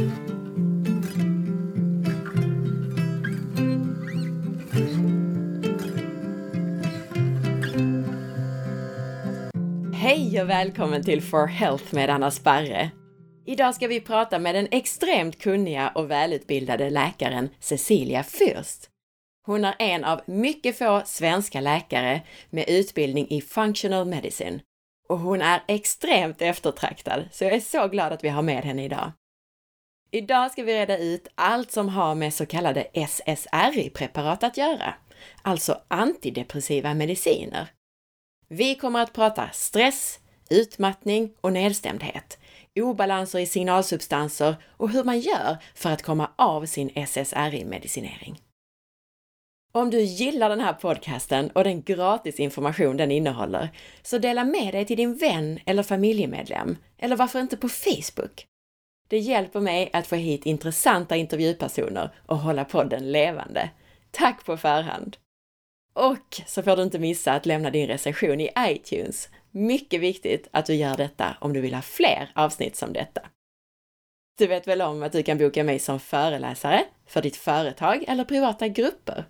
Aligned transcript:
Hej 0.00 0.06
och 10.42 10.48
välkommen 10.48 11.04
till 11.04 11.22
For 11.22 11.46
Health 11.46 11.94
med 11.94 12.10
Anna 12.10 12.30
Sparre. 12.30 12.90
Idag 13.46 13.74
ska 13.74 13.86
vi 13.86 14.00
prata 14.00 14.38
med 14.38 14.54
den 14.54 14.68
extremt 14.70 15.38
kunniga 15.38 15.92
och 15.94 16.10
välutbildade 16.10 16.90
läkaren 16.90 17.48
Cecilia 17.58 18.22
Fürst. 18.22 18.88
Hon 19.46 19.64
är 19.64 19.74
en 19.78 20.04
av 20.04 20.20
mycket 20.26 20.78
få 20.78 21.02
svenska 21.04 21.60
läkare 21.60 22.22
med 22.50 22.64
utbildning 22.68 23.26
i 23.30 23.40
Functional 23.40 24.06
Medicine 24.06 24.60
och 25.08 25.18
hon 25.18 25.42
är 25.42 25.62
extremt 25.68 26.42
eftertraktad, 26.42 27.28
så 27.32 27.44
jag 27.44 27.52
är 27.52 27.60
så 27.60 27.88
glad 27.88 28.12
att 28.12 28.24
vi 28.24 28.28
har 28.28 28.42
med 28.42 28.64
henne 28.64 28.84
idag. 28.84 29.12
Idag 30.12 30.52
ska 30.52 30.62
vi 30.62 30.74
reda 30.74 30.98
ut 30.98 31.28
allt 31.34 31.72
som 31.72 31.88
har 31.88 32.14
med 32.14 32.34
så 32.34 32.46
kallade 32.46 32.86
SSRI-preparat 32.92 34.42
att 34.42 34.56
göra, 34.56 34.94
alltså 35.42 35.80
antidepressiva 35.88 36.94
mediciner. 36.94 37.68
Vi 38.48 38.74
kommer 38.74 39.02
att 39.02 39.12
prata 39.12 39.48
stress, 39.52 40.18
utmattning 40.50 41.34
och 41.40 41.52
nedstämdhet, 41.52 42.38
obalanser 42.76 43.38
i 43.38 43.46
signalsubstanser 43.46 44.54
och 44.76 44.90
hur 44.90 45.04
man 45.04 45.20
gör 45.20 45.56
för 45.74 45.90
att 45.90 46.02
komma 46.02 46.30
av 46.36 46.66
sin 46.66 46.90
SSRI-medicinering. 46.94 48.40
Om 49.72 49.90
du 49.90 50.00
gillar 50.00 50.48
den 50.48 50.60
här 50.60 50.72
podcasten 50.72 51.50
och 51.50 51.64
den 51.64 51.82
gratis 51.82 52.40
information 52.40 52.96
den 52.96 53.10
innehåller, 53.10 53.68
så 54.02 54.18
dela 54.18 54.44
med 54.44 54.74
dig 54.74 54.84
till 54.84 54.96
din 54.96 55.16
vän 55.16 55.60
eller 55.66 55.82
familjemedlem, 55.82 56.76
eller 56.98 57.16
varför 57.16 57.40
inte 57.40 57.56
på 57.56 57.68
Facebook? 57.68 58.49
Det 59.10 59.18
hjälper 59.18 59.60
mig 59.60 59.90
att 59.92 60.06
få 60.06 60.16
hit 60.16 60.46
intressanta 60.46 61.16
intervjupersoner 61.16 62.10
och 62.26 62.38
hålla 62.38 62.64
podden 62.64 63.12
levande. 63.12 63.70
Tack 64.10 64.44
på 64.44 64.56
förhand! 64.56 65.16
Och 65.92 66.40
så 66.46 66.62
får 66.62 66.76
du 66.76 66.82
inte 66.82 66.98
missa 66.98 67.32
att 67.32 67.46
lämna 67.46 67.70
din 67.70 67.86
recension 67.86 68.40
i 68.40 68.50
iTunes. 68.58 69.28
Mycket 69.50 70.00
viktigt 70.00 70.48
att 70.50 70.66
du 70.66 70.74
gör 70.74 70.96
detta 70.96 71.36
om 71.40 71.52
du 71.52 71.60
vill 71.60 71.74
ha 71.74 71.82
fler 71.82 72.30
avsnitt 72.34 72.76
som 72.76 72.92
detta. 72.92 73.20
Du 74.38 74.46
vet 74.46 74.68
väl 74.68 74.82
om 74.82 75.02
att 75.02 75.12
du 75.12 75.22
kan 75.22 75.38
boka 75.38 75.64
mig 75.64 75.78
som 75.78 76.00
föreläsare 76.00 76.84
för 77.06 77.22
ditt 77.22 77.36
företag 77.36 78.04
eller 78.08 78.24
privata 78.24 78.68
grupper? 78.68 79.24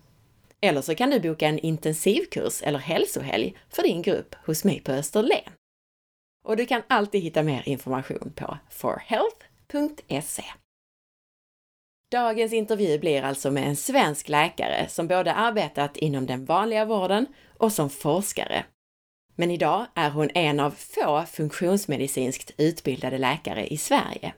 Eller 0.61 0.81
så 0.81 0.95
kan 0.95 1.09
du 1.09 1.19
boka 1.19 1.47
en 1.47 1.59
intensivkurs 1.59 2.61
eller 2.63 2.79
hälsohelg 2.79 3.57
för 3.69 3.83
din 3.83 4.01
grupp 4.01 4.35
hos 4.45 4.63
mig 4.63 4.79
på 4.79 4.91
Österlen. 4.91 5.51
Och 6.43 6.57
du 6.57 6.65
kan 6.65 6.81
alltid 6.87 7.21
hitta 7.21 7.43
mer 7.43 7.63
information 7.65 8.33
på 8.35 8.57
forhealth.se. 9.71 10.43
Dagens 12.11 12.53
intervju 12.53 12.99
blir 12.99 13.23
alltså 13.23 13.51
med 13.51 13.67
en 13.67 13.75
svensk 13.75 14.29
läkare 14.29 14.87
som 14.89 15.07
både 15.07 15.33
arbetat 15.33 15.97
inom 15.97 16.25
den 16.25 16.45
vanliga 16.45 16.85
vården 16.85 17.25
och 17.57 17.71
som 17.71 17.89
forskare. 17.89 18.65
Men 19.35 19.51
idag 19.51 19.85
är 19.95 20.09
hon 20.09 20.29
en 20.33 20.59
av 20.59 20.71
få 20.71 21.23
funktionsmedicinskt 21.31 22.51
utbildade 22.57 23.17
läkare 23.17 23.67
i 23.67 23.77
Sverige. 23.77 24.33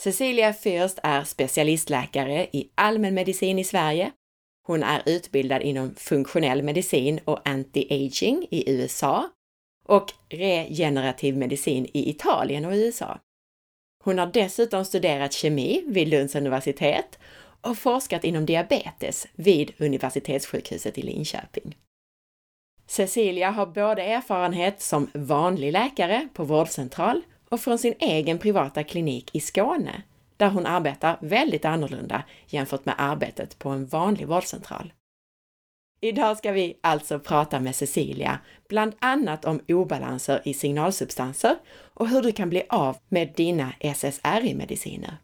Cecilia 0.00 0.52
Fürst 0.52 0.98
är 1.02 1.24
specialistläkare 1.24 2.46
i 2.52 2.70
allmänmedicin 2.74 3.58
i 3.58 3.64
Sverige. 3.64 4.12
Hon 4.66 4.82
är 4.82 5.02
utbildad 5.06 5.62
inom 5.62 5.94
funktionell 5.94 6.62
medicin 6.62 7.20
och 7.24 7.46
anti-aging 7.46 8.46
i 8.50 8.70
USA 8.70 9.30
och 9.84 10.12
regenerativ 10.28 11.36
medicin 11.36 11.86
i 11.94 12.10
Italien 12.10 12.64
och 12.64 12.72
USA. 12.72 13.20
Hon 14.06 14.18
har 14.18 14.26
dessutom 14.26 14.84
studerat 14.84 15.32
kemi 15.32 15.84
vid 15.86 16.08
Lunds 16.08 16.34
universitet 16.34 17.18
och 17.60 17.78
forskat 17.78 18.24
inom 18.24 18.46
diabetes 18.46 19.26
vid 19.34 19.72
Universitetssjukhuset 19.78 20.98
i 20.98 21.02
Linköping. 21.02 21.76
Cecilia 22.86 23.50
har 23.50 23.66
både 23.66 24.02
erfarenhet 24.02 24.82
som 24.82 25.10
vanlig 25.14 25.72
läkare 25.72 26.28
på 26.34 26.44
vårdcentral 26.44 27.22
och 27.48 27.60
från 27.60 27.78
sin 27.78 27.94
egen 27.98 28.38
privata 28.38 28.84
klinik 28.84 29.30
i 29.32 29.40
Skåne, 29.40 30.02
där 30.36 30.48
hon 30.48 30.66
arbetar 30.66 31.18
väldigt 31.20 31.64
annorlunda 31.64 32.22
jämfört 32.46 32.84
med 32.84 32.94
arbetet 32.98 33.58
på 33.58 33.68
en 33.68 33.86
vanlig 33.86 34.26
vårdcentral. 34.26 34.92
Idag 36.00 36.38
ska 36.38 36.52
vi 36.52 36.78
alltså 36.80 37.18
prata 37.18 37.60
med 37.60 37.76
Cecilia, 37.76 38.38
bland 38.68 38.94
annat 38.98 39.44
om 39.44 39.60
obalanser 39.68 40.42
i 40.44 40.54
signalsubstanser 40.54 41.56
och 41.94 42.08
hur 42.08 42.22
du 42.22 42.32
kan 42.32 42.50
bli 42.50 42.62
av 42.68 42.96
med 43.08 43.32
dina 43.36 43.72
SSRI-mediciner. 43.80 45.16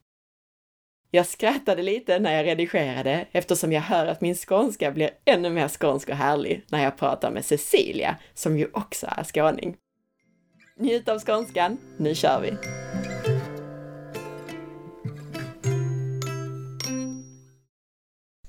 Jag 1.10 1.26
skrattade 1.26 1.82
lite 1.82 2.18
när 2.18 2.32
jag 2.36 2.46
redigerade 2.46 3.26
eftersom 3.32 3.72
jag 3.72 3.80
hör 3.80 4.06
att 4.06 4.20
min 4.20 4.34
skånska 4.34 4.90
blir 4.90 5.10
ännu 5.24 5.50
mer 5.50 5.68
skånsk 5.68 6.08
och 6.08 6.16
härlig 6.16 6.64
när 6.68 6.84
jag 6.84 6.98
pratar 6.98 7.30
med 7.30 7.44
Cecilia, 7.44 8.16
som 8.34 8.58
ju 8.58 8.68
också 8.72 9.06
är 9.16 9.24
skåning. 9.24 9.76
Njut 10.76 11.08
av 11.08 11.18
skånskan, 11.18 11.78
nu 11.96 12.14
kör 12.14 12.40
vi! 12.40 12.52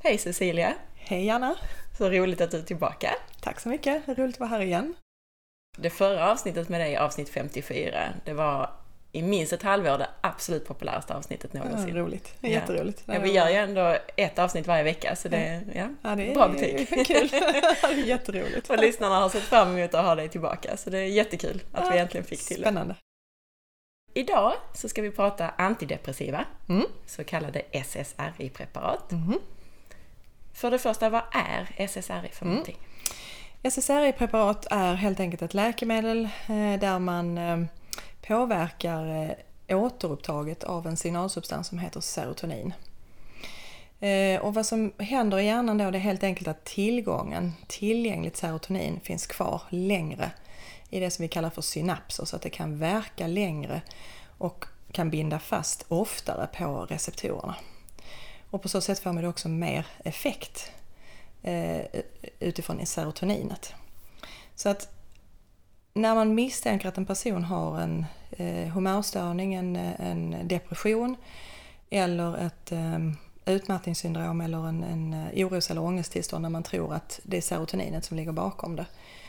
Hej 0.03 0.17
Cecilia! 0.17 0.73
Hej 0.95 1.29
Anna! 1.29 1.55
Så 1.97 2.09
roligt 2.09 2.41
att 2.41 2.51
du 2.51 2.57
är 2.57 2.61
tillbaka. 2.61 3.15
Tack 3.41 3.59
så 3.59 3.69
mycket, 3.69 4.07
roligt 4.07 4.35
att 4.35 4.39
vara 4.39 4.49
här 4.49 4.61
igen. 4.61 4.95
Det 5.77 5.89
förra 5.89 6.31
avsnittet 6.31 6.69
med 6.69 6.81
dig, 6.81 6.97
avsnitt 6.97 7.29
54, 7.29 8.13
det 8.25 8.33
var 8.33 8.69
i 9.15 9.21
minst 9.21 9.53
ett 9.53 9.63
halvår 9.63 9.97
det 9.97 10.09
absolut 10.21 10.65
populäraste 10.65 11.15
avsnittet 11.15 11.53
någonsin. 11.53 11.95
Ja, 11.95 12.01
roligt, 12.01 12.33
ja. 12.39 12.49
jätteroligt. 12.49 13.03
Ja, 13.05 13.19
vi 13.19 13.31
gör 13.31 13.49
ju 13.49 13.55
ändå 13.55 13.97
ett 14.15 14.39
avsnitt 14.39 14.67
varje 14.67 14.83
vecka 14.83 15.15
så 15.15 15.27
det, 15.27 15.61
ja, 15.75 15.89
ja 16.01 16.15
det 16.15 16.31
är 16.31 16.33
bra 16.33 16.47
betyg. 16.47 16.89
Kul, 17.07 17.27
det 17.31 17.83
är 17.83 18.05
jätteroligt. 18.05 18.69
Och 18.69 18.77
lyssnarna 18.77 19.15
har 19.15 19.29
sett 19.29 19.43
fram 19.43 19.77
emot 19.77 19.93
att 19.93 20.05
ha 20.05 20.15
dig 20.15 20.29
tillbaka 20.29 20.77
så 20.77 20.89
det 20.89 20.97
är 20.97 21.05
jättekul 21.07 21.63
att 21.71 21.85
ja, 21.85 21.91
vi 21.91 21.97
äntligen 21.97 22.25
fick 22.25 22.47
till 22.47 22.57
det. 22.57 22.63
Spännande. 22.63 22.95
Idag 24.13 24.53
så 24.73 24.89
ska 24.89 25.01
vi 25.01 25.11
prata 25.11 25.49
antidepressiva, 25.49 26.45
mm. 26.69 26.85
så 27.05 27.23
kallade 27.23 27.61
SSRI-preparat. 27.71 29.11
Mm. 29.11 29.39
För 30.53 30.71
det 30.71 30.79
första, 30.79 31.09
vad 31.09 31.23
är 31.31 31.87
SSRI 31.87 32.29
för 32.31 32.45
mm. 32.45 32.55
någonting? 32.55 32.77
SSRI-preparat 33.63 34.67
är 34.71 34.93
helt 34.93 35.19
enkelt 35.19 35.41
ett 35.41 35.53
läkemedel 35.53 36.29
eh, 36.47 36.79
där 36.79 36.99
man 36.99 37.37
eh, 37.37 37.65
påverkar 38.27 39.35
eh, 39.67 39.77
återupptaget 39.77 40.63
av 40.63 40.87
en 40.87 40.97
signalsubstans 40.97 41.67
som 41.67 41.79
heter 41.79 42.01
serotonin. 42.01 42.73
Och 44.41 44.53
vad 44.53 44.65
som 44.65 44.93
händer 44.97 45.39
i 45.39 45.45
hjärnan 45.45 45.77
då 45.77 45.91
det 45.91 45.97
är 45.97 45.99
helt 45.99 46.23
enkelt 46.23 46.47
att 46.47 46.65
tillgången, 46.65 47.53
tillgängligt 47.67 48.37
serotonin, 48.37 48.99
finns 49.03 49.27
kvar 49.27 49.61
längre 49.69 50.31
i 50.89 50.99
det 50.99 51.11
som 51.11 51.23
vi 51.23 51.27
kallar 51.27 51.49
för 51.49 51.61
synapser 51.61 52.25
så 52.25 52.35
att 52.35 52.41
det 52.41 52.49
kan 52.49 52.79
verka 52.79 53.27
längre 53.27 53.81
och 54.37 54.65
kan 54.91 55.09
binda 55.09 55.39
fast 55.39 55.85
oftare 55.87 56.47
på 56.57 56.85
receptorerna. 56.89 57.55
Och 58.53 58.61
på 58.61 58.69
så 58.69 58.81
sätt 58.81 58.99
får 58.99 59.13
man 59.13 59.25
också 59.25 59.49
mer 59.49 59.87
effekt 60.03 60.71
eh, 61.41 61.81
utifrån 62.39 62.85
serotoninet. 62.85 63.73
Så 64.55 64.69
att 64.69 64.89
när 65.93 66.15
man 66.15 66.35
misstänker 66.35 66.87
att 66.87 66.97
en 66.97 67.05
person 67.05 67.43
har 67.43 67.79
en 67.79 68.05
eh, 68.31 68.67
humörstörning, 68.67 69.53
en, 69.53 69.75
en 69.75 70.47
depression 70.47 71.15
eller 71.89 72.37
ett 72.37 72.71
eh, 72.71 72.99
utmattningssyndrom 73.45 74.41
eller 74.41 74.67
en, 74.67 74.83
en 74.83 75.13
eh, 75.13 75.45
oros 75.45 75.71
eller 75.71 75.81
ångesttillstånd 75.81 76.41
när 76.41 76.49
man 76.49 76.63
tror 76.63 76.93
att 76.93 77.19
det 77.23 77.37
är 77.37 77.41
serotoninet 77.41 78.05
som 78.05 78.17
ligger 78.17 78.31
bakom 78.31 78.75
det 78.75 78.85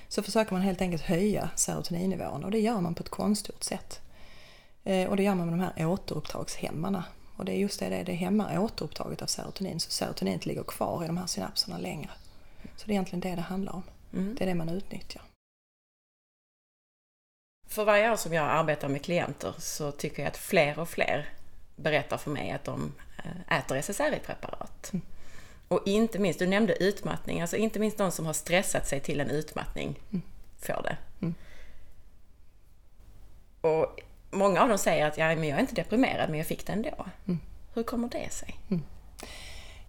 så 0.09 0.23
försöker 0.23 0.53
man 0.53 0.62
helt 0.62 0.81
enkelt 0.81 1.03
höja 1.03 1.51
serotoninnivån 1.56 2.45
och 2.45 2.51
det 2.51 2.61
gör 2.61 2.81
man 2.81 2.95
på 2.95 3.03
ett 3.03 3.11
konstgjort 3.11 3.62
sätt. 3.62 4.01
Eh, 4.85 5.09
och 5.09 5.17
det 5.17 5.23
gör 5.23 5.35
man 5.35 5.51
med 5.51 5.59
de 5.59 5.73
här 5.83 5.87
återupptagshämmarna 5.87 7.05
och 7.37 7.45
det 7.45 7.53
är 7.53 7.56
just 7.56 7.81
det, 7.81 7.88
det, 7.88 8.03
det 8.03 8.12
hämmar 8.12 8.59
återupptaget 8.59 9.23
av 9.23 9.26
serotonin 9.26 9.81
så 9.81 9.91
serotoninet 9.91 10.47
ligger 10.47 10.62
kvar 10.62 11.05
i 11.05 11.06
de 11.06 11.17
här 11.17 11.26
synapserna 11.26 11.79
längre. 11.79 12.11
Så 12.76 12.87
det 12.87 12.93
är 12.93 12.94
egentligen 12.94 13.20
det 13.20 13.35
det 13.35 13.41
handlar 13.43 13.73
om. 13.73 13.82
Mm. 14.12 14.35
Det 14.35 14.44
är 14.44 14.49
det 14.49 14.55
man 14.55 14.69
utnyttjar. 14.69 15.23
För 17.69 17.85
varje 17.85 18.12
år 18.12 18.17
som 18.17 18.32
jag 18.32 18.44
arbetar 18.44 18.88
med 18.88 19.05
klienter 19.05 19.55
så 19.59 19.91
tycker 19.91 20.23
jag 20.23 20.29
att 20.29 20.37
fler 20.37 20.79
och 20.79 20.88
fler 20.88 21.29
berättar 21.76 22.17
för 22.17 22.31
mig 22.31 22.50
att 22.50 22.64
de 22.64 22.93
eh, 23.19 23.59
äter 23.59 23.76
SSRI-preparat. 23.76 24.93
Mm. 24.93 25.06
Och 25.69 25.82
inte 25.87 26.19
minst, 26.19 26.38
du 26.38 26.47
nämnde 26.47 26.82
utmattning, 26.82 27.41
alltså 27.41 27.56
inte 27.56 27.79
minst 27.79 27.99
de 27.99 28.11
som 28.11 28.26
har 28.26 28.32
stressat 28.32 28.88
sig 28.88 29.00
till 29.00 29.20
en 29.20 29.31
utmattning 29.31 30.00
mm. 30.11 30.23
får 30.59 30.82
det. 30.82 30.97
Mm. 31.20 31.35
Och 33.61 34.00
många 34.35 34.63
av 34.63 34.69
dem 34.69 34.79
säger 34.79 35.07
att 35.07 35.19
ja, 35.19 35.27
men 35.27 35.49
jag 35.49 35.57
är 35.57 35.61
inte 35.61 35.75
deprimerad 35.75 36.31
men 36.31 36.39
jag 36.39 36.47
fick 36.47 36.67
det 36.67 36.73
ändå. 36.73 37.07
Mm. 37.27 37.41
Hur 37.75 37.83
kommer 37.83 38.09
det 38.09 38.33
sig? 38.33 38.57
Mm. 38.71 38.83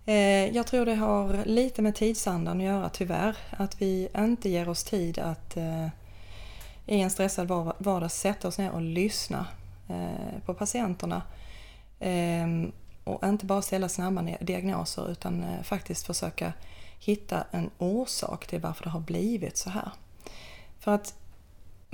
Eh, 0.05 0.55
jag 0.55 0.67
tror 0.67 0.85
det 0.85 0.95
har 0.95 1.45
lite 1.45 1.81
med 1.81 1.95
tidsandan 1.95 2.57
att 2.57 2.63
göra 2.63 2.89
tyvärr. 2.89 3.37
Att 3.49 3.81
vi 3.81 4.09
inte 4.17 4.49
ger 4.49 4.69
oss 4.69 4.83
tid 4.83 5.19
att 5.19 5.57
eh, 5.57 5.87
i 6.85 7.01
en 7.01 7.09
stressad 7.09 7.47
vardag 7.77 8.11
sätta 8.11 8.47
oss 8.47 8.57
ner 8.57 8.71
och 8.71 8.81
lyssna 8.81 9.45
eh, 9.89 10.39
på 10.45 10.53
patienterna. 10.53 11.21
Ehm, 11.99 12.71
och 13.03 13.27
inte 13.27 13.45
bara 13.45 13.61
ställa 13.61 13.89
snabba 13.89 14.21
diagnoser 14.41 15.11
utan 15.11 15.45
faktiskt 15.63 16.05
försöka 16.05 16.53
hitta 16.99 17.43
en 17.51 17.69
orsak 17.77 18.47
till 18.47 18.61
varför 18.61 18.83
det 18.83 18.89
har 18.89 18.99
blivit 18.99 19.57
så 19.57 19.69
här. 19.69 19.91
För 20.79 20.91
att 20.91 21.13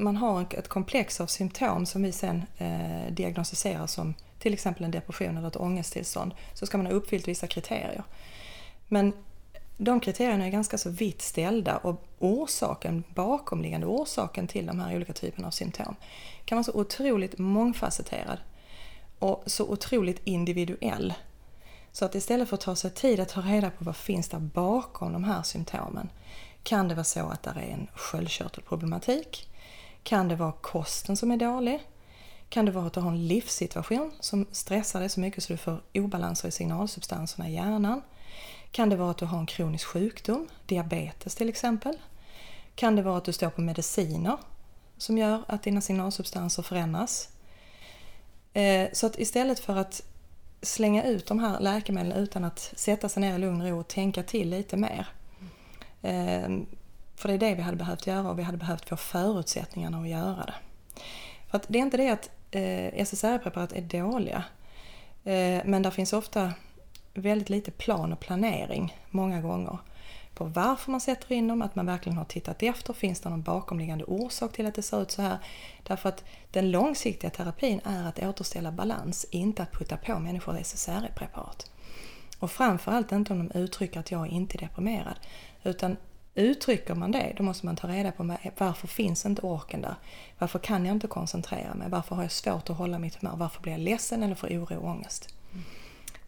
man 0.03 0.17
har 0.17 0.45
ett 0.53 0.67
komplex 0.67 1.21
av 1.21 1.27
symptom 1.27 1.85
som 1.85 2.03
vi 2.03 2.11
sen 2.11 2.43
eh, 2.57 3.13
diagnostiserar 3.13 3.87
som 3.87 4.13
till 4.39 4.53
exempel 4.53 4.83
en 4.83 4.91
depression 4.91 5.37
eller 5.37 5.47
ett 5.47 5.55
ångesttillstånd 5.55 6.33
så 6.53 6.65
ska 6.65 6.77
man 6.77 6.85
ha 6.85 6.93
uppfyllt 6.93 7.27
vissa 7.27 7.47
kriterier. 7.47 8.03
Men 8.87 9.13
de 9.77 9.99
kriterierna 9.99 10.45
är 10.45 10.49
ganska 10.49 10.77
så 10.77 10.89
vitt 10.89 11.21
ställda 11.21 11.77
och 11.77 12.03
orsaken, 12.19 13.03
bakomliggande 13.15 13.87
orsaken 13.87 14.47
till 14.47 14.65
de 14.65 14.79
här 14.79 14.95
olika 14.95 15.13
typerna 15.13 15.47
av 15.47 15.51
symptom 15.51 15.95
kan 16.45 16.55
vara 16.55 16.63
så 16.63 16.73
otroligt 16.73 17.37
mångfacetterad 17.37 18.37
och 19.19 19.43
så 19.45 19.65
otroligt 19.65 20.21
individuell. 20.23 21.13
Så 21.91 22.05
att 22.05 22.15
istället 22.15 22.49
för 22.49 22.55
att 22.55 22.61
ta 22.61 22.75
sig 22.75 22.91
tid 22.91 23.19
att 23.19 23.29
ta 23.29 23.41
reda 23.41 23.69
på 23.69 23.83
vad 23.83 23.95
finns 23.95 24.29
där 24.29 24.39
bakom 24.39 25.13
de 25.13 25.23
här 25.23 25.43
symptomen 25.43 26.09
kan 26.63 26.87
det 26.87 26.95
vara 26.95 27.03
så 27.03 27.27
att 27.29 27.43
det 27.43 27.49
är 27.49 27.73
en 27.73 27.87
sköldkörtelproblematik. 27.93 29.50
Kan 30.03 30.27
det 30.27 30.35
vara 30.35 30.51
kosten 30.51 31.17
som 31.17 31.31
är 31.31 31.37
dålig? 31.37 31.79
Kan 32.49 32.65
det 32.65 32.71
vara 32.71 32.85
att 32.85 32.93
du 32.93 32.99
har 32.99 33.11
en 33.11 33.27
livssituation 33.27 34.11
som 34.19 34.45
stressar 34.51 34.99
dig 34.99 35.09
så 35.09 35.19
mycket 35.19 35.43
så 35.43 35.53
du 35.53 35.57
får 35.57 35.81
obalanser 35.93 36.47
i 36.47 36.51
signalsubstanserna 36.51 37.49
i 37.49 37.53
hjärnan? 37.53 38.01
Kan 38.71 38.89
det 38.89 38.95
vara 38.95 39.11
att 39.11 39.17
du 39.17 39.25
har 39.25 39.39
en 39.39 39.45
kronisk 39.45 39.85
sjukdom, 39.85 40.47
diabetes 40.65 41.35
till 41.35 41.49
exempel? 41.49 41.97
Kan 42.75 42.95
det 42.95 43.01
vara 43.01 43.17
att 43.17 43.25
du 43.25 43.33
står 43.33 43.49
på 43.49 43.61
mediciner 43.61 44.37
som 44.97 45.17
gör 45.17 45.43
att 45.47 45.63
dina 45.63 45.81
signalsubstanser 45.81 46.63
förändras? 46.63 47.29
Eh, 48.53 48.89
så 48.93 49.07
att 49.07 49.19
istället 49.19 49.59
för 49.59 49.75
att 49.75 50.01
slänga 50.61 51.03
ut 51.03 51.25
de 51.25 51.39
här 51.39 51.59
läkemedlen 51.59 52.17
utan 52.17 52.43
att 52.43 52.73
sätta 52.75 53.09
sig 53.09 53.21
ner 53.21 53.35
i 53.35 53.37
lugn 53.37 53.61
och 53.61 53.67
ro 53.67 53.79
och 53.79 53.87
tänka 53.87 54.23
till 54.23 54.49
lite 54.49 54.77
mer. 54.77 55.07
Eh, 56.01 56.49
för 57.21 57.27
det 57.27 57.33
är 57.33 57.37
det 57.37 57.55
vi 57.55 57.61
hade 57.61 57.77
behövt 57.77 58.07
göra 58.07 58.29
och 58.29 58.39
vi 58.39 58.43
hade 58.43 58.57
behövt 58.57 58.89
få 58.89 58.97
förutsättningarna 58.97 60.01
att 60.01 60.07
göra 60.07 60.45
det. 60.45 60.53
För 61.49 61.57
att 61.57 61.65
det 61.67 61.79
är 61.79 61.81
inte 61.81 61.97
det 61.97 62.09
att 62.09 62.29
eh, 62.51 63.05
SSRI-preparat 63.05 63.73
är 63.73 63.81
dåliga. 63.81 64.43
Eh, 65.23 65.61
men 65.65 65.81
där 65.81 65.91
finns 65.91 66.13
ofta 66.13 66.53
väldigt 67.13 67.49
lite 67.49 67.71
plan 67.71 68.13
och 68.13 68.19
planering 68.19 68.97
många 69.09 69.41
gånger 69.41 69.77
på 70.33 70.45
varför 70.45 70.91
man 70.91 71.01
sätter 71.01 71.31
in 71.31 71.47
dem, 71.47 71.61
att 71.61 71.75
man 71.75 71.85
verkligen 71.85 72.17
har 72.17 72.25
tittat 72.25 72.63
efter, 72.63 72.93
finns 72.93 73.19
det 73.19 73.29
någon 73.29 73.41
bakomliggande 73.41 74.03
orsak 74.03 74.53
till 74.53 74.65
att 74.65 74.75
det 74.75 74.81
ser 74.81 75.01
ut 75.01 75.11
så 75.11 75.21
här? 75.21 75.37
Därför 75.83 76.09
att 76.09 76.23
den 76.51 76.71
långsiktiga 76.71 77.29
terapin 77.29 77.81
är 77.83 78.07
att 78.07 78.19
återställa 78.19 78.71
balans, 78.71 79.25
inte 79.31 79.63
att 79.63 79.71
putta 79.71 79.97
på 79.97 80.19
människor 80.19 80.57
SSRI-preparat. 80.57 81.71
Och 82.39 82.51
framförallt 82.51 83.11
inte 83.11 83.33
om 83.33 83.47
de 83.47 83.59
uttrycker 83.59 83.99
att 83.99 84.11
jag 84.11 84.27
inte 84.27 84.57
är 84.57 84.59
deprimerad. 84.59 85.15
Utan 85.63 85.97
uttrycker 86.35 86.95
man 86.95 87.11
det, 87.11 87.33
då 87.37 87.43
måste 87.43 87.65
man 87.65 87.75
ta 87.75 87.87
reda 87.87 88.11
på 88.11 88.35
varför 88.57 88.87
finns 88.87 89.25
inte 89.25 89.41
orken 89.41 89.81
där? 89.81 89.95
Varför 90.39 90.59
kan 90.59 90.85
jag 90.85 90.95
inte 90.95 91.07
koncentrera 91.07 91.73
mig? 91.73 91.89
Varför 91.89 92.15
har 92.15 92.23
jag 92.23 92.31
svårt 92.31 92.69
att 92.69 92.77
hålla 92.77 92.99
mitt 92.99 93.15
humör? 93.15 93.35
Varför 93.37 93.61
blir 93.61 93.73
jag 93.73 93.81
ledsen 93.81 94.23
eller 94.23 94.35
får 94.35 94.47
oro 94.47 94.77
och 94.77 94.89
ångest? 94.89 95.35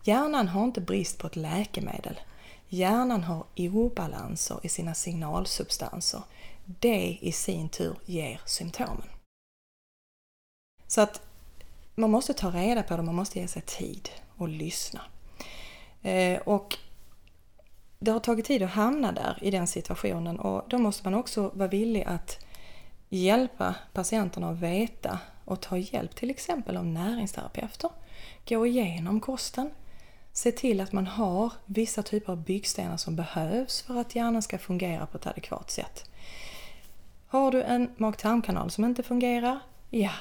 Hjärnan 0.03 0.47
har 0.47 0.63
inte 0.63 0.81
brist 0.81 1.17
på 1.17 1.27
ett 1.27 1.35
läkemedel. 1.35 2.19
Hjärnan 2.69 3.23
har 3.23 3.45
obalanser 3.55 4.59
i 4.63 4.69
sina 4.69 4.93
signalsubstanser. 4.93 6.23
Det 6.65 7.17
i 7.21 7.31
sin 7.31 7.69
tur 7.69 7.95
ger 8.05 8.41
symptomen. 8.45 9.07
Så 10.87 11.01
att 11.01 11.21
man 11.95 12.11
måste 12.11 12.33
ta 12.33 12.49
reda 12.49 12.83
på 12.83 12.97
det, 12.97 13.03
man 13.03 13.15
måste 13.15 13.39
ge 13.39 13.47
sig 13.47 13.61
tid 13.61 14.09
och 14.37 14.47
lyssna. 14.47 15.01
Eh, 16.01 16.41
och 16.41 16.77
det 18.03 18.11
har 18.11 18.19
tagit 18.19 18.45
tid 18.45 18.63
att 18.63 18.69
hamna 18.69 19.11
där 19.11 19.37
i 19.41 19.51
den 19.51 19.67
situationen 19.67 20.39
och 20.39 20.63
då 20.69 20.77
måste 20.77 21.03
man 21.03 21.13
också 21.19 21.51
vara 21.53 21.69
villig 21.69 22.03
att 22.03 22.45
hjälpa 23.09 23.75
patienterna 23.93 24.49
att 24.49 24.59
veta 24.59 25.19
och 25.45 25.61
ta 25.61 25.77
hjälp 25.77 26.15
till 26.15 26.29
exempel 26.29 26.77
av 26.77 26.85
näringsterapeuter. 26.85 27.89
Gå 28.47 28.65
igenom 28.65 29.19
kosten, 29.19 29.69
se 30.33 30.51
till 30.51 30.81
att 30.81 30.91
man 30.91 31.07
har 31.07 31.53
vissa 31.65 32.03
typer 32.03 32.31
av 32.31 32.43
byggstenar 32.43 32.97
som 32.97 33.15
behövs 33.15 33.81
för 33.81 33.99
att 33.99 34.15
hjärnan 34.15 34.41
ska 34.41 34.57
fungera 34.57 35.05
på 35.05 35.17
ett 35.17 35.27
adekvat 35.27 35.71
sätt. 35.71 36.09
Har 37.27 37.51
du 37.51 37.63
en 37.63 37.89
mag-tarmkanal 37.97 38.71
som 38.71 38.85
inte 38.85 39.03
fungerar? 39.03 39.59
Ja, 39.89 40.11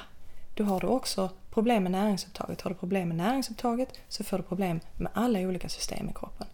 då 0.53 0.63
har 0.63 0.79
du 0.79 0.87
också 0.87 1.29
problem 1.51 1.83
med 1.83 1.91
näringsupptaget. 1.91 2.61
Har 2.61 2.69
du 2.69 2.75
problem 2.75 3.07
med 3.07 3.17
näringsupptaget 3.17 3.99
så 4.07 4.23
får 4.23 4.37
du 4.37 4.43
problem 4.43 4.79
med 4.97 5.11
alla 5.13 5.39
olika 5.39 5.69
system 5.69 6.09
i 6.09 6.13
kroppen. 6.13 6.47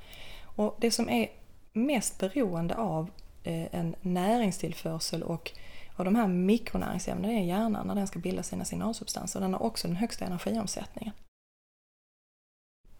Och 0.59 0.75
det 0.79 0.91
som 0.91 1.09
är 1.09 1.29
mest 1.73 2.17
beroende 2.17 2.75
av 2.75 3.11
eh, 3.43 3.75
en 3.75 3.95
näringstillförsel 4.01 5.23
och 5.23 5.51
av 5.95 6.05
de 6.05 6.15
här 6.15 6.27
mikronäringsämnena 6.27 7.33
är 7.33 7.43
hjärnan 7.43 7.87
när 7.87 7.95
den 7.95 8.07
ska 8.07 8.19
bilda 8.19 8.43
sina 8.43 8.65
signalsubstanser. 8.65 9.39
Den 9.39 9.53
har 9.53 9.63
också 9.63 9.87
den 9.87 9.95
högsta 9.95 10.25
energiomsättningen. 10.25 11.13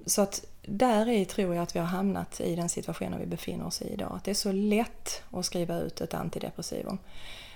Så 0.06 0.22
att 0.22 0.46
där 0.62 1.10
i 1.10 1.26
tror 1.26 1.56
jag 1.56 1.64
att 1.64 1.76
vi 1.76 1.80
har 1.80 1.88
hamnat 1.88 2.40
i 2.42 2.56
den 2.56 2.70
situationen 2.70 3.20
vi 3.20 3.26
befinner 3.26 3.66
oss 3.66 3.82
i 3.82 3.94
idag. 3.94 4.12
Att 4.16 4.24
det 4.24 4.32
är 4.32 4.36
så 4.36 4.52
lätt 4.52 5.24
att 5.32 5.46
skriva 5.46 5.80
ut 5.80 6.02
ett 6.02 6.14
antidepressivum. 6.14 6.98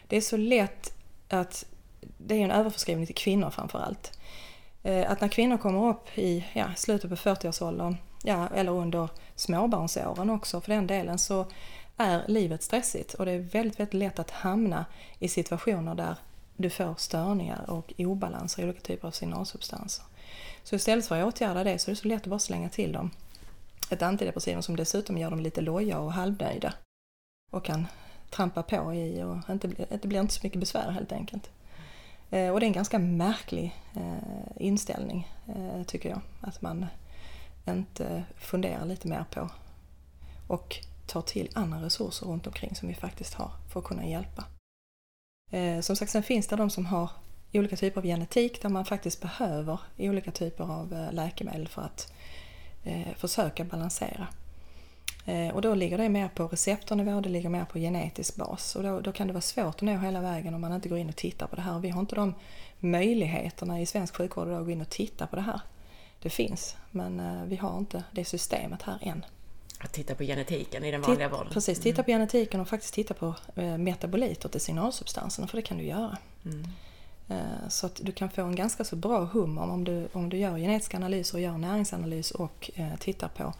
Det 0.07 0.17
är 0.17 0.21
så 0.21 0.38
lätt 0.38 0.94
att, 1.29 1.65
det 2.17 2.35
är 2.35 2.39
en 2.39 2.51
överförskrivning 2.51 3.06
till 3.06 3.15
kvinnor 3.15 3.49
framförallt. 3.49 4.19
allt. 4.83 5.07
att 5.07 5.21
när 5.21 5.27
kvinnor 5.27 5.57
kommer 5.57 5.89
upp 5.89 6.17
i 6.17 6.45
ja, 6.53 6.65
slutet 6.75 7.09
på 7.09 7.15
40-årsåldern, 7.15 7.97
ja, 8.23 8.49
eller 8.56 8.71
under 8.71 9.09
småbarnsåren 9.35 10.30
också 10.30 10.62
för 10.62 10.74
den 10.74 10.88
delen, 10.88 11.19
så 11.19 11.45
är 11.97 12.24
livet 12.27 12.63
stressigt 12.63 13.13
och 13.13 13.25
det 13.25 13.31
är 13.31 13.39
väldigt, 13.39 13.80
väldigt 13.80 13.94
lätt 13.94 14.19
att 14.19 14.31
hamna 14.31 14.85
i 15.19 15.27
situationer 15.27 15.95
där 15.95 16.15
du 16.57 16.69
får 16.69 16.95
störningar 16.97 17.69
och 17.69 17.94
obalanser 17.97 18.62
i 18.62 18.65
olika 18.65 18.81
typer 18.81 19.07
av 19.07 19.12
signalsubstanser. 19.12 20.06
Så 20.63 20.75
istället 20.75 21.07
för 21.07 21.21
att 21.21 21.25
åtgärda 21.25 21.63
det 21.63 21.80
så 21.80 21.91
är 21.91 21.95
det 21.95 22.01
så 22.01 22.07
lätt 22.07 22.21
att 22.21 22.27
bara 22.27 22.39
slänga 22.39 22.69
till 22.69 22.91
dem 22.91 23.12
ett 23.89 24.01
antidepressivum 24.01 24.62
som 24.62 24.75
dessutom 24.75 25.18
gör 25.18 25.30
dem 25.30 25.39
lite 25.39 25.62
loja 25.62 26.00
och 26.00 26.13
halvnöjda 26.13 26.74
och 27.51 27.65
kan 27.65 27.88
trampa 28.30 28.63
på 28.63 28.94
i 28.94 29.24
och 29.24 29.50
inte, 29.50 29.68
det 30.01 30.07
blir 30.07 30.19
inte 30.19 30.33
så 30.33 30.39
mycket 30.44 30.59
besvär 30.59 30.91
helt 30.91 31.12
enkelt. 31.12 31.50
Eh, 32.30 32.50
och 32.50 32.59
det 32.59 32.65
är 32.65 32.68
en 32.68 32.74
ganska 32.74 33.00
märklig 33.00 33.75
eh, 33.95 34.65
inställning 34.65 35.31
eh, 35.47 35.83
tycker 35.83 36.09
jag, 36.09 36.21
att 36.41 36.62
man 36.62 36.85
inte 37.68 38.24
funderar 38.37 38.85
lite 38.85 39.07
mer 39.07 39.26
på 39.31 39.49
och 40.47 40.80
tar 41.06 41.21
till 41.21 41.49
andra 41.54 41.81
resurser 41.81 42.26
runt 42.26 42.47
omkring 42.47 42.76
som 42.76 42.87
vi 42.87 42.94
faktiskt 42.94 43.33
har 43.33 43.52
för 43.69 43.80
att 43.80 43.85
kunna 43.85 44.06
hjälpa. 44.06 44.45
Eh, 45.52 45.80
som 45.80 45.95
sagt, 45.95 46.11
sen 46.11 46.23
finns 46.23 46.47
det 46.47 46.56
de 46.56 46.69
som 46.69 46.85
har 46.85 47.09
olika 47.54 47.76
typer 47.76 48.02
av 48.02 48.06
genetik 48.06 48.61
där 48.61 48.69
man 48.69 48.85
faktiskt 48.85 49.21
behöver 49.21 49.80
olika 49.97 50.31
typer 50.31 50.64
av 50.64 50.94
eh, 50.94 51.14
läkemedel 51.14 51.68
för 51.68 51.81
att 51.81 52.14
eh, 52.83 53.14
försöka 53.16 53.64
balansera. 53.64 54.28
Och 55.54 55.61
då 55.61 55.76
ligger 55.76 55.97
det 55.97 56.09
mer 56.09 56.28
på 56.28 56.47
receptornivå, 56.47 57.21
det 57.21 57.30
ligger 57.30 57.49
mer 57.49 57.66
på 57.66 57.80
genetisk 57.80 58.35
bas 58.35 58.76
och 58.76 58.83
då, 58.83 58.99
då, 58.99 59.11
kan 59.11 59.28
det 59.28 59.33
vara 59.33 59.42
svårt 59.42 59.76
att 59.76 59.81
nå 59.81 59.97
hela 59.97 60.21
vägen 60.21 60.54
om 60.54 60.61
man 60.61 60.73
inte 60.73 60.90
går 60.90 60.97
in 60.97 61.09
och 61.09 61.16
tittar 61.16 61.47
på 61.47 61.56
det 61.56 61.61
här. 61.61 61.80
Vi 61.80 61.90
har 61.90 61.99
inte 61.99 62.16
de 62.16 62.33
möjligheterna 62.80 63.81
i 63.81 63.85
svensk 63.85 64.16
sjukvård 64.16 64.47
att 64.47 64.66
gå 64.66 64.71
in 64.71 64.81
och 64.81 64.90
titta 64.90 65.28
på 65.28 65.35
det 65.35 65.42
här. 65.42 65.61
Det 66.23 66.30
finns, 66.30 66.75
men 66.92 67.19
eh, 67.19 67.44
vi 67.44 67.56
har 67.56 67.77
inte 67.77 68.03
det 68.11 68.25
systemet 68.25 68.81
här 68.81 68.97
än. 69.01 69.25
Att 69.80 69.94
titta 69.94 70.15
på 70.15 70.23
genetiken 70.23 70.83
i 70.83 70.92
den 70.92 71.01
vanliga 71.01 71.30
vården? 71.30 71.53
Precis, 71.53 71.80
titta 71.80 72.01
mm. 72.01 72.06
på 72.06 72.11
genetiken 72.11 72.61
och 72.61 72.68
faktiskt 72.68 72.94
titta 72.94 73.13
på 73.13 73.35
eh, 73.56 73.77
metaboliter 73.77 74.49
till 74.49 74.61
signalsubstanserna, 74.61 75.47
för 75.47 75.57
det 75.57 75.61
kan 75.61 75.77
du 75.77 75.83
göra. 75.83 76.18
Mm. 76.45 76.68
Eh, 77.30 77.69
så 77.69 77.85
att 77.85 77.99
du 78.03 78.11
kan 78.11 78.30
få 78.30 78.42
en 78.42 78.56
ganska 78.56 78.83
så 78.83 78.95
bra 78.95 79.25
hum 79.25 79.57
om 79.57 79.83
du, 79.83 80.07
om 80.13 80.30
du 80.30 80.37
gör 80.37 80.57
genetiska 80.57 80.97
analyser 80.97 81.37
och 81.37 81.42
gör 81.42 81.57
näringsanalys 81.57 82.31
och 82.31 82.71
tittar 82.99 83.27
på 83.27 83.53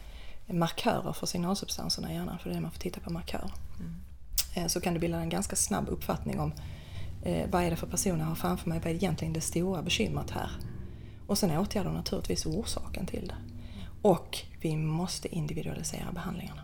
markörer 0.48 1.14
för 1.14 1.26
signalsubstanserna 1.26 2.12
i 2.12 2.16
hjärnan, 2.16 2.40
för 2.40 2.50
det 2.50 2.54
är 2.54 2.56
det 2.56 2.62
man 2.62 2.72
får 2.72 2.80
titta 2.80 3.00
på 3.00 3.14
markörer. 3.14 3.52
Mm. 4.56 4.70
Så 4.70 4.82
kan 4.82 4.94
du 4.94 5.00
bilda 5.00 5.18
en 5.18 5.30
ganska 5.30 5.56
snabb 5.56 5.90
uppfattning 5.90 6.40
om 6.40 6.54
vad 7.52 7.64
är 7.64 7.70
det 7.70 7.76
för 7.76 7.88
personer 7.88 8.20
jag 8.20 8.26
har 8.26 8.36
framför 8.36 8.70
mig, 8.70 8.80
vad 8.80 8.92
är 8.92 8.96
egentligen 8.96 9.34
det 9.34 9.42
stora 9.42 9.82
bekymret 9.82 10.32
här? 10.32 10.52
Och 11.28 11.38
sen 11.38 11.58
åtgärdar 11.58 11.92
naturligtvis 11.92 12.46
orsaken 12.46 13.06
till 13.06 13.28
det. 13.28 13.36
Och 14.02 14.38
vi 14.62 14.78
måste 14.78 15.36
individualisera 15.36 16.12
behandlingarna. 16.12 16.62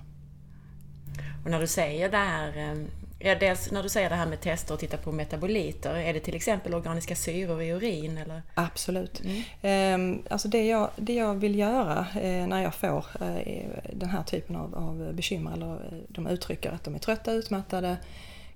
Och 1.43 1.51
när 1.51 1.59
du 1.59 1.67
säger 1.67 2.11
det 2.11 2.17
här 2.17 2.75
Ja, 3.21 3.35
dels 3.35 3.71
när 3.71 3.83
du 3.83 3.89
säger 3.89 4.09
det 4.09 4.15
här 4.15 4.25
med 4.25 4.41
tester 4.41 4.73
och 4.73 4.79
titta 4.79 4.97
på 4.97 5.11
metaboliter, 5.11 5.95
är 5.95 6.13
det 6.13 6.19
till 6.19 6.35
exempel 6.35 6.73
organiska 6.73 7.15
syror 7.15 7.61
i 7.61 7.69
urin? 7.69 8.17
Eller? 8.17 8.41
Absolut. 8.53 9.21
Mm. 9.21 9.43
Ehm, 9.61 10.23
alltså 10.29 10.47
det, 10.47 10.65
jag, 10.65 10.89
det 10.95 11.13
jag 11.13 11.35
vill 11.35 11.59
göra 11.59 12.05
eh, 12.21 12.47
när 12.47 12.63
jag 12.63 12.75
får 12.75 13.05
eh, 13.21 13.67
den 13.93 14.09
här 14.09 14.23
typen 14.23 14.55
av, 14.55 14.75
av 14.75 15.13
bekymmer, 15.13 15.53
eller 15.53 15.73
eh, 15.73 15.97
de 16.07 16.27
uttrycker 16.27 16.71
att 16.71 16.83
de 16.83 16.95
är 16.95 16.99
trötta, 16.99 17.31
utmattade, 17.31 17.97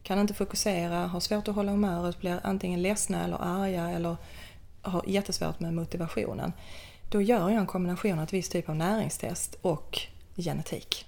kan 0.03 0.19
inte 0.19 0.33
fokusera, 0.33 0.95
har 0.95 1.19
svårt 1.19 1.47
att 1.47 1.55
hålla 1.55 1.71
humöret, 1.71 2.19
blir 2.19 2.39
antingen 2.43 2.81
ledsna 2.81 3.23
eller 3.23 3.37
arga 3.41 3.89
eller 3.89 4.15
har 4.83 5.03
jättesvårt 5.07 5.59
med 5.59 5.73
motivationen. 5.73 6.53
då 7.09 7.21
gör 7.21 7.49
jag 7.49 7.59
en 7.59 7.67
kombination 7.67 8.19
av 8.19 8.23
ett 8.23 8.33
visst 8.33 8.51
typ 8.51 8.69
av 8.69 8.75
näringstest 8.75 9.55
och 9.61 9.99
genetik. 10.35 11.05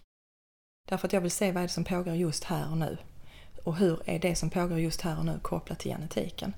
Därför 0.89 1.07
att 1.07 1.13
jag 1.13 1.21
vill 1.21 1.31
se 1.31 1.51
vad 1.51 1.63
är 1.63 1.67
det 1.67 1.73
som 1.73 1.83
pågår 1.83 2.15
just 2.15 2.43
här 2.43 2.71
och 2.71 2.77
nu. 2.77 2.97
Och 3.63 3.75
hur 3.75 4.01
är 4.05 4.19
det 4.19 4.35
som 4.35 4.49
pågår 4.49 4.79
just 4.79 5.01
här 5.01 5.19
och 5.19 5.25
nu 5.25 5.39
kopplat 5.41 5.79
till 5.79 5.91
genetiken. 5.91 6.53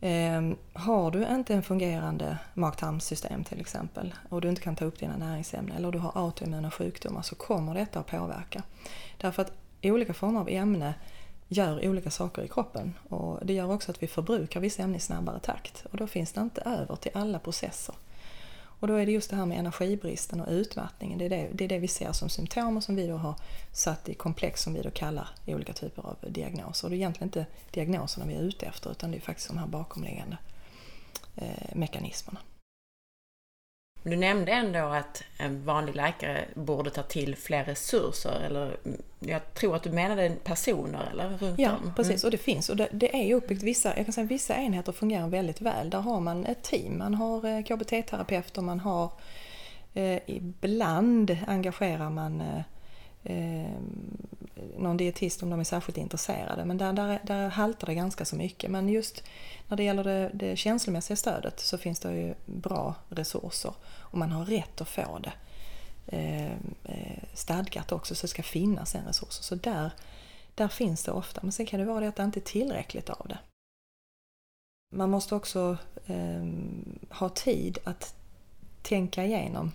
Ehm, 0.00 0.56
har 0.72 1.10
du 1.10 1.26
inte 1.26 1.54
en 1.54 1.62
fungerande 1.62 2.38
mag-tarmsystem 2.54 3.44
till 3.44 3.60
exempel 3.60 4.14
och 4.28 4.40
du 4.40 4.48
inte 4.48 4.62
kan 4.62 4.76
ta 4.76 4.84
upp 4.84 4.98
dina 4.98 5.16
näringsämnen 5.16 5.76
eller 5.76 5.92
du 5.92 5.98
har 5.98 6.12
autoimmuna 6.14 6.70
sjukdomar 6.70 7.22
så 7.22 7.34
kommer 7.34 7.74
detta 7.74 8.00
att 8.00 8.06
påverka. 8.06 8.62
Därför 9.16 9.42
att 9.42 9.52
olika 9.82 10.14
former 10.14 10.40
av 10.40 10.48
ämne 10.48 10.94
gör 11.56 11.88
olika 11.88 12.10
saker 12.10 12.42
i 12.42 12.48
kroppen 12.48 12.94
och 13.08 13.46
det 13.46 13.52
gör 13.52 13.72
också 13.72 13.90
att 13.90 14.02
vi 14.02 14.06
förbrukar 14.06 14.60
vissa 14.60 14.82
ämnen 14.82 14.96
i 14.96 15.00
snabbare 15.00 15.40
takt 15.40 15.86
och 15.90 15.96
då 15.96 16.06
finns 16.06 16.32
det 16.32 16.40
inte 16.40 16.60
över 16.60 16.96
till 16.96 17.10
alla 17.14 17.38
processer. 17.38 17.94
Och 18.80 18.88
då 18.88 18.94
är 18.94 19.06
det 19.06 19.12
just 19.12 19.30
det 19.30 19.36
här 19.36 19.46
med 19.46 19.58
energibristen 19.58 20.40
och 20.40 20.48
utmattningen, 20.50 21.18
det 21.18 21.24
är 21.24 21.30
det, 21.30 21.48
det 21.52 21.64
är 21.64 21.68
det 21.68 21.78
vi 21.78 21.88
ser 21.88 22.12
som 22.12 22.28
symptom 22.28 22.76
och 22.76 22.84
som 22.84 22.96
vi 22.96 23.06
då 23.06 23.16
har 23.16 23.34
satt 23.72 24.08
i 24.08 24.14
komplex 24.14 24.62
som 24.62 24.74
vi 24.74 24.82
då 24.82 24.90
kallar 24.90 25.28
olika 25.46 25.72
typer 25.72 26.02
av 26.02 26.16
diagnoser. 26.28 26.86
Och 26.86 26.90
det 26.90 26.96
är 26.96 26.98
egentligen 26.98 27.28
inte 27.28 27.46
diagnoserna 27.70 28.26
vi 28.26 28.34
är 28.34 28.40
ute 28.40 28.66
efter 28.66 28.90
utan 28.90 29.10
det 29.10 29.16
är 29.16 29.20
faktiskt 29.20 29.48
de 29.48 29.58
här 29.58 29.66
bakomliggande 29.66 30.36
eh, 31.36 31.74
mekanismerna. 31.74 32.38
Du 34.06 34.16
nämnde 34.16 34.52
ändå 34.52 34.78
att 34.78 35.22
en 35.38 35.64
vanlig 35.64 35.96
läkare 35.96 36.44
borde 36.54 36.90
ta 36.90 37.02
till 37.02 37.36
fler 37.36 37.64
resurser 37.64 38.40
eller 38.46 38.76
jag 39.20 39.54
tror 39.54 39.76
att 39.76 39.82
du 39.82 39.90
menade 39.90 40.30
personer 40.44 41.08
eller 41.10 41.28
runt 41.38 41.58
Ja, 41.58 41.70
om. 41.84 41.92
precis. 41.96 42.24
Mm. 42.24 42.26
Och 42.26 42.30
det 42.30 42.38
finns. 42.38 42.68
Och 42.68 42.76
det, 42.76 42.88
det 42.92 43.30
är 43.30 43.34
uppbyggt 43.34 43.62
vissa, 43.62 43.96
jag 43.96 44.06
kan 44.06 44.12
säga 44.12 44.26
vissa 44.26 44.56
enheter 44.56 44.92
fungerar 44.92 45.28
väldigt 45.28 45.60
väl. 45.60 45.90
Där 45.90 46.00
har 46.00 46.20
man 46.20 46.46
ett 46.46 46.62
team. 46.62 46.98
Man 46.98 47.14
har 47.14 47.44
eh, 47.46 47.62
KBT-terapeuter, 47.62 48.62
man 48.62 48.80
har 48.80 49.10
eh, 49.94 50.18
ibland 50.26 51.36
engagerar 51.46 52.10
man 52.10 52.40
eh, 53.24 53.70
någon 54.76 54.96
dietist 54.96 55.42
om 55.42 55.50
de 55.50 55.60
är 55.60 55.64
särskilt 55.64 55.98
intresserade. 55.98 56.64
Men 56.64 56.78
där, 56.78 56.92
där, 56.92 57.20
där 57.22 57.48
haltar 57.48 57.86
det 57.86 57.94
ganska 57.94 58.24
så 58.24 58.36
mycket. 58.36 58.70
Men 58.70 58.88
just 58.88 59.22
när 59.68 59.76
det 59.76 59.84
gäller 59.84 60.04
det, 60.04 60.30
det 60.34 60.56
känslomässiga 60.56 61.16
stödet 61.16 61.60
så 61.60 61.78
finns 61.78 62.00
det 62.00 62.16
ju 62.16 62.34
bra 62.46 62.94
resurser 63.08 63.74
och 63.98 64.18
man 64.18 64.32
har 64.32 64.44
rätt 64.44 64.80
att 64.80 64.88
få 64.88 65.18
det 65.18 65.32
eh, 66.06 66.52
eh 66.84 67.22
stadgat 67.34 67.92
också 67.92 68.14
så 68.14 68.22
det 68.22 68.30
ska 68.30 68.42
finnas 68.42 68.94
en 68.94 69.04
resurs. 69.04 69.34
Så 69.34 69.54
där, 69.54 69.90
där 70.54 70.68
finns 70.68 71.04
det 71.04 71.12
ofta. 71.12 71.40
Men 71.42 71.52
sen 71.52 71.66
kan 71.66 71.80
det 71.80 71.86
vara 71.86 72.00
det 72.00 72.08
att 72.08 72.16
det 72.16 72.22
inte 72.22 72.38
är 72.38 72.42
tillräckligt 72.42 73.10
av 73.10 73.26
det. 73.28 73.38
Man 74.94 75.10
måste 75.10 75.34
också 75.34 75.76
eh, 76.06 76.44
ha 77.10 77.28
tid 77.28 77.78
att 77.84 78.14
tänka 78.82 79.24
igenom 79.24 79.72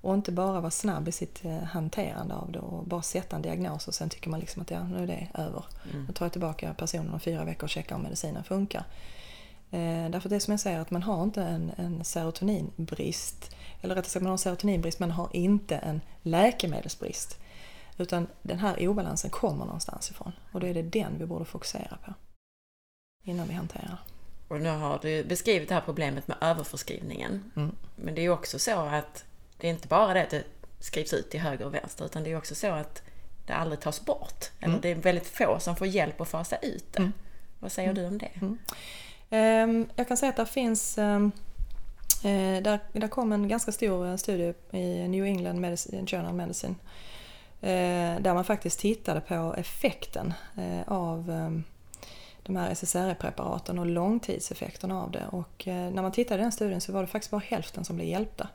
och 0.00 0.14
inte 0.14 0.32
bara 0.32 0.60
vara 0.60 0.70
snabb 0.70 1.08
i 1.08 1.12
sitt 1.12 1.44
eh, 1.44 1.62
hanterande 1.62 2.34
av 2.34 2.52
det 2.52 2.58
och 2.58 2.84
bara 2.84 3.02
sätta 3.02 3.36
en 3.36 3.42
diagnos 3.42 3.88
och 3.88 3.94
sen 3.94 4.08
tycker 4.08 4.30
man 4.30 4.40
liksom 4.40 4.62
att 4.62 4.70
ja, 4.70 4.84
nu 4.84 5.02
är 5.02 5.06
det 5.06 5.28
över. 5.34 5.64
Mm. 5.92 6.04
Nu 6.04 6.12
tar 6.12 6.24
jag 6.24 6.32
tillbaka 6.32 6.74
personen 6.74 7.12
om 7.12 7.20
fyra 7.20 7.44
veckor 7.44 7.64
och 7.64 7.70
checkar 7.70 7.96
om 7.96 8.02
medicinen 8.02 8.44
funkar. 8.44 8.84
Eh, 9.70 10.10
därför 10.10 10.28
det 10.28 10.40
som 10.40 10.52
jag 10.52 10.60
säger 10.60 10.80
att 10.80 10.90
man 10.90 11.02
har 11.02 11.22
inte 11.22 11.42
en, 11.42 11.72
en 11.76 12.04
serotoninbrist, 12.04 13.56
eller 13.80 13.94
rättare 13.94 14.10
sagt 14.10 14.22
man 14.22 14.30
har 14.30 14.34
en 14.34 14.38
serotoninbrist 14.38 14.98
men 14.98 15.10
har 15.10 15.28
inte 15.32 15.76
en 15.76 16.00
läkemedelsbrist. 16.22 17.38
Utan 17.98 18.26
den 18.42 18.58
här 18.58 18.88
obalansen 18.88 19.30
kommer 19.30 19.64
någonstans 19.64 20.10
ifrån 20.10 20.32
och 20.52 20.60
då 20.60 20.66
är 20.66 20.74
det 20.74 20.82
den 20.82 21.18
vi 21.18 21.26
borde 21.26 21.44
fokusera 21.44 21.98
på 22.04 22.14
innan 23.24 23.48
vi 23.48 23.54
hanterar. 23.54 23.98
Och 24.48 24.60
nu 24.60 24.68
har 24.68 24.98
du 25.02 25.24
beskrivit 25.24 25.68
det 25.68 25.74
här 25.74 25.82
problemet 25.84 26.28
med 26.28 26.36
överförskrivningen. 26.40 27.50
Mm. 27.56 27.76
Men 27.96 28.14
det 28.14 28.20
är 28.20 28.22
ju 28.22 28.30
också 28.30 28.58
så 28.58 28.80
att 28.80 29.24
det 29.58 29.66
är 29.66 29.70
inte 29.70 29.88
bara 29.88 30.14
det 30.14 30.22
att 30.22 30.30
det 30.30 30.44
skrivs 30.80 31.12
ut 31.12 31.30
till 31.30 31.40
höger 31.40 31.66
och 31.66 31.74
vänster 31.74 32.04
utan 32.04 32.24
det 32.24 32.32
är 32.32 32.36
också 32.36 32.54
så 32.54 32.70
att 32.70 33.02
det 33.46 33.54
aldrig 33.54 33.80
tas 33.80 34.04
bort. 34.04 34.44
Eller 34.58 34.68
mm. 34.68 34.80
det 34.80 34.90
är 34.90 34.94
väldigt 34.94 35.26
få 35.26 35.58
som 35.60 35.76
får 35.76 35.86
hjälp 35.86 36.20
att 36.20 36.28
fasa 36.28 36.56
ut 36.56 36.92
det. 36.92 36.98
Mm. 36.98 37.12
Vad 37.58 37.72
säger 37.72 37.92
du 37.92 38.06
om 38.06 38.18
det? 38.18 38.30
Mm. 38.34 38.58
Ehm, 39.30 39.88
jag 39.96 40.08
kan 40.08 40.16
säga 40.16 40.30
att 40.30 40.36
det 40.36 40.46
finns 40.46 40.98
ehm, 40.98 41.32
eh, 42.24 42.62
där, 42.62 42.78
där 42.92 43.08
kom 43.08 43.32
en 43.32 43.48
ganska 43.48 43.72
stor 43.72 44.06
eh, 44.06 44.16
studie 44.16 44.54
i 44.70 45.08
New 45.08 45.24
England 45.24 45.60
Medicine, 45.60 46.06
Journal 46.06 46.34
Medicine 46.34 46.74
eh, 47.60 48.20
där 48.20 48.34
man 48.34 48.44
faktiskt 48.44 48.80
tittade 48.80 49.20
på 49.20 49.54
effekten 49.58 50.34
av 50.86 51.30
ehm, 51.30 51.64
de 52.42 52.56
här 52.56 52.70
SSRI-preparaten 52.70 53.78
och 53.78 53.86
långtidseffekterna 53.86 55.02
av 55.02 55.10
det. 55.10 55.26
Och 55.30 55.62
när 55.66 56.02
man 56.02 56.12
tittade 56.12 56.40
i 56.40 56.42
den 56.42 56.52
studien 56.52 56.80
så 56.80 56.92
var 56.92 57.00
det 57.00 57.06
faktiskt 57.06 57.30
bara 57.30 57.42
hälften 57.44 57.84
som 57.84 57.96
blev 57.96 58.08
hjälpta 58.08 58.48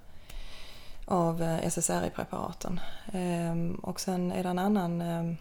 av 1.06 1.42
eh, 1.42 1.68
SSRI-preparaten. 1.68 2.80
Ehm, 3.14 3.76
och 3.76 4.00
sen 4.00 4.32
är 4.32 4.44
det 4.44 4.50
en 4.50 4.60
annan 4.60 5.02
ehm, 5.02 5.38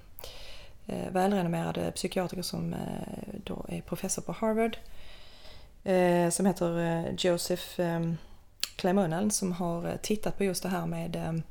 eh, 0.86 1.10
välrenommerad 1.10 1.94
psykiatriker 1.94 2.42
som 2.42 2.74
eh, 2.74 3.34
då 3.44 3.64
är 3.68 3.80
professor 3.80 4.22
på 4.22 4.32
Harvard 4.32 4.76
som 6.32 6.46
heter 6.46 7.14
Joseph 7.18 7.80
ehm, 7.80 8.16
Clemonel 8.76 9.30
som 9.30 9.52
har 9.52 9.96
tittat 10.02 10.38
på 10.38 10.44
just 10.44 10.62
det 10.62 10.68
här 10.68 10.86
med 10.86 11.42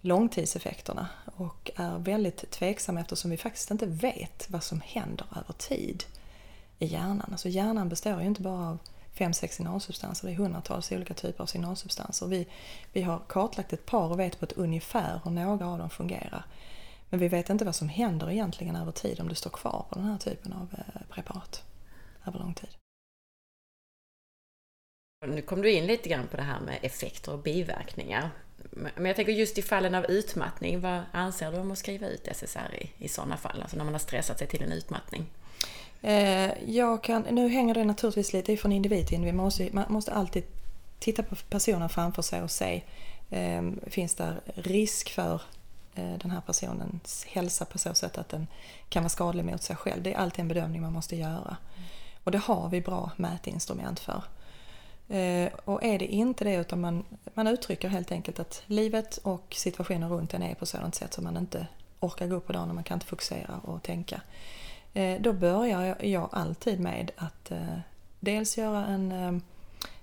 långtidseffekterna 0.00 1.08
och 1.36 1.70
är 1.76 1.98
väldigt 1.98 2.50
tveksam 2.50 2.98
eftersom 2.98 3.30
vi 3.30 3.36
faktiskt 3.36 3.70
inte 3.70 3.86
vet 3.86 4.46
vad 4.50 4.62
som 4.62 4.80
händer 4.84 5.26
över 5.36 5.52
tid 5.58 6.04
i 6.78 6.86
hjärnan. 6.86 7.28
Alltså 7.32 7.48
hjärnan 7.48 7.88
består 7.88 8.20
ju 8.20 8.26
inte 8.26 8.42
bara 8.42 8.68
av 8.68 8.78
fem, 9.14 9.32
sex 9.32 9.56
signalsubstanser. 9.56 10.26
Det 10.26 10.32
är 10.32 10.36
hundratals 10.36 10.92
olika 10.92 11.14
typer 11.14 11.42
av 11.42 11.46
signalsubstanser. 11.46 12.26
Vi, 12.26 12.46
vi 12.92 13.02
har 13.02 13.22
kartlagt 13.28 13.72
ett 13.72 13.86
par 13.86 14.12
och 14.12 14.20
vet 14.20 14.38
på 14.38 14.44
ett 14.44 14.52
ungefär 14.52 15.20
hur 15.24 15.30
några 15.30 15.66
av 15.66 15.78
dem 15.78 15.90
fungerar. 15.90 16.44
Men 17.10 17.20
vi 17.20 17.28
vet 17.28 17.50
inte 17.50 17.64
vad 17.64 17.74
som 17.74 17.88
händer 17.88 18.30
egentligen 18.30 18.76
över 18.76 18.92
tid 18.92 19.20
om 19.20 19.28
du 19.28 19.34
står 19.34 19.50
kvar 19.50 19.86
på 19.90 19.94
den 19.94 20.04
här 20.04 20.18
typen 20.18 20.52
av 20.52 20.68
eh, 20.72 21.02
preparat 21.10 21.64
över 22.26 22.38
lång 22.38 22.54
tid. 22.54 22.70
Nu 25.26 25.42
kom 25.42 25.62
du 25.62 25.72
in 25.72 25.86
lite 25.86 26.08
grann 26.08 26.26
på 26.26 26.36
det 26.36 26.42
här 26.42 26.60
med 26.60 26.78
effekter 26.82 27.32
och 27.32 27.38
biverkningar. 27.38 28.30
Men 28.70 29.06
jag 29.06 29.16
tänker 29.16 29.32
just 29.32 29.58
i 29.58 29.62
fallen 29.62 29.94
av 29.94 30.04
utmattning, 30.04 30.80
vad 30.80 31.02
anser 31.12 31.52
du 31.52 31.58
om 31.58 31.70
att 31.70 31.78
skriva 31.78 32.06
ut 32.06 32.28
SSRI 32.28 32.92
i 32.98 33.08
sådana 33.08 33.36
fall? 33.36 33.62
Alltså 33.62 33.76
när 33.76 33.84
man 33.84 33.94
har 33.94 33.98
stressat 33.98 34.38
sig 34.38 34.46
till 34.46 34.62
en 34.62 34.72
utmattning? 34.72 35.26
Eh, 36.04 36.50
jag 36.66 37.02
kan, 37.02 37.22
nu 37.22 37.48
hänger 37.48 37.74
det 37.74 37.84
naturligtvis 37.84 38.32
lite 38.32 38.56
från 38.56 38.72
individ 38.72 39.06
till 39.06 39.14
individ. 39.14 39.34
Man 39.34 39.44
måste, 39.44 39.68
man 39.72 39.84
måste 39.88 40.12
alltid 40.12 40.44
titta 40.98 41.22
på 41.22 41.36
personen 41.36 41.88
framför 41.88 42.22
sig 42.22 42.42
och 42.42 42.50
se 42.50 42.82
eh, 43.30 43.62
finns 43.86 44.14
det 44.14 44.34
risk 44.54 45.10
för 45.10 45.42
eh, 45.94 46.18
den 46.18 46.30
här 46.30 46.40
personens 46.40 47.24
hälsa 47.28 47.64
på 47.64 47.78
så 47.78 47.94
sätt 47.94 48.18
att 48.18 48.28
den 48.28 48.46
kan 48.88 49.02
vara 49.02 49.08
skadlig 49.08 49.44
mot 49.44 49.62
sig 49.62 49.76
själv. 49.76 50.02
Det 50.02 50.14
är 50.14 50.18
alltid 50.18 50.40
en 50.40 50.48
bedömning 50.48 50.82
man 50.82 50.92
måste 50.92 51.16
göra. 51.16 51.56
Och 52.24 52.30
det 52.30 52.38
har 52.38 52.68
vi 52.68 52.80
bra 52.80 53.10
mätinstrument 53.16 54.00
för. 54.00 54.22
Eh, 55.08 55.52
och 55.64 55.84
är 55.84 55.98
det 55.98 56.06
inte 56.06 56.44
det 56.44 56.54
utan 56.54 56.80
man, 56.80 57.04
man 57.34 57.46
uttrycker 57.46 57.88
helt 57.88 58.12
enkelt 58.12 58.38
att 58.38 58.62
livet 58.66 59.16
och 59.16 59.54
situationen 59.56 60.10
runt 60.10 60.34
en 60.34 60.42
är 60.42 60.54
på 60.54 60.66
sådant 60.66 60.94
sätt 60.94 61.14
som 61.14 61.24
man 61.24 61.36
inte 61.36 61.66
orkar 62.00 62.26
gå 62.26 62.36
upp 62.36 62.46
på 62.46 62.52
dagen 62.52 62.68
och 62.68 62.74
man 62.74 62.84
kan 62.84 62.96
inte 62.96 63.06
fokusera 63.06 63.60
och 63.62 63.82
tänka. 63.82 64.20
Eh, 64.94 65.20
då 65.20 65.32
börjar 65.32 66.04
jag 66.04 66.28
alltid 66.32 66.80
med 66.80 67.10
att 67.16 67.50
eh, 67.50 67.78
dels 68.20 68.58
göra 68.58 68.86
en, 68.86 69.12
eh, 69.12 69.40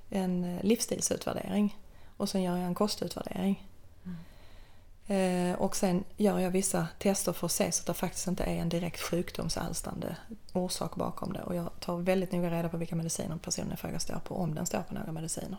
en 0.10 0.58
livsstilsutvärdering 0.62 1.78
och 2.18 2.30
sen 2.30 2.42
gör 2.42 2.58
jag 2.58 2.68
en 2.68 2.76
kostutvärdering. 2.76 3.68
Mm. 4.04 5.56
Och 5.56 5.76
sen 5.76 6.04
gör 6.18 6.40
jag 6.40 6.52
vissa 6.52 6.88
tester 7.00 7.34
för 7.34 7.46
att 7.46 7.52
se 7.52 7.72
så 7.72 7.82
att 7.82 7.88
det 7.88 7.94
faktiskt 7.94 8.28
inte 8.28 8.44
är 8.44 8.56
en 8.56 8.70
direkt 8.70 9.02
sjukdomsalstrande 9.02 10.16
orsak 10.54 10.96
bakom 10.96 11.34
det. 11.34 11.42
Och 11.42 11.56
jag 11.56 11.70
tar 11.80 11.98
väldigt 11.98 12.32
noga 12.32 12.52
reda 12.52 12.70
på 12.70 12.78
vilka 12.78 12.96
mediciner 12.96 13.38
personen 13.38 13.74
i 13.74 13.78
fråga 13.78 14.00
står 14.00 14.20
på, 14.20 14.36
om 14.36 14.56
den 14.56 14.66
står 14.66 14.82
på 14.82 14.94
några 14.94 15.12
mediciner. 15.12 15.58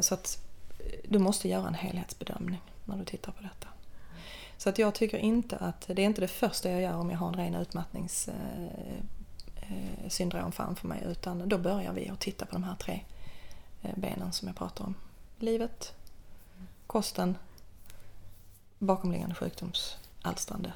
Så 0.00 0.14
att 0.14 0.38
du 1.08 1.18
måste 1.18 1.48
göra 1.48 1.68
en 1.68 1.74
helhetsbedömning 1.74 2.60
när 2.84 2.96
du 2.96 3.04
tittar 3.04 3.32
på 3.32 3.42
detta. 3.42 3.71
Så 4.62 4.68
att 4.68 4.78
jag 4.78 4.94
tycker 4.94 5.18
inte 5.18 5.56
att, 5.56 5.86
det 5.86 6.02
är 6.02 6.06
inte 6.06 6.20
det 6.20 6.28
första 6.28 6.70
jag 6.70 6.82
gör 6.82 6.96
om 6.96 7.10
jag 7.10 7.18
har 7.18 7.28
en 7.28 7.34
ren 7.34 7.54
utmattningssyndrom 7.54 10.40
eh, 10.40 10.46
eh, 10.46 10.50
framför 10.50 10.88
mig 10.88 11.02
utan 11.06 11.48
då 11.48 11.58
börjar 11.58 11.92
vi 11.92 12.08
att 12.08 12.20
titta 12.20 12.46
på 12.46 12.52
de 12.52 12.64
här 12.64 12.74
tre 12.74 13.04
eh, 13.82 13.90
benen 13.96 14.32
som 14.32 14.48
jag 14.48 14.56
pratar 14.56 14.84
om. 14.84 14.94
Livet, 15.38 15.94
kosten, 16.86 17.38
bakomliggande 18.78 19.34
sjukdomsalstrande 19.34 20.72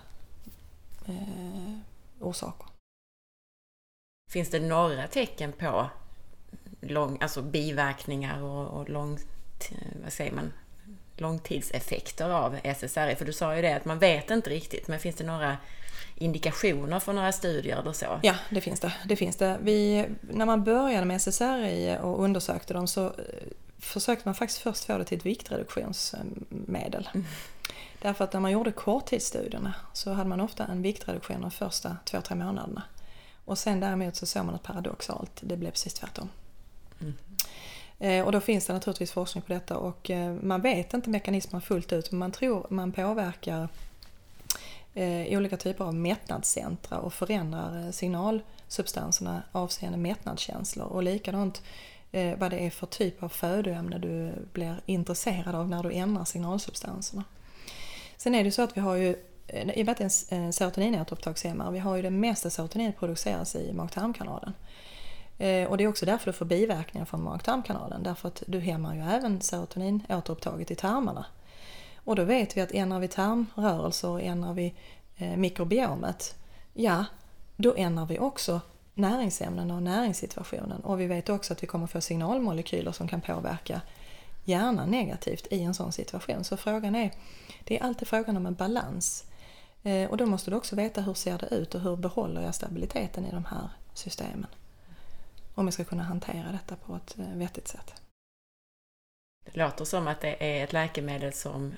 eh, 1.07 1.75
orsaker. 2.21 2.69
Finns 4.31 4.50
det 4.50 4.61
några 4.61 5.09
tecken 5.09 5.52
på 5.52 5.90
lång, 6.81 7.19
alltså 7.21 7.43
biverkningar 7.43 8.43
och, 8.43 8.81
och 8.81 8.88
lång, 8.88 9.19
vad 10.02 10.12
säger 10.12 10.33
man, 10.33 10.52
långtidseffekter 11.16 12.30
av 12.30 12.58
SSRI? 12.62 13.16
För 13.16 13.25
du 13.25 13.32
sa 13.32 13.56
ju 13.56 13.62
det 13.62 13.76
att 13.76 13.85
man 13.85 13.99
vet 13.99 14.30
inte 14.30 14.50
riktigt, 14.50 14.88
men 14.88 14.99
finns 14.99 15.16
det 15.16 15.25
några 15.25 15.56
indikationer 16.14 17.00
för 17.00 17.12
några 17.12 17.32
studier 17.32 17.80
eller 17.80 17.92
så? 17.92 18.20
Ja, 18.23 18.35
det 18.50 18.61
finns 18.61 18.80
det. 18.80 18.92
det, 19.04 19.16
finns 19.16 19.37
det. 19.37 19.58
Vi, 19.62 20.06
när 20.20 20.46
man 20.46 20.64
började 20.64 21.06
med 21.06 21.16
SSRI 21.16 21.99
och 22.02 22.25
undersökte 22.25 22.75
dem 22.75 22.87
så 22.87 23.06
eh, 23.06 23.12
försökte 23.78 24.28
man 24.28 24.35
faktiskt 24.35 24.61
först 24.61 24.85
få 24.85 24.99
det 24.99 25.04
till 25.04 25.18
ett 25.18 25.26
viktreduktionsmedel. 25.26 27.08
Mm. 27.14 27.26
Därför 28.02 28.25
att 28.25 28.32
när 28.32 28.40
man 28.40 28.50
gjorde 28.50 28.73
korttidsstudierna 28.73 29.75
så 29.92 30.12
hade 30.12 30.28
man 30.28 30.40
ofta 30.40 30.66
en 30.66 30.82
viktreduktion 30.82 31.40
de 31.40 31.50
första 31.50 31.96
två, 32.04 32.20
tre 32.20 32.37
månaderna. 32.37 32.82
Och 33.44 33.58
sen 33.58 33.80
däremot 33.80 34.16
så 34.16 34.26
såg 34.26 34.44
man 34.44 34.54
ett 34.54 34.62
paradoxalt, 34.62 35.40
det 35.40 35.56
blev 35.56 35.70
precis 35.70 35.94
tvärtom. 35.94 36.28
Mm. 37.00 37.14
Eh, 37.99 38.25
och 38.25 38.33
då 38.33 38.41
finns 38.41 38.67
det 38.67 38.73
naturligtvis 38.73 39.12
forskning 39.12 39.43
på 39.43 39.53
detta 39.53 39.76
och 39.76 40.11
eh, 40.11 40.35
man 40.43 40.61
vet 40.61 40.95
inte 40.95 41.11
mekanismen 41.11 41.61
fullt 41.61 41.93
ut 41.93 42.11
men 42.11 42.19
man 42.19 42.33
tror 42.33 42.67
man 42.71 42.93
påverkar 42.93 43.69
eh, 44.95 45.38
olika 45.38 45.57
typer 45.57 45.85
av 45.85 45.95
mättnadscentra 45.95 46.99
och 46.99 47.15
förändrar 47.15 47.93
signalsubstanserna 47.93 49.43
avseende 49.53 49.99
mättnadskänslor 49.99 50.87
och 50.87 51.03
likadant 51.03 51.62
vad 52.37 52.50
det 52.50 52.59
är 52.59 52.71
för 52.71 52.87
typ 52.87 53.23
av 53.23 53.29
födoämne 53.29 53.99
du 53.99 54.33
blir 54.53 54.81
intresserad 54.87 55.55
av 55.55 55.69
när 55.69 55.83
du 55.83 55.93
ändrar 55.93 56.25
signalsubstanserna. 56.25 57.25
Sen 58.17 58.35
är 58.35 58.45
det 58.45 58.50
så 58.50 58.62
att 58.62 58.76
vi 58.76 58.81
har 58.81 58.95
ju 58.95 59.17
i 59.49 59.83
och 59.83 59.87
med 59.87 59.88
att 59.88 59.99
det 59.99 60.35
är 60.35 60.37
en 60.37 60.53
serotoninåterupptagshämmare, 60.53 61.73
vi 61.73 61.79
har 61.79 61.97
ju 61.97 62.03
det 62.03 62.11
mesta 62.11 62.50
serotonin 62.50 62.93
produceras 62.93 63.57
i 63.57 63.73
mag-tarmkanalen. 63.73 64.53
Eh, 65.38 65.69
och 65.69 65.76
det 65.76 65.85
är 65.85 65.88
också 65.88 66.07
därför 66.07 66.26
du 66.26 66.33
får 66.33 66.45
biverkningar 66.45 67.05
från 67.05 67.23
mag-tarmkanalen, 67.23 68.02
därför 68.02 68.28
att 68.28 68.43
du 68.47 68.61
hämmar 68.61 68.95
ju 68.95 69.00
även 69.00 69.40
serotonin 69.40 70.02
återupptaget 70.09 70.71
i 70.71 70.75
tarmarna. 70.75 71.26
Och 71.97 72.16
då 72.16 72.25
vet 72.25 72.57
vi 72.57 72.61
att 72.61 72.73
ändrar 72.73 73.00
vi 73.00 73.09
tarmrörelser 73.09 74.09
och 74.09 74.23
ändrar 74.23 74.52
vi 74.52 74.75
eh, 75.16 75.37
mikrobiomet, 75.37 76.35
ja, 76.75 77.05
då 77.57 77.75
ändrar 77.76 78.07
vi 78.07 78.19
också 78.19 78.61
näringsämnena 78.95 79.75
och 79.75 79.83
näringssituationen. 79.83 80.81
Och 80.81 81.00
vi 81.00 81.07
vet 81.07 81.28
också 81.28 81.52
att 81.52 81.62
vi 81.62 81.66
kommer 81.66 81.87
få 81.87 82.00
signalmolekyler 82.00 82.93
som 82.93 83.09
kan 83.09 83.21
påverka 83.21 83.81
hjärnan 84.45 84.90
negativt 84.90 85.47
i 85.50 85.62
en 85.62 85.75
sån 85.75 85.93
situation. 85.93 86.45
Så 86.45 86.57
frågan 86.57 86.95
är, 86.95 87.11
det 87.64 87.78
är 87.78 87.83
alltid 87.83 88.09
frågan 88.09 88.37
om 88.37 88.47
en 88.47 88.55
balans. 88.55 89.25
Eh, 89.83 90.11
och 90.11 90.16
då 90.16 90.26
måste 90.26 90.50
du 90.50 90.57
också 90.57 90.76
veta 90.76 91.00
hur 91.00 91.14
ser 91.14 91.38
det 91.38 91.47
ut 91.47 91.75
och 91.75 91.81
hur 91.81 91.97
behåller 91.97 92.43
jag 92.43 92.55
stabiliteten 92.55 93.26
i 93.26 93.31
de 93.31 93.45
här 93.45 93.69
systemen. 93.95 94.47
Om 95.59 95.67
jag 95.67 95.75
ska 95.75 95.85
kunna 95.85 96.03
hantera 96.03 96.53
detta 96.53 96.77
på 96.77 96.97
ett 96.97 97.19
eh, 97.19 97.37
vettigt 97.37 97.69
sätt. 97.69 98.03
Det 99.45 99.57
låter 99.57 99.85
som 99.85 100.09
att 100.09 100.21
det 100.21 100.59
är 100.59 100.65
ett 100.65 100.73
läkemedel 100.73 101.33
som 101.33 101.75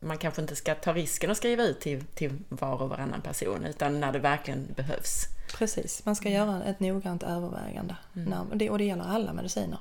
man 0.00 0.18
kanske 0.18 0.42
inte 0.42 0.56
ska 0.56 0.74
ta 0.74 0.92
risken 0.92 1.30
att 1.30 1.36
skriva 1.36 1.62
ut 1.62 1.80
till, 1.80 2.04
till 2.04 2.38
var 2.48 2.82
och 2.82 2.88
varannan 2.88 3.22
person 3.22 3.64
utan 3.64 4.00
när 4.00 4.12
det 4.12 4.18
verkligen 4.18 4.72
behövs. 4.76 5.26
Precis, 5.58 6.04
man 6.04 6.16
ska 6.16 6.28
mm. 6.28 6.36
göra 6.36 6.64
ett 6.64 6.80
noggrant 6.80 7.22
övervägande. 7.22 7.96
Mm. 8.16 8.32
och 8.70 8.78
det 8.78 8.84
gäller 8.84 9.04
alla 9.04 9.32
mediciner. 9.32 9.78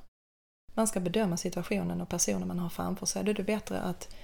Man 0.73 0.87
ska 0.87 0.99
bedöma 0.99 1.37
situationen 1.37 2.01
och 2.01 2.09
personen 2.09 2.47
man 2.47 2.59
har 2.59 2.69
framför 2.69 3.05
sig. 3.05 3.23
Då 3.23 3.31
är 3.31 3.35
det 3.35 3.43
bättre 3.43 3.79
att 3.79 4.15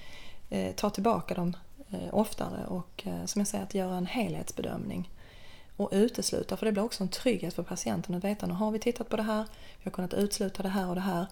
eh, 0.49 0.75
ta 0.75 0.89
tillbaka 0.89 1.33
dem 1.33 1.55
eh, 1.89 2.13
oftare 2.13 2.65
och 2.67 3.07
eh, 3.07 3.25
som 3.25 3.39
jag 3.39 3.47
säger 3.47 3.63
att 3.63 3.73
göra 3.73 3.95
en 3.95 4.05
helhetsbedömning 4.05 5.09
och 5.79 5.89
utesluta, 5.91 6.57
för 6.57 6.65
det 6.65 6.71
blir 6.71 6.83
också 6.83 7.03
en 7.03 7.09
trygghet 7.09 7.53
för 7.53 7.63
patienten 7.63 8.15
att 8.15 8.23
veta 8.23 8.47
nu 8.47 8.53
har 8.53 8.71
vi 8.71 8.79
tittat 8.79 9.09
på 9.09 9.17
det 9.17 9.23
här, 9.23 9.45
vi 9.77 9.83
har 9.83 9.91
kunnat 9.91 10.13
utesluta 10.13 10.63
det 10.63 10.69
här 10.69 10.89
och 10.89 10.95
det 10.95 11.01
här. 11.01 11.25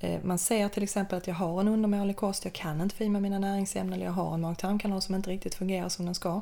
Eh, 0.00 0.20
man 0.22 0.38
ser 0.38 0.68
till 0.68 0.82
exempel 0.82 1.18
att 1.18 1.26
jag 1.26 1.34
har 1.34 1.60
en 1.60 1.68
undermålig 1.68 2.16
kost, 2.16 2.44
jag 2.44 2.52
kan 2.52 2.80
inte 2.80 2.94
få 2.96 3.04
i 3.04 3.08
mig 3.08 3.20
mina 3.20 3.38
näringsämnen 3.38 3.94
eller 3.94 4.06
jag 4.06 4.12
har 4.12 4.34
en 4.34 4.40
mag-tarmkanal 4.40 5.02
som 5.02 5.14
inte 5.14 5.30
riktigt 5.30 5.54
fungerar 5.54 5.88
som 5.88 6.04
den 6.04 6.14
ska. 6.14 6.40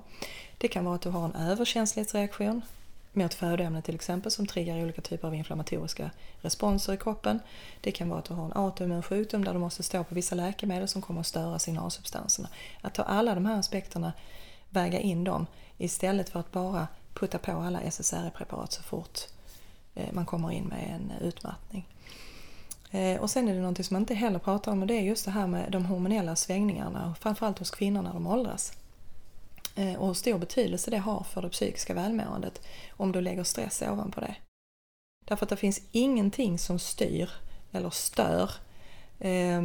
Det 0.58 0.68
kan 0.68 0.84
vara 0.84 0.94
att 0.94 1.02
du 1.02 1.10
har 1.10 1.24
en 1.24 1.34
överkänslighetsreaktion 1.34 2.62
mot 3.12 3.34
födoämnen 3.34 3.82
till 3.82 3.94
exempel 3.94 4.32
som 4.32 4.46
triggar 4.46 4.82
olika 4.82 5.00
typer 5.00 5.28
av 5.28 5.34
inflammatoriska 5.34 6.10
responser 6.40 6.92
i 6.92 6.96
kroppen. 6.96 7.40
Det 7.80 7.92
kan 7.92 8.08
vara 8.08 8.18
att 8.18 8.24
du 8.24 8.34
har 8.34 8.44
en 8.44 8.52
autoimmun 8.52 9.02
sjukdom 9.02 9.44
där 9.44 9.52
du 9.52 9.58
måste 9.58 9.82
stå 9.82 10.04
på 10.04 10.14
vissa 10.14 10.34
läkemedel 10.34 10.88
som 10.88 11.02
kommer 11.02 11.20
att 11.20 11.26
störa 11.26 11.58
signalsubstanserna. 11.58 12.48
Att 12.80 12.94
ta 12.94 13.02
alla 13.02 13.34
de 13.34 13.46
här 13.46 13.58
aspekterna, 13.58 14.12
väga 14.70 15.00
in 15.00 15.24
dem 15.24 15.46
istället 15.78 16.28
för 16.28 16.40
att 16.40 16.52
bara 16.52 16.88
putta 17.14 17.38
på 17.38 17.52
alla 17.52 17.80
SSRI-preparat 17.80 18.72
så 18.72 18.82
fort 18.82 19.18
eh, 19.94 20.12
man 20.12 20.26
kommer 20.26 20.50
in 20.50 20.64
med 20.64 20.94
en 20.94 21.26
utmattning. 21.26 21.86
Eh, 22.90 23.20
och 23.20 23.30
sen 23.30 23.48
är 23.48 23.54
det 23.54 23.60
någonting 23.60 23.84
som 23.84 23.94
man 23.94 24.02
inte 24.02 24.14
heller 24.14 24.38
pratar 24.38 24.72
om 24.72 24.80
och 24.80 24.86
det 24.86 24.94
är 24.94 25.02
just 25.02 25.24
det 25.24 25.30
här 25.30 25.46
med 25.46 25.72
de 25.72 25.84
hormonella 25.84 26.36
svängningarna, 26.36 27.14
framförallt 27.20 27.58
hos 27.58 27.70
kvinnor 27.70 28.02
när 28.02 28.12
de 28.12 28.26
åldras. 28.26 28.72
Eh, 29.74 29.94
och 29.94 30.06
hur 30.06 30.14
stor 30.14 30.38
betydelse 30.38 30.90
det 30.90 30.98
har 30.98 31.24
för 31.24 31.42
det 31.42 31.48
psykiska 31.48 31.94
välmåendet 31.94 32.66
om 32.90 33.12
du 33.12 33.20
lägger 33.20 33.44
stress 33.44 33.82
ovanpå 33.82 34.20
det. 34.20 34.34
Därför 35.24 35.46
att 35.46 35.50
det 35.50 35.56
finns 35.56 35.80
ingenting 35.92 36.58
som 36.58 36.78
styr 36.78 37.30
eller 37.72 37.90
stör 37.90 38.50
eh, 39.18 39.58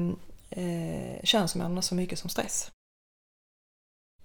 eh, 0.50 1.24
könshormonerna 1.24 1.82
så 1.82 1.96
mycket 1.96 2.20
som 2.20 2.30
stress. 2.30 2.72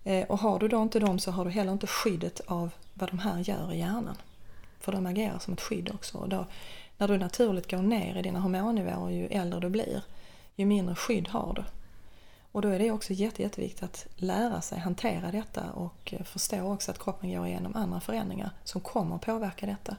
Eh, 0.05 0.27
och 0.27 0.39
har 0.39 0.59
du 0.59 0.69
då 0.69 0.83
inte 0.83 0.99
dem 0.99 1.19
så 1.19 1.31
har 1.31 1.45
du 1.45 1.51
heller 1.51 1.73
inte 1.73 1.87
skyddet 1.87 2.41
av 2.47 2.71
vad 2.95 3.11
de 3.11 3.19
här 3.19 3.39
gör 3.39 3.73
i 3.73 3.79
hjärnan. 3.79 4.17
För 4.81 4.93
de 4.93 5.07
agerar 5.07 5.39
som 5.39 5.53
ett 5.53 5.61
skydd 5.61 5.91
också. 5.95 6.19
Och 6.19 6.29
då, 6.29 6.47
när 6.99 7.09
du 7.09 7.19
naturligt 7.19 7.71
går 7.71 7.83
ner 7.83 8.17
i 8.17 8.23
dina 8.23 8.41
hormonnivåer 8.41 9.11
ju 9.11 9.27
äldre 9.27 9.61
du 9.61 9.69
blir, 9.69 10.03
ju 10.57 10.67
mindre 10.67 10.95
skydd 10.95 11.29
har 11.29 11.53
du. 11.55 11.65
Och 12.53 12.63
då 12.63 12.69
är 12.69 12.79
det 12.79 12.91
också 12.91 13.13
jätte, 13.13 13.43
jätteviktigt 13.43 13.83
att 13.83 14.07
lära 14.17 14.61
sig 14.61 14.79
hantera 14.79 15.31
detta 15.31 15.71
och 15.71 16.15
eh, 16.15 16.23
förstå 16.23 16.73
också 16.73 16.91
att 16.91 16.99
kroppen 16.99 17.33
går 17.33 17.47
igenom 17.47 17.77
andra 17.77 18.01
förändringar 18.01 18.51
som 18.65 18.81
kommer 18.81 19.17
att 19.17 19.23
påverka 19.23 19.67
detta. 19.67 19.97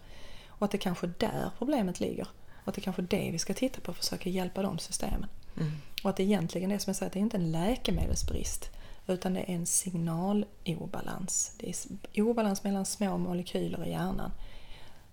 Och 0.48 0.66
att 0.66 0.72
det 0.72 0.78
kanske 0.78 1.08
är 1.08 1.14
där 1.18 1.50
problemet 1.58 2.00
ligger. 2.00 2.28
Och 2.62 2.68
att 2.68 2.76
det 2.76 2.82
kanske 2.82 3.02
är 3.02 3.08
det 3.08 3.30
vi 3.32 3.40
ska 3.40 3.54
titta 3.54 3.82
på 3.82 3.92
och 3.92 3.98
försöka 3.98 4.30
hjälpa 4.30 4.62
de 4.62 4.80
systemen. 4.80 5.30
Mm. 5.58 5.72
Och 6.04 6.10
att 6.10 6.18
det 6.18 6.24
egentligen 6.24 6.72
är 6.72 6.78
som 6.78 6.90
jag 6.90 6.96
säger, 6.96 7.12
det 7.12 7.20
är 7.20 7.22
inte 7.22 7.38
en 7.38 7.52
läkemedelsbrist 7.52 8.70
utan 9.08 9.34
det 9.34 9.40
är 9.40 9.56
en 9.56 9.66
signalobalans. 9.66 11.56
Det 11.58 11.70
är 12.14 12.22
obalans 12.22 12.64
mellan 12.64 12.86
små 12.86 13.18
molekyler 13.18 13.86
i 13.86 13.90
hjärnan 13.90 14.32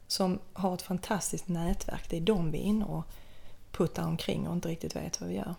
som 0.07 0.39
har 0.53 0.75
ett 0.75 0.83
fantastiskt 0.83 1.49
nätverk. 1.49 2.11
Det 2.11 2.17
är 2.17 2.21
de 2.21 2.51
vi 2.51 2.59
är 2.59 2.63
inne 2.63 2.85
och 2.85 3.05
puttar 3.73 4.07
omkring 4.07 4.49
och 4.49 4.55
inte 4.55 4.69
riktigt 4.69 4.97
vet 4.97 5.21
vad 5.21 5.29
vi 5.29 5.37
gör. 5.37 5.55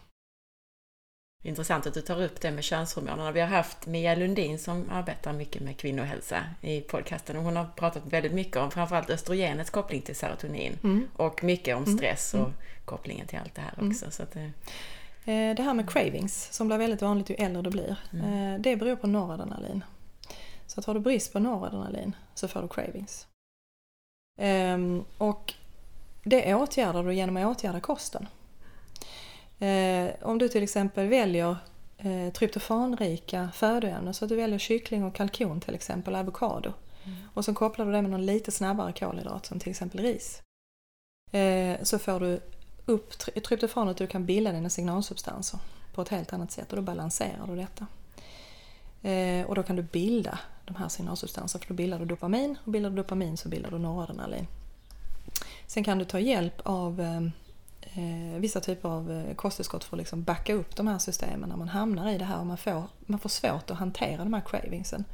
Intressant 1.43 1.87
att 1.87 1.93
du 1.93 2.01
tar 2.01 2.21
upp 2.21 2.41
det 2.41 2.51
med 2.51 2.63
könshormonerna. 2.63 3.31
Vi 3.31 3.39
har 3.39 3.47
haft 3.47 3.87
Mia 3.87 4.15
Lundin 4.15 4.59
som 4.59 4.89
arbetar 4.89 5.33
mycket 5.33 5.61
med 5.61 5.77
kvinnohälsa 5.77 6.45
i 6.61 6.81
podcasten 6.81 7.37
och 7.37 7.43
hon 7.43 7.55
har 7.55 7.65
pratat 7.75 8.03
väldigt 8.05 8.33
mycket 8.33 8.57
om 8.57 8.71
framförallt 8.71 9.09
östrogenets 9.09 9.69
koppling 9.69 10.01
till 10.01 10.15
serotonin 10.15 10.77
mm. 10.83 11.07
och 11.13 11.43
mycket 11.43 11.75
om 11.75 11.83
mm. 11.83 11.97
stress 11.97 12.33
mm. 12.33 12.45
och 12.45 12.51
kopplingen 12.85 13.27
till 13.27 13.39
allt 13.39 13.55
det 13.55 13.61
här 13.61 13.73
också. 13.73 14.05
Mm. 14.05 14.11
Så 14.11 14.23
det... 14.33 14.51
Eh, 15.25 15.55
det 15.55 15.63
här 15.63 15.73
med 15.73 15.89
cravings 15.89 16.53
som 16.53 16.67
blir 16.67 16.77
väldigt 16.77 17.01
vanligt 17.01 17.29
ju 17.29 17.35
äldre 17.35 17.61
du 17.61 17.69
blir, 17.69 17.95
mm. 18.13 18.53
Eh, 18.53 18.61
det 18.61 18.75
beror 18.75 18.95
på 18.95 19.07
noradrenalin. 19.07 19.83
Så 20.67 20.79
att 20.79 20.85
har 20.85 20.93
du 20.93 20.99
brist 20.99 21.33
på 21.33 21.39
noradrenalin 21.39 22.15
så 22.33 22.47
får 22.47 22.61
du 22.61 22.67
cravings. 22.67 23.27
Ehm, 24.37 25.03
och 25.17 25.53
det 26.23 26.55
åtgärdar 26.55 27.03
du 27.03 27.13
genom 27.13 27.37
att 27.37 27.57
åtgärda 27.57 27.79
kosten. 27.79 28.27
Eh, 29.59 30.11
om 30.21 30.37
du 30.37 30.49
till 30.49 30.63
exempel 30.63 31.07
väljer 31.07 31.55
tryptofanrika 32.33 33.49
födoämnen, 33.53 34.13
så 34.13 34.25
att 34.25 34.29
du 34.29 34.35
väljer 34.35 34.59
kyckling 34.59 35.03
och 35.03 35.15
kalkon 35.15 35.61
till 35.61 35.75
exempel, 35.75 36.15
avokado. 36.15 36.73
Mm. 37.03 37.17
Och 37.33 37.45
så 37.45 37.53
kopplar 37.53 37.85
du 37.85 37.91
det 37.91 38.01
med 38.01 38.11
någon 38.11 38.25
lite 38.25 38.51
snabbare 38.51 38.93
kolhydrat 38.93 39.45
som 39.45 39.59
till 39.59 39.69
exempel 39.69 39.99
ris. 40.01 40.41
Så 41.81 41.99
får 41.99 42.19
du 42.19 42.39
upp 42.85 43.17
tryptofanet 43.19 44.01
och 44.01 44.07
du 44.07 44.11
kan 44.11 44.25
bilda 44.25 44.51
dina 44.51 44.69
signalsubstanser 44.69 45.59
på 45.93 46.01
ett 46.01 46.09
helt 46.09 46.33
annat 46.33 46.51
sätt 46.51 46.69
och 46.69 46.75
då 46.75 46.81
balanserar 46.81 47.47
du 47.47 47.55
detta. 47.55 47.87
Eh, 49.01 49.45
och 49.45 49.55
då 49.55 49.63
kan 49.63 49.75
du 49.75 49.81
bilda 49.81 50.39
de 50.65 50.75
här 50.75 50.89
signalsubstanserna 50.89 51.61
för 51.61 51.67
då 51.67 51.73
bildar 51.73 51.99
du 51.99 52.05
dopamin 52.05 52.57
och 52.65 52.71
bildar 52.71 52.89
du 52.89 52.95
dopamin 52.95 53.37
så 53.37 53.49
bildar 53.49 53.71
du 53.71 53.77
noradrenalin. 53.77 54.47
Sen 55.67 55.83
kan 55.83 55.97
du 55.97 56.05
ta 56.05 56.19
hjälp 56.19 56.61
av 56.63 57.01
eh, 57.01 57.21
eh 57.81 58.39
vissa 58.39 58.59
typer 58.59 58.89
av 58.89 59.11
eh, 59.11 59.35
kosttillskott 59.35 59.83
för 59.83 59.95
att 59.95 59.99
liksom 59.99 60.23
backa 60.23 60.53
upp 60.53 60.75
de 60.75 60.87
här 60.87 60.99
systemen 60.99 61.49
när 61.49 61.57
man 61.57 61.69
hamnar 61.69 62.11
i 62.11 62.17
det 62.17 62.25
här 62.25 62.39
och 62.39 62.45
man 62.45 62.57
får, 62.57 62.83
man 62.99 63.19
får 63.19 63.29
svårt 63.29 63.71
att 63.71 63.77
hantera 63.77 64.23
de 64.23 64.33
här 64.33 64.41
cravingsen. 64.41 65.05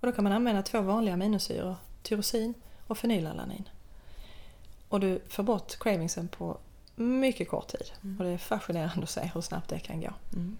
Och 0.00 0.06
då 0.06 0.12
kan 0.12 0.24
man 0.24 0.32
använda 0.32 0.62
två 0.62 0.80
vanliga 0.80 1.14
aminosyror, 1.14 1.76
tyrosin 2.02 2.54
och 2.86 2.98
fenylalanin. 2.98 3.68
Och 4.88 5.00
du 5.00 5.20
får 5.28 5.42
bort 5.42 5.78
cravingsen 5.78 6.28
på 6.28 6.58
mycket 7.02 7.48
kort 7.48 7.68
tid. 7.68 7.92
Mm. 8.04 8.18
Och 8.18 8.24
det 8.24 8.30
är 8.30 8.38
fascinerande 8.38 9.02
att 9.02 9.10
se 9.10 9.30
hur 9.34 9.40
snabbt 9.40 9.68
det 9.68 9.78
kan 9.78 10.00
gå. 10.00 10.12
Mm. 10.32 10.58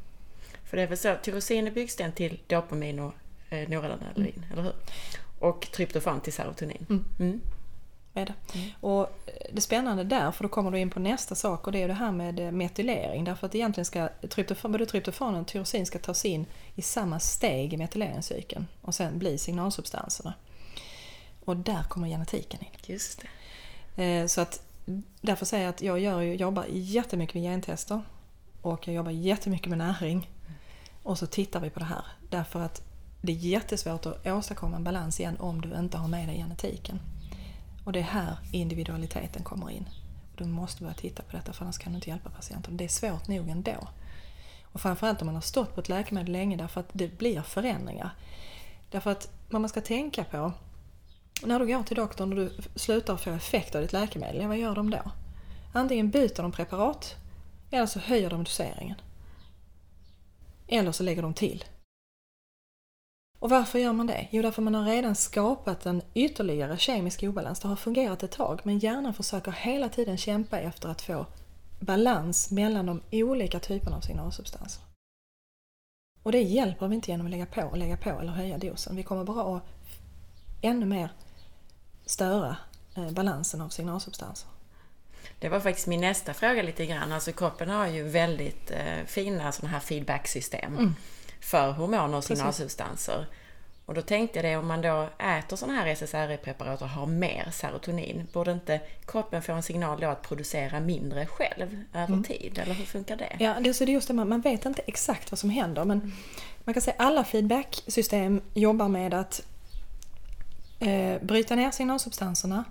För 0.64 0.76
det 0.76 0.82
är 0.82 0.86
väl 0.86 0.98
så, 0.98 1.16
tyrosin 1.22 1.66
är 1.66 1.70
byggsten 1.70 2.12
till 2.12 2.40
dopamin 2.46 2.98
och 2.98 3.14
eh, 3.50 3.68
noradrenalin, 3.68 4.34
mm. 4.36 4.52
eller 4.52 4.62
hur? 4.62 4.72
Och 5.38 5.68
tryptofan 5.72 6.20
till 6.20 6.32
serotonin. 6.32 6.86
Mm. 6.88 7.04
mm. 7.18 7.40
Är 8.14 8.26
det. 8.26 8.34
Mm. 8.54 8.70
Och 8.80 9.20
det 9.52 9.60
spännande 9.60 10.04
där, 10.04 10.30
för 10.30 10.44
då 10.44 10.48
kommer 10.48 10.70
du 10.70 10.78
in 10.78 10.90
på 10.90 11.00
nästa 11.00 11.34
sak 11.34 11.66
och 11.66 11.72
det 11.72 11.82
är 11.82 11.88
det 11.88 11.94
här 11.94 12.12
med 12.12 12.40
eh, 12.40 12.52
metylering. 12.52 13.24
Därför 13.24 13.46
att 13.46 13.54
egentligen 13.54 13.84
ska 13.84 14.08
tryptofan, 14.28 14.72
både 14.72 14.86
tryptofan 14.86 15.34
och 15.34 15.46
tyrosin 15.46 15.86
ska 15.86 15.98
tas 15.98 16.24
in 16.24 16.46
i 16.74 16.82
samma 16.82 17.20
steg 17.20 17.72
i 17.74 17.76
metyleringscykeln 17.76 18.66
och 18.80 18.94
sen 18.94 19.18
bli 19.18 19.38
signalsubstanserna. 19.38 20.34
Och 21.44 21.56
där 21.56 21.82
kommer 21.82 22.08
genetiken 22.08 22.60
in. 22.60 22.94
Just 22.94 23.24
det. 23.96 24.04
Eh, 24.04 24.26
så 24.26 24.40
att 24.40 24.62
därför 25.20 25.46
säger 25.46 25.64
jag 25.64 25.74
att 25.74 25.82
jag 25.82 26.00
gör, 26.00 26.22
jobbar 26.22 26.66
jättemycket 26.68 27.34
med 27.34 27.42
gentester 27.42 28.02
och 28.62 28.88
jag 28.88 28.94
jobbar 28.94 29.10
jättemycket 29.10 29.68
med 29.68 29.78
näring. 29.78 30.30
Och 31.02 31.18
så 31.18 31.26
tittar 31.26 31.60
vi 31.60 31.70
på 31.70 31.78
det 31.78 31.84
här. 31.84 32.04
Därför 32.30 32.60
att 32.60 32.82
det 33.22 33.32
är 33.32 33.36
jättesvårt 33.36 34.06
att 34.06 34.26
åstadkomma 34.26 34.76
en 34.76 34.84
balans 34.84 35.20
igen 35.20 35.36
om 35.40 35.60
du 35.60 35.78
inte 35.78 35.98
har 35.98 36.08
med 36.08 36.28
dig 36.28 36.36
genetiken. 36.36 37.00
Och 37.84 37.92
det 37.92 37.98
är 37.98 38.02
här 38.02 38.36
individualiteten 38.52 39.42
kommer 39.42 39.70
in. 39.70 39.88
Du 40.36 40.44
måste 40.44 40.82
börja 40.82 40.94
titta 40.94 41.22
på 41.22 41.36
detta 41.36 41.52
för 41.52 41.64
annars 41.64 41.78
kan 41.78 41.92
du 41.92 41.96
inte 41.96 42.10
hjälpa 42.10 42.30
patienten. 42.30 42.76
Det 42.76 42.84
är 42.84 42.88
svårt 42.88 43.28
nog 43.28 43.48
ändå. 43.48 43.88
Och 44.72 44.80
framförallt 44.80 45.22
om 45.22 45.26
man 45.26 45.34
har 45.34 45.42
stått 45.42 45.74
på 45.74 45.80
ett 45.80 45.88
läkemedel 45.88 46.32
länge 46.32 46.56
därför 46.56 46.80
att 46.80 46.88
det 46.92 47.18
blir 47.18 47.42
förändringar. 47.42 48.10
Därför 48.90 49.10
att 49.10 49.28
vad 49.50 49.60
man 49.60 49.68
ska 49.68 49.80
tänka 49.80 50.24
på 50.24 50.52
när 51.44 51.58
du 51.58 51.66
går 51.66 51.82
till 51.82 51.96
doktorn 51.96 52.32
och 52.32 52.36
du 52.36 52.52
slutar 52.74 53.16
få 53.16 53.30
effekt 53.30 53.74
av 53.74 53.82
ditt 53.82 53.92
läkemedel, 53.92 54.48
vad 54.48 54.58
gör 54.58 54.74
de 54.74 54.90
då? 54.90 55.10
Antingen 55.72 56.10
byter 56.10 56.42
de 56.42 56.52
preparat 56.52 57.16
eller 57.70 57.86
så 57.86 57.98
höjer 57.98 58.30
de 58.30 58.44
doseringen. 58.44 58.96
Eller 60.66 60.92
så 60.92 61.02
lägger 61.02 61.22
de 61.22 61.34
till. 61.34 61.64
Och 63.38 63.50
varför 63.50 63.78
gör 63.78 63.92
man 63.92 64.06
det? 64.06 64.28
Jo, 64.30 64.42
därför 64.42 64.62
man 64.62 64.74
har 64.74 64.84
redan 64.84 65.14
skapat 65.14 65.86
en 65.86 66.02
ytterligare 66.14 66.78
kemisk 66.78 67.22
obalans. 67.22 67.60
Det 67.60 67.68
har 67.68 67.76
fungerat 67.76 68.22
ett 68.22 68.30
tag, 68.30 68.60
men 68.64 68.78
hjärnan 68.78 69.14
försöker 69.14 69.52
hela 69.52 69.88
tiden 69.88 70.16
kämpa 70.16 70.60
efter 70.60 70.88
att 70.88 71.02
få 71.02 71.26
balans 71.80 72.50
mellan 72.50 72.86
de 72.86 73.00
olika 73.12 73.60
typerna 73.60 73.96
av 73.96 74.00
signalsubstanser. 74.00 74.82
Och 76.22 76.32
det 76.32 76.42
hjälper 76.42 76.88
vi 76.88 76.94
inte 76.94 77.10
genom 77.10 77.26
att 77.26 77.30
lägga 77.30 77.46
på 77.46 77.62
och 77.62 77.78
lägga 77.78 77.96
på 77.96 78.10
eller 78.10 78.32
höja 78.32 78.58
dosen. 78.58 78.96
Vi 78.96 79.02
kommer 79.02 79.24
bara 79.24 79.56
att 79.56 79.62
ännu 80.62 80.86
mer 80.86 81.10
störa 82.10 82.56
eh, 82.96 83.10
balansen 83.10 83.60
av 83.60 83.68
signalsubstanser. 83.68 84.48
Det 85.38 85.48
var 85.48 85.60
faktiskt 85.60 85.86
min 85.86 86.00
nästa 86.00 86.34
fråga 86.34 86.62
lite 86.62 86.86
grann. 86.86 87.12
Alltså 87.12 87.32
kroppen 87.32 87.70
har 87.70 87.86
ju 87.86 88.02
väldigt 88.02 88.70
eh, 88.70 89.04
fina 89.06 89.52
sådana 89.52 89.72
här 89.72 89.80
feedbacksystem 89.80 90.78
mm. 90.78 90.94
för 91.40 91.70
hormoner 91.70 92.16
och 92.16 92.24
signalsubstanser. 92.24 93.26
Och 93.86 93.94
då 93.94 94.02
tänkte 94.02 94.38
jag 94.38 94.44
det, 94.44 94.56
om 94.56 94.66
man 94.66 94.80
då 94.80 95.08
äter 95.18 95.56
sådana 95.56 95.78
här 95.78 95.86
SSRI-preparat 95.86 96.82
och 96.82 96.88
har 96.88 97.06
mer 97.06 97.48
serotonin, 97.52 98.28
borde 98.32 98.52
inte 98.52 98.80
kroppen 99.06 99.42
få 99.42 99.52
en 99.52 99.62
signal 99.62 100.00
då 100.00 100.06
att 100.08 100.22
producera 100.22 100.80
mindre 100.80 101.26
själv 101.26 101.84
över 101.94 102.06
mm. 102.06 102.24
tid? 102.24 102.58
Eller 102.62 102.74
hur 102.74 102.84
funkar 102.84 103.16
det? 103.16 103.36
Ja, 103.38 103.56
det, 103.60 103.80
är 103.80 103.86
just 103.86 104.08
det, 104.08 104.14
man, 104.14 104.40
vet 104.40 104.66
inte 104.66 104.82
exakt 104.86 105.30
vad 105.30 105.38
som 105.38 105.50
händer 105.50 105.84
men 105.84 105.98
mm. 105.98 106.12
man 106.64 106.74
kan 106.74 106.82
säga 106.82 106.94
att 106.98 107.06
alla 107.06 107.24
feedbacksystem 107.24 108.40
jobbar 108.54 108.88
med 108.88 109.14
att 109.14 109.42
eh, 110.80 111.22
bryta 111.22 111.56
ner 111.56 111.70
signalsubstanserna, 111.70 112.64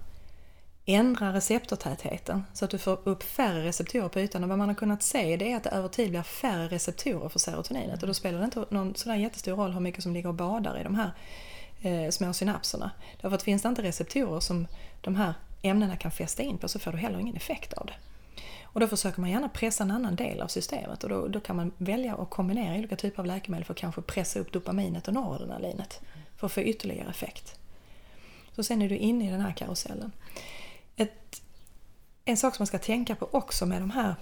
ändra 0.85 1.33
receptortätheten 1.33 2.43
så 2.53 2.65
att 2.65 2.71
du 2.71 2.77
får 2.77 2.99
upp 3.03 3.23
färre 3.23 3.63
receptorer 3.65 4.09
på 4.09 4.19
ytan. 4.19 4.43
Och 4.43 4.49
vad 4.49 4.57
man 4.57 4.67
har 4.67 4.75
kunnat 4.75 5.03
se 5.03 5.37
det 5.37 5.51
är 5.51 5.57
att 5.57 5.63
det 5.63 5.69
över 5.69 5.87
tid 5.87 6.09
blir 6.09 6.23
färre 6.23 6.67
receptorer 6.67 7.29
för 7.29 7.39
serotoninet 7.39 8.01
och 8.01 8.07
då 8.07 8.13
spelar 8.13 8.39
det 8.39 8.45
inte 8.45 8.65
någon 8.69 8.95
sådär 8.95 9.15
jättestor 9.15 9.55
roll 9.55 9.73
hur 9.73 9.79
mycket 9.79 10.03
som 10.03 10.13
ligger 10.13 10.29
och 10.29 10.35
badar 10.35 10.79
i 10.79 10.83
de 10.83 10.95
här 10.95 11.11
eh, 11.81 12.09
små 12.09 12.33
synapserna. 12.33 12.91
Därför 13.21 13.35
att 13.35 13.43
finns 13.43 13.61
det 13.61 13.69
inte 13.69 13.83
receptorer 13.83 14.39
som 14.39 14.67
de 15.01 15.15
här 15.15 15.33
ämnena 15.61 15.95
kan 15.95 16.11
fästa 16.11 16.43
in 16.43 16.57
på 16.57 16.67
så 16.67 16.79
får 16.79 16.91
du 16.91 16.97
heller 16.97 17.19
ingen 17.19 17.35
effekt 17.35 17.73
av 17.73 17.85
det. 17.85 17.93
Och 18.63 18.79
då 18.79 18.87
försöker 18.87 19.21
man 19.21 19.29
gärna 19.29 19.49
pressa 19.49 19.83
en 19.83 19.91
annan 19.91 20.15
del 20.15 20.41
av 20.41 20.47
systemet 20.47 21.03
och 21.03 21.09
då, 21.09 21.27
då 21.27 21.39
kan 21.39 21.55
man 21.55 21.71
välja 21.77 22.15
att 22.15 22.29
kombinera 22.29 22.75
olika 22.75 22.95
typer 22.95 23.19
av 23.19 23.25
läkemedel 23.25 23.65
för 23.65 23.73
att 23.73 23.79
kanske 23.79 24.01
pressa 24.01 24.39
upp 24.39 24.51
dopaminet 24.51 25.07
och 25.07 25.13
noradrenalinet 25.13 26.01
för 26.37 26.47
att 26.47 26.53
få 26.53 26.61
ytterligare 26.61 27.09
effekt. 27.09 27.58
Så 28.59 28.63
sen 28.63 28.81
är 28.81 28.89
du 28.89 28.97
inne 28.97 29.27
i 29.27 29.31
den 29.31 29.41
här 29.41 29.51
karusellen. 29.51 30.11
Ett, 30.95 31.41
en 32.25 32.37
sak 32.37 32.55
som 32.55 32.61
man 32.61 32.67
ska 32.67 32.79
tänka 32.79 33.15
på 33.15 33.29
också 33.31 33.65
med 33.65 33.81
de 33.81 33.89
här 33.89 34.15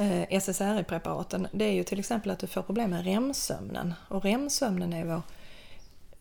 eh, 0.00 0.38
SSRI-preparaten 0.40 1.48
det 1.52 1.64
är 1.64 1.72
ju 1.72 1.84
till 1.84 1.98
exempel 1.98 2.30
att 2.30 2.38
du 2.38 2.46
får 2.46 2.62
problem 2.62 2.90
med 2.90 3.04
REM-sömnen. 3.04 3.94
Och 4.08 4.24
REM-sömnen 4.24 4.92
är 4.92 5.04
vår 5.04 5.22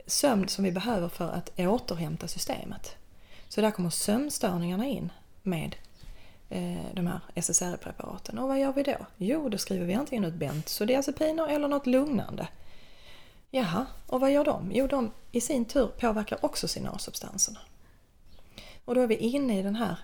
sömn 0.06 0.48
som 0.48 0.64
vi 0.64 0.72
behöver 0.72 1.10
för 1.10 1.30
att 1.30 1.60
återhämta 1.60 2.28
systemet. 2.28 2.96
Så 3.50 3.62
där 3.62 3.72
kommer 3.72 3.90
sömnstörningarna 3.90 4.86
in 4.86 5.12
med 5.44 5.76
eh, 6.50 6.94
de 6.94 7.08
här 7.08 7.20
SSRI-preparaten. 7.36 8.40
Och 8.40 8.48
vad 8.48 8.60
gör 8.60 8.74
vi 8.74 8.84
då? 8.84 8.98
Jo, 9.18 9.50
då 9.50 9.58
skriver 9.58 9.86
vi 9.86 9.94
antingen 9.94 10.26
ut 10.26 10.34
bensodiazepiner 10.34 11.48
eller 11.48 11.68
något 11.68 11.88
lugnande. 11.88 12.48
Jaha, 13.54 13.86
och 14.08 14.20
vad 14.20 14.32
gör 14.32 14.44
de? 14.44 14.72
Jo, 14.74 14.88
de 14.88 15.12
i 15.32 15.42
sin 15.42 15.66
tur 15.66 15.88
påverkar 15.88 16.46
också 16.46 16.68
signalsubstanserna. 16.68 17.60
Och 18.86 18.96
då 18.96 19.02
är 19.02 19.08
vi 19.08 19.16
inne 19.16 19.60
i 19.60 19.62
den 19.62 19.76
här 19.76 19.96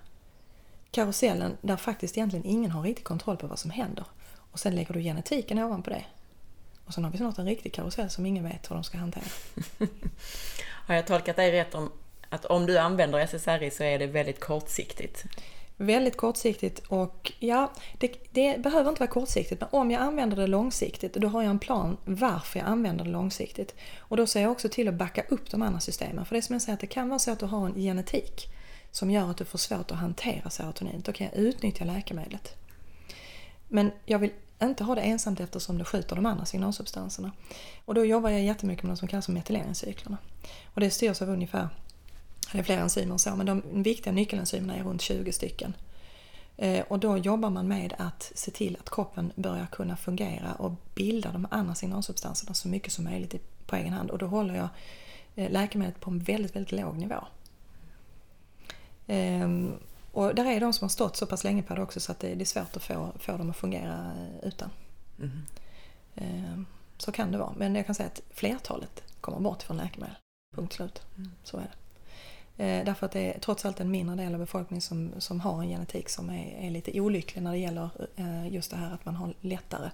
karusellen 0.91 1.57
där 1.61 1.77
faktiskt 1.77 2.17
egentligen 2.17 2.45
ingen 2.45 2.71
har 2.71 2.81
riktig 2.81 3.05
kontroll 3.05 3.37
på 3.37 3.47
vad 3.47 3.59
som 3.59 3.71
händer. 3.71 4.05
Och 4.51 4.59
sen 4.59 4.75
lägger 4.75 4.93
du 4.93 5.01
genetiken 5.01 5.59
ovanpå 5.59 5.89
det. 5.89 6.05
Och 6.85 6.93
sen 6.93 7.03
har 7.03 7.11
vi 7.11 7.17
snart 7.17 7.37
en 7.37 7.45
riktig 7.45 7.73
karusell 7.73 8.09
som 8.09 8.25
ingen 8.25 8.43
vet 8.43 8.71
hur 8.71 8.75
de 8.75 8.83
ska 8.83 8.97
hantera. 8.97 9.23
har 10.87 10.95
jag 10.95 11.07
tolkat 11.07 11.35
dig 11.35 11.51
rätt 11.51 11.75
om 11.75 11.91
att 12.29 12.45
om 12.45 12.65
du 12.65 12.77
använder 12.77 13.19
SSRI 13.19 13.71
så 13.71 13.83
är 13.83 13.99
det 13.99 14.07
väldigt 14.07 14.39
kortsiktigt? 14.39 15.25
Väldigt 15.79 16.17
kortsiktigt 16.17 16.79
och 16.87 17.33
ja, 17.39 17.71
det, 17.97 18.11
det, 18.31 18.63
behöver 18.63 18.89
inte 18.89 18.99
vara 18.99 19.09
kortsiktigt 19.09 19.61
men 19.61 19.69
om 19.71 19.91
jag 19.91 20.01
använder 20.01 20.37
det 20.37 20.47
långsiktigt 20.47 21.13
då 21.13 21.27
har 21.27 21.41
jag 21.41 21.49
en 21.49 21.59
plan 21.59 21.97
varför 22.05 22.59
jag 22.59 22.67
använder 22.67 23.05
det 23.05 23.11
långsiktigt. 23.11 23.75
Och 23.99 24.17
då 24.17 24.27
ser 24.27 24.41
jag 24.41 24.51
också 24.51 24.69
till 24.69 24.87
att 24.87 24.93
backa 24.93 25.23
upp 25.29 25.51
de 25.51 25.61
andra 25.61 25.79
systemen. 25.79 26.25
För 26.25 26.35
det 26.35 26.39
är 26.39 26.41
som 26.41 26.53
jag 26.53 26.61
säger 26.61 26.73
att 26.73 26.79
det 26.79 26.87
kan 26.87 27.09
vara 27.09 27.19
så 27.19 27.31
att 27.31 27.39
du 27.39 27.45
har 27.45 27.65
en 27.65 27.75
genetik 27.75 28.47
som 28.91 29.11
gör 29.11 29.31
att 29.31 29.37
du 29.37 29.45
får 29.45 29.57
svårt 29.57 29.91
att 29.91 29.97
hantera 29.97 30.49
serotonin. 30.49 31.01
Då 31.05 31.11
kan 31.11 31.27
jag 31.27 31.35
utnyttja 31.35 31.85
läkemedlet. 31.85 32.55
Men 33.67 33.91
jag 34.05 34.19
vill 34.19 34.31
inte 34.61 34.83
ha 34.83 34.95
det 34.95 35.01
ensamt 35.01 35.39
eftersom 35.39 35.77
det 35.77 35.85
skjuter 35.85 36.15
de 36.15 36.25
andra 36.25 36.45
signalsubstanserna. 36.45 37.31
Och 37.85 37.93
då 37.93 38.05
jobbar 38.05 38.29
jag 38.29 38.41
jättemycket 38.41 38.83
med 38.83 38.89
något 38.89 38.99
som 38.99 39.07
kallas 39.07 39.27
metyleringscyklerna. 39.27 40.17
Och 40.73 40.81
det 40.81 40.89
styrs 40.89 41.21
av 41.21 41.29
ungefär 41.29 41.69
det 42.51 42.59
är 42.59 42.63
fler 42.63 42.77
enzymer 42.77 43.17
så, 43.17 43.35
men 43.35 43.45
de 43.45 43.83
viktiga 43.83 44.13
nyckelenzymerna 44.13 44.75
är 44.75 44.83
runt 44.83 45.01
20 45.01 45.31
stycken. 45.31 45.73
Eh, 46.57 46.85
och 46.87 46.99
då 46.99 47.17
jobbar 47.17 47.49
man 47.49 47.67
med 47.67 47.93
att 47.97 48.31
se 48.35 48.51
till 48.51 48.77
att 48.79 48.89
kroppen 48.89 49.31
börjar 49.35 49.65
kunna 49.65 49.97
fungera 49.97 50.53
och 50.53 50.71
bilda 50.95 51.31
de 51.31 51.47
andra 51.51 51.75
signalsubstanserna 51.75 52.53
så 52.53 52.67
mycket 52.67 52.93
som 52.93 53.03
möjligt 53.03 53.35
på 53.65 53.75
egen 53.75 53.93
hand. 53.93 54.11
Och 54.11 54.17
då 54.17 54.25
håller 54.25 54.55
jag 54.55 54.69
eh, 55.35 55.51
läkemedlet 55.51 55.99
på 55.99 56.11
en 56.11 56.19
väldigt, 56.19 56.55
väldigt 56.55 56.71
låg 56.71 56.97
nivå. 56.97 57.27
Ehm, 59.07 59.73
och 60.11 60.35
där 60.35 60.45
är 60.45 60.59
de 60.59 60.73
som 60.73 60.85
har 60.85 60.89
stått 60.89 61.15
så 61.15 61.25
pass 61.25 61.43
länge 61.43 61.63
på 61.63 61.75
det 61.75 61.81
också 61.81 61.99
så 61.99 62.11
att 62.11 62.19
det 62.19 62.41
är 62.41 62.45
svårt 62.45 62.75
att 62.75 62.83
få, 62.83 63.11
få 63.19 63.37
dem 63.37 63.49
att 63.49 63.57
fungera 63.57 64.11
eh, 64.17 64.47
utan. 64.47 64.69
Mm. 65.19 66.65
Så 66.97 67.11
kan 67.11 67.31
det 67.31 67.37
vara. 67.37 67.53
Men 67.57 67.75
jag 67.75 67.85
kan 67.85 67.95
säga 67.95 68.07
att 68.07 68.21
flertalet 68.29 69.03
kommer 69.21 69.39
bort 69.39 69.63
från 69.63 69.77
läkemedel. 69.77 70.15
Punkt 70.55 70.73
slut. 70.73 71.01
Mm. 71.17 71.31
Så 71.43 71.57
är 71.57 71.61
det. 71.61 71.86
Eh, 72.59 72.85
därför 72.85 73.05
att 73.05 73.11
det 73.11 73.33
är 73.33 73.39
trots 73.39 73.65
allt 73.65 73.79
en 73.79 73.91
mindre 73.91 74.15
del 74.15 74.33
av 74.33 74.39
befolkningen 74.39 74.81
som, 74.81 75.11
som 75.17 75.39
har 75.39 75.61
en 75.61 75.69
genetik 75.69 76.09
som 76.09 76.29
är, 76.29 76.67
är 76.67 76.71
lite 76.71 77.01
olycklig 77.01 77.41
när 77.43 77.51
det 77.51 77.57
gäller 77.57 77.89
eh, 78.15 78.47
just 78.47 78.71
det 78.71 78.77
här 78.77 78.93
att 78.93 79.05
man 79.05 79.15
har 79.15 79.33
lättare 79.41 79.89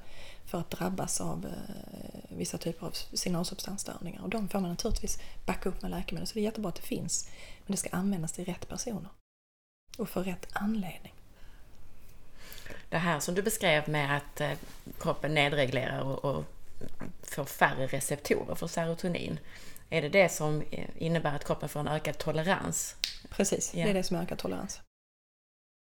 för 0.45 0.59
att 0.59 0.69
drabbas 0.69 1.21
av 1.21 1.45
eh, 1.45 2.35
vissa 2.37 2.57
typer 2.57 2.87
av 2.87 2.91
signalsubstansstörningar. 2.91 4.21
Och 4.23 4.29
de 4.29 4.49
får 4.49 4.59
man 4.59 4.69
naturligtvis 4.69 5.19
backa 5.45 5.69
upp 5.69 5.81
med 5.81 5.91
läkemedel. 5.91 6.27
Så 6.27 6.33
det 6.33 6.39
är 6.39 6.43
jättebra 6.43 6.69
att 6.69 6.75
det 6.75 6.81
finns. 6.81 7.29
Men 7.65 7.71
det 7.71 7.77
ska 7.77 7.89
användas 7.89 8.31
till 8.31 8.45
rätt 8.45 8.69
personer. 8.69 9.09
Och 9.97 10.09
för 10.09 10.23
rätt 10.23 10.47
anledning. 10.53 11.13
Det 12.89 12.97
här 12.97 13.19
som 13.19 13.35
du 13.35 13.41
beskrev 13.41 13.89
med 13.89 14.17
att 14.17 14.41
kroppen 14.99 15.33
nedreglerar 15.33 16.01
och, 16.01 16.25
och 16.25 16.45
får 17.21 17.45
färre 17.45 17.87
receptorer 17.87 18.55
för 18.55 18.67
serotonin. 18.67 19.39
Är 19.93 20.01
det 20.01 20.09
det 20.09 20.29
som 20.29 20.63
innebär 20.97 21.35
att 21.35 21.45
kroppen 21.45 21.69
får 21.69 21.79
en 21.79 21.87
ökad 21.87 22.17
tolerans? 22.17 22.95
Precis, 23.29 23.73
ja. 23.73 23.83
det 23.83 23.89
är 23.89 23.93
det 23.93 24.03
som 24.03 24.17
är 24.17 24.21
ökad 24.21 24.37
tolerans. 24.37 24.81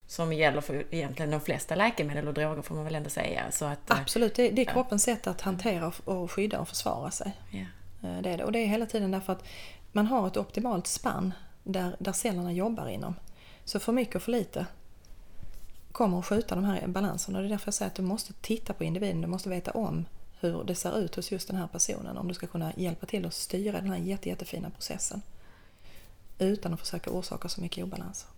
Som 0.06 0.32
gäller 0.32 0.60
för 0.60 0.94
egentligen 0.94 1.30
de 1.30 1.40
flesta 1.40 1.74
läkemedel 1.74 2.28
och 2.28 2.34
droger 2.34 2.62
får 2.62 2.74
man 2.74 2.84
väl 2.84 2.94
ändå 2.94 3.10
säga. 3.10 3.50
Så 3.50 3.64
att, 3.64 3.90
eh, 3.90 4.00
Absolut, 4.00 4.34
det, 4.34 4.50
det 4.50 4.62
är 4.62 4.66
kroppens 4.66 5.02
sätt 5.02 5.26
att 5.26 5.40
hantera 5.40 5.92
och 6.04 6.32
skydda 6.32 6.60
och 6.60 6.68
försvara 6.68 7.10
sig. 7.10 7.32
Ja. 7.50 7.58
Eh, 8.08 8.22
det 8.22 8.30
är 8.30 8.38
det. 8.38 8.44
Och 8.44 8.52
det 8.52 8.58
är 8.58 8.66
hela 8.66 8.86
tiden 8.86 9.10
därför 9.10 9.32
att 9.32 9.44
man 9.92 10.06
har 10.06 10.26
ett 10.26 10.36
optimalt 10.36 10.86
spann 10.86 11.34
där, 11.62 11.96
där 11.98 12.12
cellerna 12.12 12.52
jobbar 12.52 12.88
inom. 12.88 13.14
Så 13.64 13.80
för 13.80 13.92
mycket 13.92 14.14
och 14.14 14.22
för 14.22 14.32
lite 14.32 14.66
kommer 15.92 16.18
att 16.18 16.26
skjuta 16.26 16.54
de 16.54 16.64
här 16.64 16.86
balanserna. 16.86 17.40
Det 17.40 17.46
är 17.46 17.50
därför 17.50 17.66
jag 17.66 17.74
säger 17.74 17.90
att 17.90 17.96
du 17.96 18.02
måste 18.02 18.32
titta 18.32 18.72
på 18.72 18.84
individen, 18.84 19.20
du 19.20 19.26
måste 19.26 19.48
veta 19.48 19.70
om 19.70 20.06
hur 20.40 20.64
det 20.64 20.74
ser 20.74 20.98
ut 20.98 21.14
hos 21.14 21.33
just 21.33 21.48
den 21.48 21.57
här 21.57 21.66
personen 21.66 22.16
om 22.16 22.29
du 22.29 22.35
ska 22.35 22.46
kunna 22.46 22.72
hjälpa 22.77 23.07
till 23.07 23.27
att 23.27 23.35
styra 23.35 23.81
den 23.81 23.90
här 23.90 23.98
jätte, 23.98 24.29
jättefina 24.29 24.70
processen. 24.70 25.22
utan 26.38 26.74
att 26.74 26.81
försöka 26.81 27.11
orsaka 27.11 27.48
så 27.48 27.61
mycket 27.61 27.85
obalanser. 27.85 28.29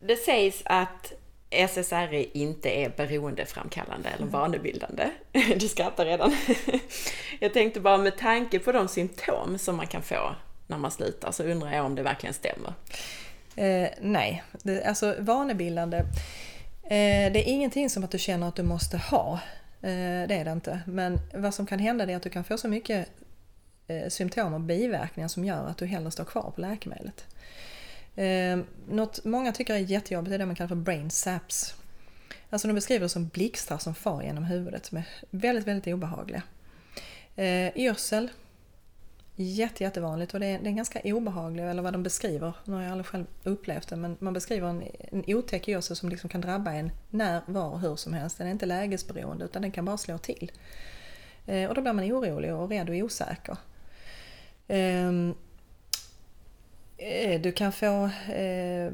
Det 0.00 0.16
sägs 0.16 0.62
att 0.64 1.12
SSRI 1.50 2.30
inte 2.34 2.68
är 2.68 2.90
beroendeframkallande 2.96 4.08
eller 4.08 4.26
vanebildande. 4.26 5.10
Du 5.56 5.68
skrattar 5.68 6.04
redan. 6.04 6.36
Jag 7.40 7.52
tänkte 7.52 7.80
bara 7.80 7.98
med 7.98 8.18
tanke 8.18 8.58
på 8.58 8.72
de 8.72 8.88
symptom 8.88 9.58
som 9.58 9.76
man 9.76 9.86
kan 9.86 10.02
få 10.02 10.34
när 10.66 10.78
man 10.78 10.90
slutar 10.90 11.32
så 11.32 11.42
undrar 11.42 11.72
jag 11.72 11.84
om 11.84 11.94
det 11.94 12.02
verkligen 12.02 12.34
stämmer. 12.34 12.72
Eh, 13.56 13.88
nej, 14.00 14.42
det, 14.62 14.84
alltså 14.84 15.14
vanebildande. 15.18 16.04
Eh, 16.90 17.32
det 17.32 17.38
är 17.38 17.52
ingenting 17.52 17.90
som 17.90 18.04
att 18.04 18.10
du 18.10 18.18
känner 18.18 18.48
att 18.48 18.56
du 18.56 18.62
måste 18.62 18.96
ha. 18.96 19.32
Eh, 19.82 20.28
det 20.28 20.34
är 20.34 20.44
det 20.44 20.52
inte. 20.52 20.80
Men 20.86 21.20
vad 21.34 21.54
som 21.54 21.66
kan 21.66 21.78
hända 21.78 22.04
är 22.04 22.16
att 22.16 22.22
du 22.22 22.30
kan 22.30 22.44
få 22.44 22.58
så 22.58 22.68
mycket 22.68 23.08
eh, 23.86 24.08
symptom 24.08 24.54
och 24.54 24.60
biverkningar 24.60 25.28
som 25.28 25.44
gör 25.44 25.66
att 25.66 25.76
du 25.76 25.86
hellre 25.86 26.10
står 26.10 26.24
kvar 26.24 26.52
på 26.54 26.60
läkemedlet. 26.60 27.26
Eh, 28.16 28.58
något 28.88 29.24
många 29.24 29.52
tycker 29.52 29.74
är 29.74 29.78
jättejobbigt 29.78 30.34
är 30.34 30.38
det 30.38 30.46
man 30.46 30.56
kallar 30.56 30.68
för 30.68 30.74
brain 30.74 31.10
saps. 31.10 31.74
Alltså 32.50 32.68
de 32.68 32.74
beskriver 32.74 33.02
det 33.02 33.08
som 33.08 33.28
blixtar 33.28 33.78
som 33.78 33.94
far 33.94 34.22
genom 34.22 34.44
huvudet 34.44 34.86
som 34.86 34.98
är 34.98 35.04
väldigt, 35.30 35.66
väldigt 35.66 35.94
obehagliga. 35.94 36.42
Eh, 37.36 37.76
yrsel, 37.76 38.28
jätte, 39.42 39.84
jättevanligt 39.84 40.34
och 40.34 40.40
det 40.40 40.46
är, 40.46 40.58
det 40.58 40.68
är 40.68 40.72
ganska 40.72 41.00
obehagligt, 41.04 41.64
eller 41.64 41.82
vad 41.82 41.92
de 41.94 42.02
beskriver, 42.02 42.52
nu 42.64 42.74
har 42.74 42.82
jag 42.82 42.92
aldrig 42.92 43.06
själv 43.06 43.26
upplevt 43.44 43.88
det, 43.88 43.96
men 43.96 44.16
man 44.20 44.32
beskriver 44.32 44.68
en, 44.68 44.82
en 45.10 45.24
otäck 45.26 45.68
yrsel 45.68 45.96
som 45.96 46.08
liksom 46.08 46.30
kan 46.30 46.40
drabba 46.40 46.72
en 46.72 46.90
när, 47.10 47.42
var 47.46 47.68
och 47.68 47.80
hur 47.80 47.96
som 47.96 48.14
helst. 48.14 48.38
Den 48.38 48.46
är 48.46 48.50
inte 48.50 48.66
lägesberoende 48.66 49.44
utan 49.44 49.62
den 49.62 49.70
kan 49.70 49.84
bara 49.84 49.96
slå 49.96 50.18
till. 50.18 50.52
Eh, 51.46 51.68
och 51.68 51.74
då 51.74 51.80
blir 51.80 51.92
man 51.92 52.12
orolig 52.12 52.54
och 52.54 52.70
rädd 52.70 52.90
och 52.90 52.96
osäker. 52.96 53.56
Ehm, 54.68 55.34
eh, 56.96 57.40
du 57.40 57.52
kan 57.52 57.72
få 57.72 58.10
eh, 58.32 58.92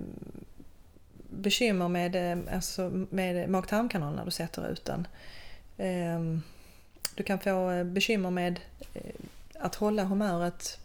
bekymmer 1.30 1.88
med, 1.88 2.16
eh, 2.32 2.54
alltså 2.54 3.06
med 3.10 3.48
mag-tarmkanalen 3.48 4.16
när 4.16 4.24
du 4.24 4.30
sätter 4.30 4.68
ut 4.70 4.84
den. 4.84 5.06
Eh, 5.76 6.20
du 7.14 7.22
kan 7.22 7.38
få 7.38 7.70
eh, 7.70 7.84
bekymmer 7.84 8.30
med 8.30 8.60
eh, 8.94 9.14
att 9.58 9.74
hålla 9.74 10.04
humöret 10.04 10.78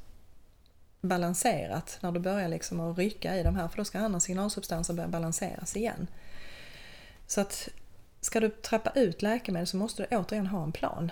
balanserat 1.02 1.98
när 2.02 2.12
du 2.12 2.20
börjar 2.20 2.48
liksom 2.48 2.80
att 2.80 2.98
rycka 2.98 3.38
i 3.38 3.44
de 3.44 3.56
här 3.56 3.68
för 3.68 3.78
då 3.78 3.86
ska 3.86 4.00
andra 4.00 4.20
signalsubstanser 4.20 4.94
börja 4.94 5.08
balanseras 5.08 5.76
igen. 5.76 6.08
Så 7.28 7.42
att 7.42 7.70
ska 8.22 8.40
du 8.40 8.50
trappa 8.50 8.92
ut 8.96 9.22
läkemedel 9.22 9.68
så 9.68 9.78
måste 9.78 10.04
du 10.04 10.18
återigen 10.18 10.48
ha 10.48 10.64
en 10.64 10.72
plan. 10.72 11.12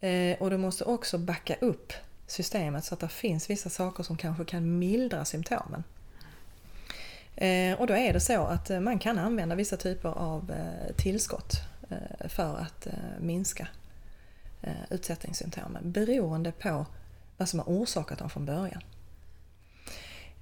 Eh, 0.00 0.42
och 0.42 0.50
du 0.50 0.56
måste 0.56 0.84
också 0.84 1.18
backa 1.18 1.56
upp 1.60 1.92
systemet 2.26 2.84
så 2.84 2.94
att 2.94 3.00
det 3.00 3.08
finns 3.08 3.50
vissa 3.50 3.70
saker 3.70 4.02
som 4.02 4.16
kanske 4.16 4.44
kan 4.44 4.78
mildra 4.78 5.24
symptomen. 5.24 5.84
Eh, 7.36 7.80
och 7.80 7.86
då 7.86 7.94
är 7.94 8.12
det 8.12 8.20
så 8.20 8.42
att 8.42 8.70
eh, 8.70 8.80
man 8.80 8.98
kan 8.98 9.18
använda 9.18 9.54
vissa 9.54 9.76
typer 9.76 10.08
av 10.08 10.50
eh, 10.50 10.94
tillskott 10.96 11.52
eh, 11.90 12.28
för 12.28 12.56
att 12.56 12.86
minska 13.20 13.68
Eh, 14.62 14.72
utsättningssymptomen 14.90 15.92
beroende 15.92 16.52
på 16.52 16.86
vad 17.36 17.48
som 17.48 17.58
har 17.58 17.66
orsakat 17.66 18.18
dem 18.18 18.30
från 18.30 18.46
början. 18.46 18.82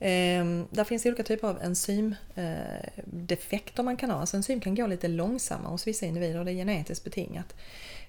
Ehm, 0.01 0.67
där 0.71 0.85
finns 0.85 1.07
olika 1.07 1.23
typer 1.23 1.49
av 1.49 1.63
enzymdefekter 1.63 3.83
eh, 3.83 3.85
man 3.85 3.97
kan 3.97 4.11
ha. 4.11 4.21
Alltså 4.21 4.37
enzym 4.37 4.61
kan 4.61 4.75
gå 4.75 4.87
lite 4.87 5.09
långsammare 5.09 5.71
hos 5.71 5.87
vissa 5.87 6.07
individer 6.07 6.39
och 6.39 6.45
det 6.45 6.53
är 6.53 6.55
genetiskt 6.55 7.05
betingat. 7.05 7.57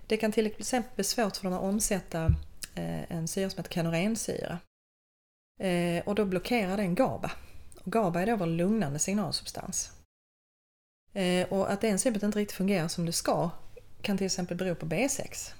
Det 0.07 0.17
kan 0.17 0.31
till 0.31 0.45
exempel 0.45 0.95
bli 0.95 1.03
svårt 1.03 1.37
för 1.37 1.43
dem 1.43 1.53
att 1.53 1.61
omsätta 1.61 2.25
eh, 2.75 3.11
en 3.11 3.27
syra 3.27 3.49
som 3.49 3.57
heter 3.57 3.71
kanorensyra. 3.71 4.59
Och 6.05 6.15
då 6.15 6.25
blockerar 6.25 6.77
den 6.77 6.95
GABA. 6.95 7.31
Och 7.83 7.91
GABA 7.91 8.21
är 8.21 8.25
då 8.25 8.35
vår 8.35 8.45
lugnande 8.45 8.99
signalsubstans. 8.99 9.91
Och 11.49 11.71
att 11.71 11.81
det 11.81 11.89
enzymet 11.89 12.23
inte 12.23 12.39
riktigt 12.39 12.57
fungerar 12.57 12.87
som 12.87 13.05
det 13.05 13.11
ska 13.11 13.49
kan 14.01 14.17
till 14.17 14.25
exempel 14.25 14.57
bero 14.57 14.75
på 14.75 14.85
B6. 14.85 15.53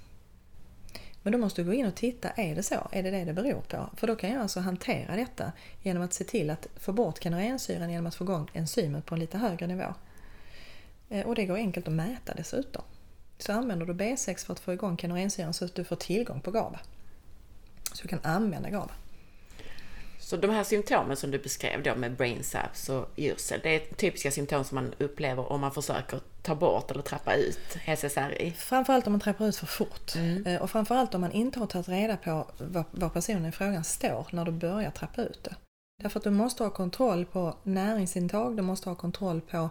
Men 1.22 1.32
då 1.32 1.38
måste 1.38 1.62
du 1.62 1.66
gå 1.66 1.72
in 1.72 1.86
och 1.86 1.94
titta, 1.94 2.30
är 2.30 2.54
det 2.54 2.62
så? 2.62 2.88
Är 2.92 3.02
det 3.02 3.10
det 3.10 3.24
det 3.24 3.32
beror 3.32 3.60
på? 3.60 3.90
För 3.96 4.06
då 4.06 4.16
kan 4.16 4.30
jag 4.30 4.42
alltså 4.42 4.60
hantera 4.60 5.16
detta 5.16 5.52
genom 5.82 6.02
att 6.02 6.12
se 6.12 6.24
till 6.24 6.50
att 6.50 6.66
få 6.76 6.92
bort 6.92 7.18
kanorensyran 7.18 7.90
genom 7.90 8.06
att 8.06 8.14
få 8.14 8.24
igång 8.24 8.50
enzymet 8.52 9.06
på 9.06 9.14
en 9.14 9.20
lite 9.20 9.38
högre 9.38 9.66
nivå. 9.66 9.94
Eh, 11.08 11.26
och 11.26 11.34
det 11.34 11.46
går 11.46 11.56
enkelt 11.56 11.88
att 11.88 11.94
mäta 11.94 12.34
dessutom. 12.34 12.82
Så 13.38 13.52
använder 13.52 13.86
du 13.86 13.92
B6 13.92 14.46
för 14.46 14.52
att 14.52 14.60
få 14.60 14.72
igång 14.72 14.96
kanorensyran 14.96 15.54
så 15.54 15.64
att 15.64 15.74
du 15.74 15.84
får 15.84 15.96
tillgång 15.96 16.40
på 16.40 16.50
GABA. 16.50 16.80
Så 17.92 18.02
du 18.02 18.08
kan 18.08 18.20
använda 18.22 18.70
GABA. 18.70 18.92
Så 20.30 20.36
de 20.36 20.50
här 20.50 20.64
symptomen 20.64 21.16
som 21.16 21.30
du 21.30 21.38
beskrev 21.38 21.82
då 21.82 21.94
med 21.94 22.16
brain 22.16 22.44
saps 22.44 22.88
och 22.88 23.08
yrsel, 23.16 23.60
det 23.62 23.74
är 23.74 23.94
typiska 23.94 24.30
symptom 24.30 24.64
som 24.64 24.74
man 24.74 24.94
upplever 24.98 25.52
om 25.52 25.60
man 25.60 25.72
försöker 25.72 26.20
ta 26.42 26.54
bort 26.54 26.90
eller 26.90 27.02
trappa 27.02 27.34
ut 27.34 27.78
SSRI? 27.86 28.52
Framförallt 28.56 29.06
om 29.06 29.12
man 29.12 29.20
trappar 29.20 29.46
ut 29.46 29.56
för 29.56 29.66
fort. 29.66 30.14
Mm. 30.14 30.46
Eh, 30.46 30.62
och 30.62 30.70
framförallt 30.70 31.14
om 31.14 31.20
man 31.20 31.32
inte 31.32 31.58
har 31.58 31.66
tagit 31.66 31.88
reda 31.88 32.16
på 32.16 32.46
var, 32.90 33.08
personen 33.08 33.46
i 33.46 33.52
frågan 33.52 33.84
står 33.84 34.26
när 34.30 34.44
du 34.44 34.52
börjar 34.52 34.90
trappa 34.90 35.22
ut 35.22 35.44
det. 35.44 35.54
Därför 36.02 36.20
att 36.20 36.24
du 36.24 36.30
måste 36.30 36.62
ha 36.62 36.70
kontroll 36.70 37.24
på 37.24 37.56
näringsintag, 37.62 38.56
du 38.56 38.62
måste 38.62 38.88
ha 38.88 38.96
kontroll 38.96 39.40
på 39.40 39.70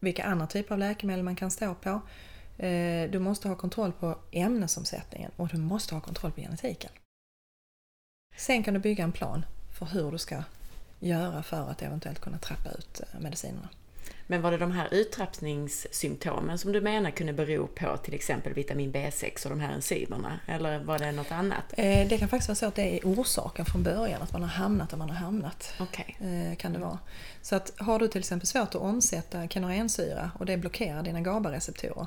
vilka 0.00 0.24
andra 0.24 0.46
typer 0.46 0.72
av 0.72 0.78
läkemedel 0.78 1.24
man 1.24 1.36
kan 1.36 1.50
stå 1.50 1.74
på. 1.74 2.00
Eh, 2.64 3.10
du 3.10 3.18
måste 3.18 3.48
ha 3.48 3.56
kontroll 3.56 3.92
på 3.92 4.18
ämnesomsättningen 4.30 5.30
och 5.36 5.48
du 5.48 5.56
måste 5.56 5.94
ha 5.94 6.00
kontroll 6.00 6.32
på 6.32 6.40
genetiken. 6.40 6.90
Sen 8.36 8.62
kan 8.62 8.74
du 8.74 8.80
bygga 8.80 9.04
en 9.04 9.12
plan 9.12 9.44
för 9.80 9.86
hur 9.86 10.10
du 10.10 10.18
ska 10.18 10.42
göra 11.00 11.42
för 11.42 11.70
att 11.70 11.82
eventuellt 11.82 12.20
kunna 12.20 12.38
trappa 12.38 12.70
ut 12.70 13.00
eh, 13.00 13.20
medicinerna. 13.20 13.68
Men 14.26 14.42
var 14.42 14.50
det 14.50 14.56
de 14.56 14.72
här 14.72 14.88
uttrappningssymptomen 14.94 16.58
som 16.58 16.72
du 16.72 16.80
menar 16.80 17.10
kunde 17.10 17.32
bero 17.32 17.66
på 17.66 17.96
till 17.96 18.14
exempel 18.14 18.52
vitamin 18.52 18.92
B6 18.92 19.44
och 19.44 19.50
de 19.50 19.60
här 19.60 19.72
enzymerna? 19.72 20.40
Eller 20.46 20.78
var 20.78 20.98
det 20.98 21.12
något 21.12 21.32
annat? 21.32 21.64
Eh, 21.76 22.08
det 22.08 22.18
kan 22.18 22.28
faktiskt 22.28 22.48
vara 22.48 22.56
så 22.56 22.66
att 22.66 22.74
det 22.74 22.98
är 22.98 23.00
orsaken 23.04 23.64
från 23.64 23.82
början, 23.82 24.22
att 24.22 24.32
man 24.32 24.42
har 24.42 24.48
hamnat 24.48 24.90
där 24.90 24.96
man 24.96 25.10
har 25.10 25.16
hamnat. 25.16 25.74
Okay. 25.80 26.28
Eh, 26.28 26.56
kan 26.56 26.72
det 26.72 26.78
vara. 26.78 26.98
Så 27.42 27.56
att 27.56 27.72
har 27.76 27.98
du 27.98 28.08
till 28.08 28.18
exempel 28.18 28.46
svårt 28.46 28.68
att 28.68 28.74
omsätta 28.74 29.48
kenorensyra 29.48 30.30
och 30.38 30.46
det 30.46 30.56
blockerar 30.56 31.02
dina 31.02 31.20
GABA-receptorer 31.20 32.06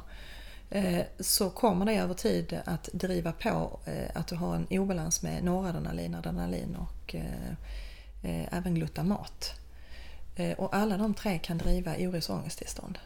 så 1.19 1.49
kommer 1.49 1.85
det 1.85 1.95
över 1.95 2.13
tid 2.13 2.59
att 2.65 2.89
driva 2.93 3.31
på 3.31 3.79
eh, 3.85 4.09
att 4.13 4.27
du 4.27 4.35
har 4.35 4.55
en 4.55 4.67
obalans 4.69 5.23
med 5.23 5.43
noradrenalin, 5.43 6.15
adrenalin 6.15 6.75
och 6.75 7.15
eh, 7.15 8.57
även 8.57 8.75
glutamat. 8.75 9.53
Och 10.57 10.75
alla 10.75 10.97
de 10.97 11.13
tre 11.13 11.39
kan 11.39 11.57
driva 11.57 11.95
oros 11.97 12.29
och 12.29 12.35
ångesttillstånd. 12.35 12.99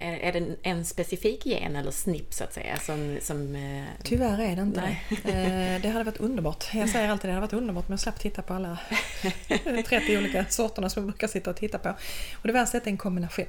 Är 0.00 0.32
det 0.32 0.56
en 0.62 0.84
specifik 0.84 1.46
gen 1.46 1.76
eller 1.76 1.90
snipp 1.90 2.34
så 2.34 2.44
att 2.44 2.52
säga? 2.52 2.78
Som, 2.78 3.18
som, 3.22 3.56
Tyvärr 4.02 4.40
är 4.40 4.56
det 4.56 4.62
inte 4.62 4.80
nej. 4.80 5.04
det. 5.24 5.78
Det 5.82 5.88
hade 5.88 6.04
varit 6.04 6.20
underbart. 6.20 6.74
Jag 6.74 6.88
säger 6.88 7.08
alltid 7.08 7.28
det 7.28 7.34
hade 7.34 7.46
varit 7.46 7.52
underbart 7.52 7.88
men 7.88 7.92
jag 7.92 8.00
slapp 8.00 8.20
titta 8.20 8.42
på 8.42 8.54
alla 8.54 8.78
30 9.88 10.18
olika 10.18 10.44
sorterna 10.44 10.90
som 10.90 11.02
jag 11.02 11.10
brukar 11.10 11.26
sitta 11.26 11.50
och 11.50 11.56
titta 11.56 11.78
på. 11.78 11.88
Och 12.34 12.46
det 12.46 12.52
värsta 12.52 12.76
är 12.76 12.80
att 12.80 12.84
det 12.84 12.88
är 12.88 12.92
en 12.92 12.98
kombination. 12.98 13.46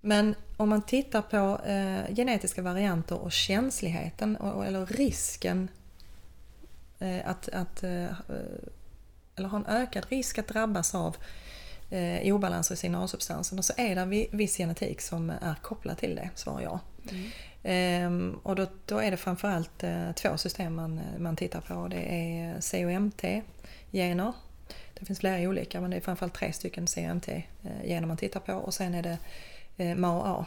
Men 0.00 0.34
om 0.56 0.68
man 0.68 0.82
tittar 0.82 1.22
på 1.22 1.64
eh, 1.64 2.14
genetiska 2.14 2.62
varianter 2.62 3.18
och 3.18 3.32
känsligheten 3.32 4.36
och, 4.36 4.66
eller 4.66 4.86
risken 4.86 5.68
eh, 6.98 7.28
att, 7.28 7.48
att 7.48 7.82
eh, 7.82 8.06
eller 9.36 9.48
ha 9.48 9.58
en 9.58 9.66
ökad 9.66 10.06
risk 10.08 10.38
att 10.38 10.48
drabbas 10.48 10.94
av 10.94 11.16
eh, 11.90 12.34
obalanser 12.34 12.74
i 12.74 12.78
signalsubstanserna 12.78 13.62
så 13.62 13.72
är 13.76 13.94
det 13.94 14.26
viss 14.30 14.56
genetik 14.56 15.00
som 15.00 15.30
är 15.30 15.54
kopplad 15.62 15.98
till 15.98 16.14
det, 16.14 16.30
svarar 16.34 16.60
jag. 16.60 16.78
Mm. 17.10 17.30
Ehm, 17.62 18.38
och 18.42 18.56
då, 18.56 18.66
då, 18.86 18.98
är 18.98 19.10
det 19.10 19.16
framförallt 19.16 19.82
eh, 19.82 20.12
två 20.12 20.36
system 20.36 20.74
man, 20.74 21.00
man 21.18 21.36
tittar 21.36 21.60
på. 21.60 21.88
Det 21.88 22.14
är 22.14 22.60
COMT-gener. 22.60 24.32
Det 24.94 25.04
finns 25.04 25.18
flera 25.18 25.48
olika 25.48 25.80
men 25.80 25.90
det 25.90 25.96
är 25.96 26.00
framförallt 26.00 26.34
tre 26.34 26.52
stycken 26.52 26.86
COMT-gener 26.86 28.02
eh, 28.02 28.06
man 28.06 28.16
tittar 28.16 28.40
på 28.40 28.52
och 28.52 28.74
sen 28.74 28.94
är 28.94 29.02
det 29.02 29.18
eh, 29.76 30.04
A. 30.04 30.46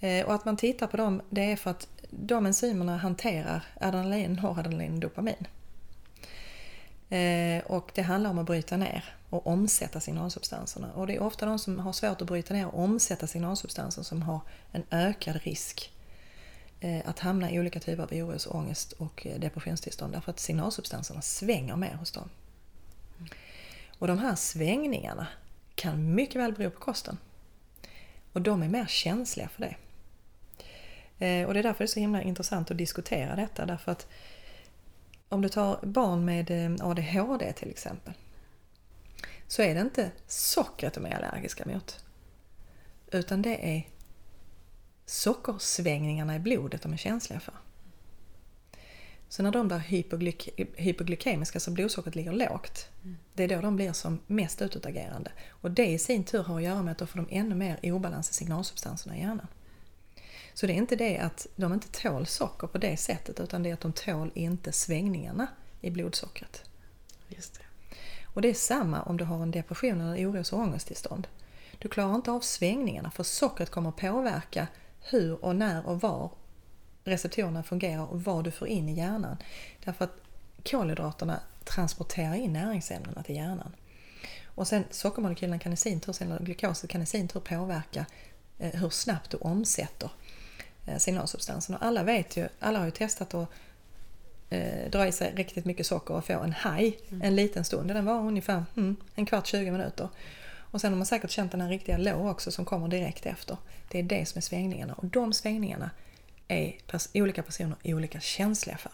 Eh, 0.00 0.26
och 0.26 0.34
att 0.34 0.44
man 0.44 0.56
tittar 0.56 0.86
på 0.86 0.96
dem 0.96 1.22
det 1.30 1.52
är 1.52 1.56
för 1.56 1.70
att 1.70 1.88
de 2.10 2.46
enzymerna 2.46 2.96
hanterar 2.96 3.64
adrenalin, 3.80 4.40
noradrenalin 4.42 4.94
och 4.94 5.00
dopamin. 5.00 5.46
Eh, 7.08 7.64
och 7.66 7.90
det 7.94 8.02
handlar 8.02 8.30
om 8.30 8.38
att 8.38 8.46
bryta 8.46 8.76
ner 8.76 9.04
och 9.30 9.46
omsätta 9.46 10.00
signalsubstanserna. 10.00 10.92
Och 10.92 11.06
det 11.06 11.16
är 11.16 11.22
ofta 11.22 11.46
de 11.46 11.58
som 11.58 11.78
har 11.78 11.92
svårt 11.92 12.20
att 12.20 12.28
bryta 12.28 12.54
ner 12.54 12.66
och 12.66 12.82
omsätta 12.82 13.26
signalsubstanser 13.26 14.02
som 14.02 14.22
har 14.22 14.40
en 14.72 14.82
ökad 14.90 15.36
risk 15.42 15.92
eh, 16.80 17.00
att 17.04 17.18
hamna 17.18 17.50
i 17.50 17.60
olika 17.60 17.80
typer 17.80 18.02
av 18.02 18.12
oros, 18.12 18.46
ångest 18.46 18.92
och 18.92 19.26
eh, 19.26 19.40
depressionstillstånd 19.40 20.12
därför 20.12 20.30
att 20.30 20.40
signalsubstanserna 20.40 21.22
svänger 21.22 21.76
mer 21.76 21.94
hos 21.94 22.10
dem. 22.10 22.28
Och 23.98 24.06
de 24.06 24.18
här 24.18 24.34
svängningarna 24.34 25.26
kan 25.74 26.14
mycket 26.14 26.36
väl 26.36 26.52
bero 26.52 26.70
på 26.70 26.80
kosten. 26.80 27.18
Och 28.32 28.42
de 28.42 28.62
är 28.62 28.68
mer 28.68 28.86
känsliga 28.86 29.48
för 29.48 29.60
det. 29.62 29.76
Eh, 31.26 31.46
och 31.46 31.54
det 31.54 31.60
är 31.60 31.62
därför 31.62 31.78
det 31.78 31.84
är 31.84 31.86
så 31.86 32.00
himla 32.00 32.22
intressant 32.22 32.70
att 32.70 32.78
diskutera 32.78 33.36
detta 33.36 33.66
därför 33.66 33.92
att 33.92 34.06
om 35.28 35.42
du 35.42 35.48
tar 35.48 35.78
barn 35.82 36.24
med 36.24 36.50
eh, 36.50 36.86
ADHD 36.86 37.52
till 37.52 37.70
exempel 37.70 38.12
så 39.46 39.62
är 39.62 39.74
det 39.74 39.80
inte 39.80 40.10
sockret 40.26 40.94
de 40.94 41.06
är 41.06 41.14
allergiska 41.14 41.64
mot. 41.66 42.04
Utan 43.12 43.42
det 43.42 43.76
är 43.76 43.88
sockersvängningarna 45.06 46.36
i 46.36 46.38
blodet 46.38 46.82
de 46.82 46.92
är 46.92 46.96
känsliga 46.96 47.40
för. 47.40 47.54
Så 49.28 49.42
när 49.42 49.50
de 49.50 49.68
blir 49.68 49.78
hypoglyk 49.78 50.48
hypoglykemiska, 50.76 51.60
så 51.60 51.70
blodsockret 51.70 52.14
ligger 52.14 52.32
lågt, 52.32 52.88
mm. 53.04 53.16
det 53.34 53.44
är 53.44 53.48
då 53.48 53.60
de 53.60 53.76
blir 53.76 53.92
som 53.92 54.20
mest 54.26 54.62
utåtagerande. 54.62 55.30
Och 55.48 55.70
det 55.70 55.86
i 55.86 55.98
sin 55.98 56.24
tur 56.24 56.42
har 56.42 56.56
att 56.56 56.62
göra 56.62 56.82
med 56.82 56.92
att 56.92 56.98
då 56.98 57.06
får 57.06 57.18
de 57.18 57.26
ännu 57.30 57.54
mer 57.54 57.78
obalans 57.82 58.30
i 58.30 58.34
signalsubstanserna 58.34 59.16
i 59.16 59.20
hjärnan. 59.20 59.46
Så 60.54 60.66
det 60.66 60.72
är 60.72 60.76
inte 60.76 60.96
det 60.96 61.18
att 61.18 61.46
de 61.56 61.72
inte 61.72 61.88
tål 61.88 62.26
socker 62.26 62.66
på 62.66 62.78
det 62.78 62.96
sättet 62.96 63.40
utan 63.40 63.62
det 63.62 63.70
är 63.70 63.74
att 63.74 63.80
de 63.80 63.92
tål 63.92 64.30
inte 64.34 64.72
svängningarna 64.72 65.46
i 65.80 65.90
blodsockret. 65.90 66.64
Just 67.28 67.54
det. 67.54 67.64
Och 68.24 68.42
det 68.42 68.48
är 68.48 68.54
samma 68.54 69.02
om 69.02 69.16
du 69.16 69.24
har 69.24 69.42
en 69.42 69.50
depression 69.50 70.00
eller 70.00 70.26
oros 70.26 70.52
och 70.52 70.58
ångesttillstånd. 70.58 71.28
Du 71.78 71.88
klarar 71.88 72.14
inte 72.14 72.30
av 72.30 72.40
svängningarna 72.40 73.10
för 73.10 73.22
sockret 73.22 73.70
kommer 73.70 73.90
påverka 73.90 74.66
hur 75.00 75.44
och 75.44 75.56
när 75.56 75.86
och 75.86 76.00
var 76.00 76.30
receptorerna 77.08 77.62
fungerar 77.62 78.06
och 78.06 78.24
vad 78.24 78.44
du 78.44 78.50
får 78.50 78.68
in 78.68 78.88
i 78.88 78.92
hjärnan. 78.92 79.36
Därför 79.84 80.04
att 80.04 80.16
kolhydraterna 80.64 81.40
transporterar 81.64 82.34
in 82.34 82.52
näringsämnena 82.52 83.22
till 83.22 83.36
hjärnan. 83.36 83.72
Och 84.44 84.68
sen 84.68 84.84
sockermolekylerna 84.90 85.58
kan 85.58 85.72
i 85.72 85.76
sin 85.76 86.00
tur, 86.00 86.22
eller 86.22 86.38
glukosen 86.38 86.88
kan 86.88 87.02
i 87.02 87.06
sin 87.06 87.28
tur 87.28 87.40
påverka 87.40 88.06
eh, 88.58 88.80
hur 88.80 88.90
snabbt 88.90 89.30
du 89.30 89.36
omsätter 89.36 90.10
eh, 90.86 90.98
signalsubstansen. 90.98 91.74
Och 91.74 91.82
alla 91.82 92.02
vet 92.02 92.36
ju, 92.36 92.48
alla 92.58 92.78
har 92.78 92.86
ju 92.86 92.90
testat 92.90 93.34
att 93.34 93.48
eh, 94.50 94.90
dra 94.90 95.06
i 95.06 95.12
sig 95.12 95.32
riktigt 95.34 95.64
mycket 95.64 95.86
socker 95.86 96.14
och 96.14 96.24
få 96.24 96.40
en 96.40 96.52
haj 96.52 96.98
mm. 97.08 97.22
en 97.22 97.36
liten 97.36 97.64
stund. 97.64 97.88
Den 97.88 98.04
var 98.04 98.20
ungefär 98.20 98.64
mm, 98.76 98.96
en 99.14 99.26
kvart, 99.26 99.46
20 99.46 99.70
minuter. 99.70 100.08
Och 100.70 100.80
sen 100.80 100.92
har 100.92 100.96
man 100.96 101.06
säkert 101.06 101.30
känt 101.30 101.52
den 101.52 101.60
här 101.60 101.68
riktiga 101.68 101.98
low 101.98 102.28
också 102.28 102.50
som 102.50 102.64
kommer 102.64 102.88
direkt 102.88 103.26
efter. 103.26 103.56
Det 103.88 103.98
är 103.98 104.02
det 104.02 104.28
som 104.28 104.38
är 104.38 104.42
svängningarna 104.42 104.94
och 104.94 105.04
de 105.04 105.32
svängningarna 105.32 105.90
är 106.48 106.78
olika 107.14 107.42
personer 107.42 107.76
olika 107.84 108.20
känsliga 108.20 108.76
för. 108.76 108.92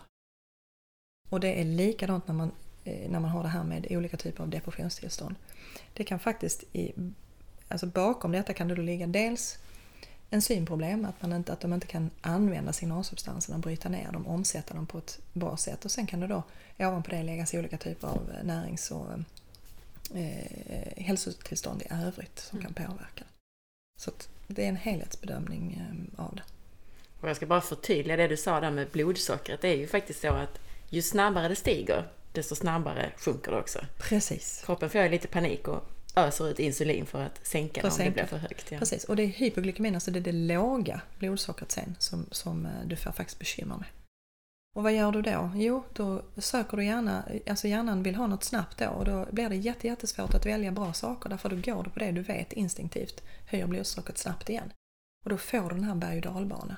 Och 1.28 1.40
det 1.40 1.60
är 1.60 1.64
likadant 1.64 2.28
när 2.28 2.34
man, 2.34 2.52
eh, 2.84 3.10
när 3.10 3.20
man 3.20 3.30
har 3.30 3.42
det 3.42 3.48
här 3.48 3.64
med 3.64 3.86
olika 3.90 4.16
typer 4.16 4.42
av 4.42 4.48
depressionstillstånd. 4.48 5.34
Det 5.92 6.04
kan 6.04 6.18
faktiskt, 6.18 6.64
i, 6.72 6.92
alltså 7.68 7.86
bakom 7.86 8.32
detta 8.32 8.52
kan 8.52 8.68
det 8.68 8.74
då 8.74 8.82
ligga 8.82 9.06
dels 9.06 9.58
enzymproblem, 10.30 11.04
att, 11.04 11.22
man 11.22 11.32
inte, 11.32 11.52
att 11.52 11.60
de 11.60 11.72
inte 11.72 11.86
kan 11.86 12.10
använda 12.20 12.72
signalsubstanserna, 12.72 13.58
bryta 13.58 13.88
ner 13.88 14.12
dem, 14.12 14.26
omsätta 14.26 14.74
dem 14.74 14.86
på 14.86 14.98
ett 14.98 15.18
bra 15.32 15.56
sätt. 15.56 15.84
Och 15.84 15.90
sen 15.90 16.06
kan 16.06 16.20
det 16.20 16.26
då 16.26 16.42
ovanpå 16.78 17.10
det 17.10 17.22
läggas 17.22 17.54
olika 17.54 17.78
typer 17.78 18.08
av 18.08 18.30
närings 18.42 18.90
och 18.90 19.06
eh, 20.14 21.04
hälsotillstånd 21.04 21.82
i 21.82 21.86
övrigt 21.90 22.38
som 22.38 22.58
mm. 22.58 22.74
kan 22.74 22.86
påverka. 22.86 23.24
Så 24.00 24.10
det 24.46 24.64
är 24.64 24.68
en 24.68 24.76
helhetsbedömning 24.76 25.72
eh, 25.72 26.24
av 26.24 26.36
det. 26.36 26.42
Och 27.24 27.30
jag 27.30 27.36
ska 27.36 27.46
bara 27.46 27.60
förtydliga 27.60 28.16
det 28.16 28.28
du 28.28 28.36
sa 28.36 28.60
där 28.60 28.70
med 28.70 28.88
blodsockret. 28.88 29.60
Det 29.60 29.68
är 29.68 29.76
ju 29.76 29.86
faktiskt 29.86 30.20
så 30.20 30.28
att 30.28 30.58
ju 30.88 31.02
snabbare 31.02 31.48
det 31.48 31.56
stiger, 31.56 32.08
desto 32.32 32.54
snabbare 32.54 33.12
sjunker 33.16 33.52
det 33.52 33.58
också. 33.58 33.80
Precis. 33.98 34.62
Kroppen 34.66 34.90
får 34.90 35.00
ju 35.00 35.08
lite 35.08 35.28
panik 35.28 35.68
och 35.68 35.84
öser 36.16 36.48
ut 36.50 36.58
insulin 36.58 37.06
för 37.06 37.22
att 37.22 37.46
sänka 37.46 37.80
för 37.80 37.88
det 37.88 37.94
om 37.94 38.04
det 38.04 38.10
blir 38.10 38.24
för 38.24 38.36
högt. 38.36 38.72
Ja. 38.72 38.78
Precis, 38.78 39.04
och 39.04 39.16
det 39.16 39.22
är 39.22 39.26
hypoglykemin, 39.26 39.94
alltså 39.94 40.10
det 40.10 40.18
är 40.18 40.20
det 40.20 40.32
låga 40.32 41.00
blodsockret 41.18 41.72
sen 41.72 41.96
som, 41.98 42.26
som 42.30 42.66
eh, 42.66 42.72
du 42.86 42.96
får 42.96 43.12
faktiskt 43.12 43.38
bekymmer 43.38 43.76
med. 43.76 43.86
Och 44.76 44.82
vad 44.82 44.92
gör 44.92 45.12
du 45.12 45.22
då? 45.22 45.50
Jo, 45.54 45.84
då 45.92 46.22
söker 46.36 46.76
du 46.76 46.84
gärna, 46.84 47.24
alltså 47.46 47.68
hjärnan 47.68 48.02
vill 48.02 48.14
ha 48.14 48.26
något 48.26 48.44
snabbt 48.44 48.78
då 48.78 48.88
och 48.88 49.04
då 49.04 49.26
blir 49.30 49.48
det 49.48 49.56
jättesvårt 49.56 50.34
att 50.34 50.46
välja 50.46 50.72
bra 50.72 50.92
saker 50.92 51.30
därför 51.30 51.48
då 51.48 51.56
går 51.56 51.82
du 51.82 51.90
på 51.90 51.98
det 51.98 52.12
du 52.12 52.22
vet 52.22 52.52
instinktivt 52.52 53.22
höjer 53.46 53.66
blodsockret 53.66 54.18
snabbt 54.18 54.50
igen. 54.50 54.72
Och 55.24 55.30
då 55.30 55.36
får 55.36 55.62
du 55.62 55.68
den 55.68 55.84
här 55.84 55.94
berg 55.94 56.16
och 56.16 56.22
dalbanan. 56.22 56.76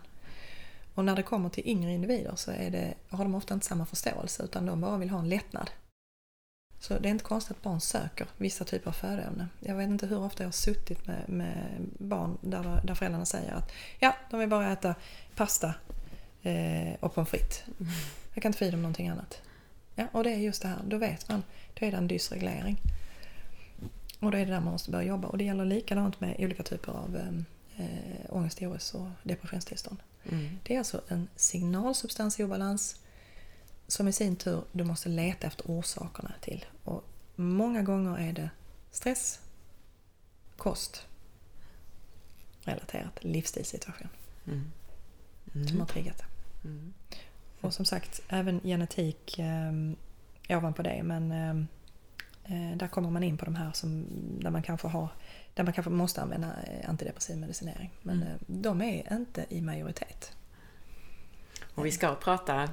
Och 0.96 1.04
när 1.04 1.16
det 1.16 1.22
kommer 1.22 1.48
till 1.48 1.68
yngre 1.68 1.92
individer 1.92 2.36
så 2.36 2.50
det, 2.50 2.94
har 3.08 3.24
de 3.24 3.34
ofta 3.34 3.54
inte 3.54 3.66
samma 3.66 3.86
förståelse 3.86 4.42
utan 4.42 4.66
de 4.66 4.80
bara 4.80 4.98
vill 4.98 5.10
ha 5.10 5.18
en 5.18 5.28
lättnad. 5.28 5.70
Så 6.80 6.98
det 6.98 7.08
är 7.08 7.10
inte 7.10 7.24
konstigt 7.24 7.56
att 7.56 7.62
barn 7.62 7.80
söker 7.80 8.26
vissa 8.36 8.64
typer 8.64 8.88
av 8.88 8.92
födoämnen. 8.92 9.48
Jag 9.60 9.74
vet 9.74 9.88
inte 9.88 10.06
hur 10.06 10.18
ofta 10.18 10.42
jag 10.42 10.48
har 10.48 10.52
suttit 10.52 11.06
med, 11.06 11.28
med 11.28 11.86
barn 11.98 12.38
där, 12.40 12.80
där 12.84 12.94
föräldrarna 12.94 13.24
säger 13.24 13.52
att 13.52 13.72
ja, 13.98 14.16
de 14.30 14.40
vill 14.40 14.48
bara 14.48 14.72
äta 14.72 14.94
pasta 15.34 15.74
eh, 16.42 16.94
och 17.00 17.14
pommes 17.14 17.30
frites. 17.30 17.64
Jag 18.34 18.42
kan 18.42 18.48
inte 18.48 18.58
få 18.58 18.64
i 18.64 18.70
dem 18.70 18.82
någonting 18.82 19.08
annat. 19.08 19.42
Ja, 19.94 20.06
och 20.12 20.24
det 20.24 20.30
är 20.30 20.38
just 20.38 20.62
det 20.62 20.68
här, 20.68 20.78
då 20.84 20.98
vet 20.98 21.28
man, 21.28 21.42
då 21.74 21.86
är 21.86 21.90
det 21.90 21.96
en 21.96 22.08
dysreglering. 22.08 22.80
Och 24.20 24.30
då 24.30 24.38
är 24.38 24.46
det 24.46 24.52
där 24.52 24.60
man 24.60 24.72
måste 24.72 24.90
börja 24.90 25.08
jobba. 25.08 25.28
Och 25.28 25.38
det 25.38 25.44
gäller 25.44 25.64
likadant 25.64 26.20
med 26.20 26.36
olika 26.38 26.62
typer 26.62 26.92
av 26.92 27.20
eh, 27.76 27.84
ångest, 28.28 28.62
OS 28.62 28.94
och 28.94 29.08
depressionstillstånd. 29.22 29.98
Mm. 30.28 30.58
Det 30.62 30.74
är 30.74 30.78
alltså 30.78 31.00
en 31.08 31.28
signalsubstans 31.36 32.40
i 32.40 32.44
obalans 32.44 33.00
som 33.86 34.08
i 34.08 34.12
sin 34.12 34.36
tur 34.36 34.64
du 34.72 34.84
måste 34.84 35.08
leta 35.08 35.46
efter 35.46 35.64
orsakerna 35.66 36.34
till. 36.40 36.64
Och 36.84 37.04
många 37.36 37.82
gånger 37.82 38.18
är 38.18 38.32
det 38.32 38.50
stress, 38.90 39.40
kost, 40.56 41.06
relaterat 42.60 43.24
livsstilssituation 43.24 44.08
mm. 44.46 44.72
Mm. 45.54 45.68
som 45.68 45.80
har 45.80 45.86
triggat 45.86 46.18
det. 46.18 46.26
Mm. 46.68 46.94
Och 47.60 47.74
som 47.74 47.84
sagt, 47.84 48.20
även 48.28 48.60
genetik 48.60 49.38
eh, 49.38 49.72
ovanpå 50.48 50.82
det 50.82 51.02
men 51.02 51.32
eh, 51.32 51.50
eh, 51.50 51.64
där 52.76 52.88
kommer 52.88 53.10
man 53.10 53.22
in 53.22 53.36
på 53.36 53.44
de 53.44 53.54
här 53.54 53.72
som, 53.72 54.06
där 54.40 54.50
man 54.50 54.62
kanske 54.62 54.88
har 54.88 55.08
där 55.56 55.64
man 55.64 55.72
kanske 55.72 55.90
måste 55.90 56.22
använda 56.22 56.46
eh, 56.46 56.90
antidepressiv 56.90 57.36
medicinering. 57.36 57.90
Men 58.02 58.16
mm. 58.16 58.28
Eh, 58.28 58.34
de 58.46 58.82
är 58.82 59.12
inte 59.12 59.46
i 59.48 59.60
majoritet. 59.60 60.32
Och 61.74 61.86
vi 61.86 61.90
ska 61.90 62.14
prata 62.14 62.62
eh, 62.62 62.68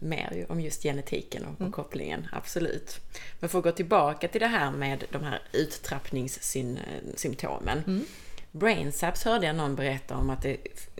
mer 0.00 0.46
om 0.48 0.60
just 0.60 0.82
genetiken 0.82 1.44
och, 1.44 1.60
mm. 1.60 1.72
kopplingen, 1.72 2.26
absolut. 2.32 3.00
Men 3.40 3.50
för 3.50 3.58
att 3.58 3.64
gå 3.64 3.72
tillbaka 3.72 4.28
till 4.28 4.40
det 4.40 4.46
här 4.46 4.70
med 4.70 5.04
de 5.10 5.22
här 5.22 5.42
uttrappningssymptomen. 5.52 7.82
Mm. 7.86 8.04
Brainsaps 8.52 9.24
hörde 9.24 9.46
jag 9.46 9.56
någon 9.56 9.76
berätta 9.76 10.16
om 10.16 10.30
att 10.30 10.42
det 10.42 10.56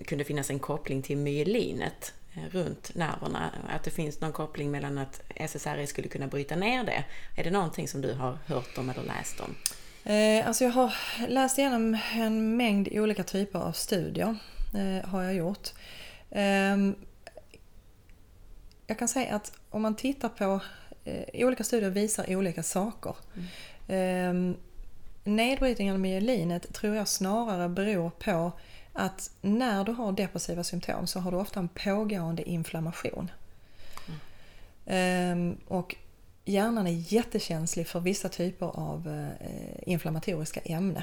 kunde 0.06 0.24
finnas 0.24 0.50
en 0.50 0.58
koppling 0.58 1.02
till 1.02 1.16
myelinet 1.16 2.14
runt 2.50 2.94
nerverna. 2.94 3.50
Att 3.68 3.82
det 3.84 3.90
finns 3.90 4.20
någon 4.20 4.32
koppling 4.32 4.70
mellan 4.70 4.98
att 4.98 5.22
SSRI 5.36 5.86
skulle 5.86 6.08
kunna 6.08 6.26
bryta 6.26 6.56
ner 6.56 6.84
det. 6.84 7.04
Är 7.36 7.44
det 7.44 7.50
någonting 7.50 7.88
som 7.88 8.00
du 8.00 8.12
har 8.12 8.38
hört 8.46 8.78
om 8.78 8.90
eller 8.90 9.02
läst 9.02 9.40
om? 9.40 9.54
Eh, 10.12 10.46
alltså 10.46 10.64
jag 10.64 10.70
har 10.70 10.92
läst 11.28 11.58
igenom 11.58 11.98
en 12.14 12.56
mängd 12.56 12.88
olika 12.92 13.24
typer 13.24 13.58
av 13.58 13.72
studier. 13.72 14.36
Eh, 14.74 15.08
har 15.08 15.22
jag 15.22 15.34
gjort. 15.34 15.68
Eh, 16.30 16.76
jag 18.86 18.98
kan 18.98 19.08
säga 19.08 19.34
att 19.34 19.52
om 19.70 19.82
man 19.82 19.96
tittar 19.96 20.28
på 20.28 20.60
eh, 21.04 21.46
olika 21.46 21.64
studier 21.64 21.90
visar 21.90 22.36
olika 22.36 22.62
saker. 22.62 23.16
Mm. 23.90 24.56
nedbrytningen 25.24 25.94
av 25.94 26.00
myelinet 26.00 26.72
tror 26.74 26.96
jag 26.96 27.08
snarare 27.08 27.68
beror 27.68 28.10
på 28.10 28.52
att 28.98 29.30
när 29.40 29.84
du 29.84 29.92
har 29.92 30.12
depressiva 30.12 30.64
symptom 30.64 31.06
så 31.06 31.20
har 31.20 31.30
du 31.30 31.36
ofta 31.36 31.60
en 31.60 31.68
pågående 31.68 32.48
inflammation. 32.48 33.30
Mm. 34.90 35.56
och 35.66 35.96
hjärnan 36.44 36.86
är 36.86 37.12
jättekänslig 37.12 37.86
för 37.86 38.00
vissa 38.00 38.28
typer 38.28 38.66
av 38.66 39.28
eh, 39.40 39.92
inflammatoriska 39.92 40.60
ämnen. 40.60 41.02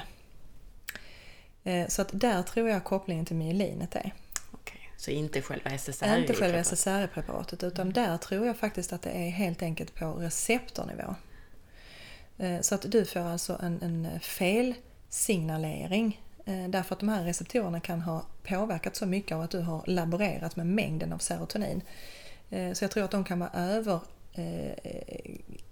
Eh, 1.64 1.88
så 1.88 2.02
att 2.02 2.08
där 2.12 2.42
tror 2.42 2.68
jag 2.68 2.84
kopplingen 2.84 3.24
till 3.24 3.36
myelinet 3.36 3.96
är. 3.96 4.14
Okay. 4.52 4.80
Så 4.96 5.10
inte 5.10 5.42
själva 5.42 5.70
SSRI? 5.70 6.20
Inte 6.20 6.34
själva 6.34 6.58
SSRI-preparatet 6.58 7.62
utan 7.62 7.82
mm. 7.82 7.92
där 7.92 8.16
tror 8.16 8.46
jag 8.46 8.56
faktiskt 8.56 8.92
att 8.92 9.02
det 9.02 9.10
är 9.10 9.30
helt 9.30 9.62
enkelt 9.62 9.94
på 9.94 10.12
receptornivå. 10.12 11.14
Eh, 12.38 12.60
så 12.60 12.74
att 12.74 12.92
du 12.92 13.04
får 13.04 13.20
alltså 13.20 13.60
en, 13.62 13.82
en 13.82 14.20
felsignalering 14.20 16.20
Eh, 16.46 16.68
därför 16.68 16.94
att 16.94 17.00
de 17.00 17.08
här 17.08 17.24
receptorerna 17.24 17.80
kan 17.80 18.00
ha 18.00 18.26
påverkat 18.42 18.96
så 18.96 19.06
mycket 19.06 19.34
av 19.34 19.40
att 19.40 19.50
du 19.50 19.60
har 19.60 19.84
laborerat 19.86 20.56
med 20.56 20.66
mängden 20.66 21.12
av 21.12 21.18
serotonin. 21.18 21.82
Eh, 22.50 22.72
så 22.72 22.84
jag 22.84 22.90
tror 22.90 23.04
att 23.04 23.10
de 23.10 23.24
kan 23.24 23.38
vara 23.38 23.50
över 23.50 24.00
eh, 24.32 24.72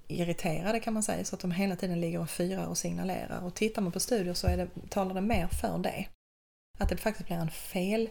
irriterade 0.08 0.80
kan 0.80 0.94
man 0.94 1.02
säga 1.02 1.24
så 1.24 1.36
att 1.36 1.40
de 1.40 1.50
hela 1.50 1.76
tiden 1.76 2.00
ligger 2.00 2.20
och 2.20 2.30
fyrar 2.30 2.66
och 2.66 2.78
signalerar. 2.78 3.40
Och 3.40 3.54
tittar 3.54 3.82
man 3.82 3.92
på 3.92 4.00
studier 4.00 4.34
så 4.34 4.46
är 4.46 4.56
det, 4.56 4.68
talar 4.88 5.14
det 5.14 5.20
mer 5.20 5.46
för 5.46 5.78
det. 5.78 6.06
Att 6.78 6.88
det 6.88 6.96
faktiskt 6.96 7.26
blir 7.26 7.36
en 7.36 7.50
fel 7.50 8.08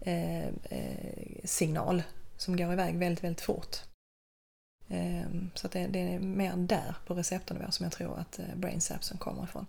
eh, 0.00 0.48
signal 1.44 2.02
som 2.36 2.56
går 2.56 2.72
iväg 2.72 2.98
väldigt, 2.98 3.24
väldigt 3.24 3.40
fort. 3.40 3.76
Eh, 4.88 5.30
så 5.54 5.66
att 5.66 5.72
det, 5.72 5.86
det, 5.86 5.98
är 5.98 6.18
mer 6.18 6.56
där 6.56 6.94
på 7.06 7.14
receptornivå 7.14 7.70
som 7.70 7.84
jag 7.84 7.92
tror 7.92 8.18
att 8.18 8.40
brain 8.56 8.80
kommer 9.18 9.44
ifrån. 9.44 9.66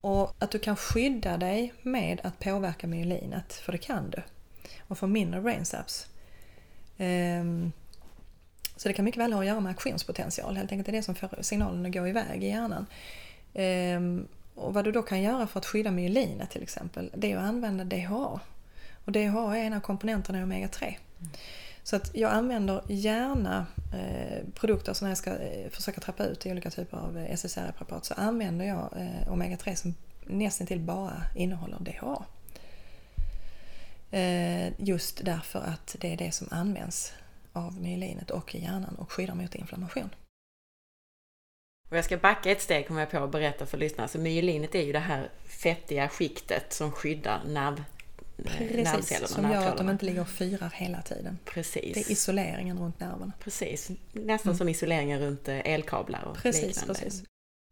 Och 0.00 0.36
att 0.38 0.50
du 0.50 0.58
kan 0.58 0.76
skydda 0.76 1.36
dig 1.36 1.74
med 1.82 2.20
att 2.24 2.38
påverka 2.38 2.86
myelinet, 2.86 3.52
för 3.52 3.72
det 3.72 3.78
kan 3.78 4.10
du. 4.10 4.22
Och 4.80 4.98
få 4.98 5.06
mindre 5.06 5.40
brainsaps. 5.40 6.06
Um, 6.96 7.06
ehm, 7.06 7.72
Så 8.76 8.88
det 8.88 8.94
kan 8.94 9.04
mycket 9.04 9.20
väl 9.20 9.32
ha 9.32 9.40
att 9.40 9.46
göra 9.46 9.60
med 9.60 9.70
aktionspotential, 9.70 10.56
helt 10.56 10.72
enkelt 10.72 10.86
det 10.86 10.90
är 10.90 10.96
det 10.96 11.02
som 11.02 11.14
får 11.14 11.42
signalen 11.42 11.86
att 11.86 11.92
gå 11.92 12.08
iväg 12.08 12.44
i 12.44 12.48
hjärnan. 12.48 12.86
Ehm, 13.54 14.28
och 14.54 14.74
vad 14.74 14.84
du 14.84 14.92
då 14.92 15.02
kan 15.02 15.22
göra 15.22 15.46
för 15.46 15.58
att 15.58 15.66
skydda 15.66 15.90
myelinet 15.90 16.50
till 16.50 16.62
exempel, 16.62 17.10
det 17.14 17.32
är 17.32 17.36
att 17.36 17.42
använda 17.42 17.84
DHA. 17.84 18.40
Och 19.04 19.12
DHA 19.12 19.56
är 19.56 19.64
en 19.64 19.72
av 19.72 19.80
komponenterna 19.80 20.38
i 20.38 20.42
omega-3. 20.42 20.84
Mm. 20.84 21.30
Så 21.88 21.96
att 21.96 22.10
jag 22.14 22.32
använder 22.32 22.82
gärna 22.88 23.66
eh, 23.92 24.44
produkter 24.54 24.92
som 24.92 25.08
jag 25.08 25.18
ska 25.18 25.30
eh, 25.30 25.70
försöka 25.70 26.00
trappa 26.00 26.24
ut 26.24 26.46
i 26.46 26.50
olika 26.50 26.70
typer 26.70 26.96
av 26.96 27.18
eh, 27.18 27.32
SSRI-preparat 27.32 28.04
så 28.04 28.14
använder 28.14 28.64
jag 28.64 28.92
omega-3 29.30 29.74
som 29.74 29.94
nästan 30.24 30.66
till 30.66 30.80
bara 30.80 31.22
innehåller 31.36 31.78
DHA. 31.78 32.24
Just 34.76 35.24
därför 35.24 35.58
att 35.58 35.96
det 36.00 36.12
är 36.12 36.16
det 36.16 36.32
som 36.32 36.48
används 36.50 37.12
av 37.52 37.80
myelinet 37.80 38.30
och 38.30 38.54
i 38.54 38.62
hjärnan 38.62 38.94
och 38.94 39.12
skyddar 39.12 39.34
mot 39.34 39.54
inflammation. 39.54 40.10
Och 41.90 41.96
jag 41.96 42.04
ska 42.04 42.16
backa 42.16 42.50
ett 42.50 42.62
steg 42.62 42.86
kommer 42.86 43.00
jag 43.00 43.10
på 43.10 43.18
att 43.18 43.32
berätta 43.32 43.66
för 43.66 43.78
lyssnarna. 43.78 44.08
Så 44.08 44.18
myelinet 44.18 44.74
är 44.74 44.82
ju 44.82 44.92
det 44.92 44.98
här 44.98 45.30
fettiga 45.44 46.08
skiktet 46.08 46.72
som 46.72 46.92
skyddar 46.92 47.44
nerv, 47.44 47.84
Precis, 48.44 49.28
som 49.28 49.50
gör 49.50 49.66
att 49.66 49.76
de 49.76 49.90
inte 49.90 50.06
ligger 50.06 50.20
och 50.20 50.28
fyrar 50.28 50.72
hela 50.74 51.02
tiden. 51.02 51.38
Precis. 51.44 51.94
Det 51.94 52.00
är 52.00 52.12
isoleringen 52.12 52.78
runt 52.78 53.00
nerverna. 53.00 53.32
Precis, 53.40 53.90
nästan 54.12 54.50
mm. 54.50 54.58
som 54.58 54.68
isoleringen 54.68 55.20
runt 55.20 55.48
eh, 55.48 55.58
elkablar 55.58 56.22
och 56.22 56.36
precis, 56.36 56.66
liknande. 56.66 56.94
Precis. 56.94 57.24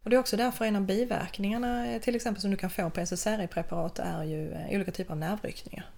Och 0.04 0.10
det 0.10 0.16
är 0.16 0.20
också 0.20 0.36
därför 0.36 0.64
en 0.64 0.76
av 0.76 0.82
biverkningarna 0.82 1.92
eh, 1.92 2.00
till 2.00 2.16
exempel 2.16 2.40
som 2.40 2.50
du 2.50 2.56
kan 2.56 2.70
få 2.70 2.90
på 2.90 3.00
SSRI-preparat 3.00 3.98
är 3.98 4.24
ju 4.24 4.52
eh, 4.52 4.76
olika 4.76 4.92
typer 4.92 5.12
av 5.12 5.18
nervryckningar. 5.18 5.90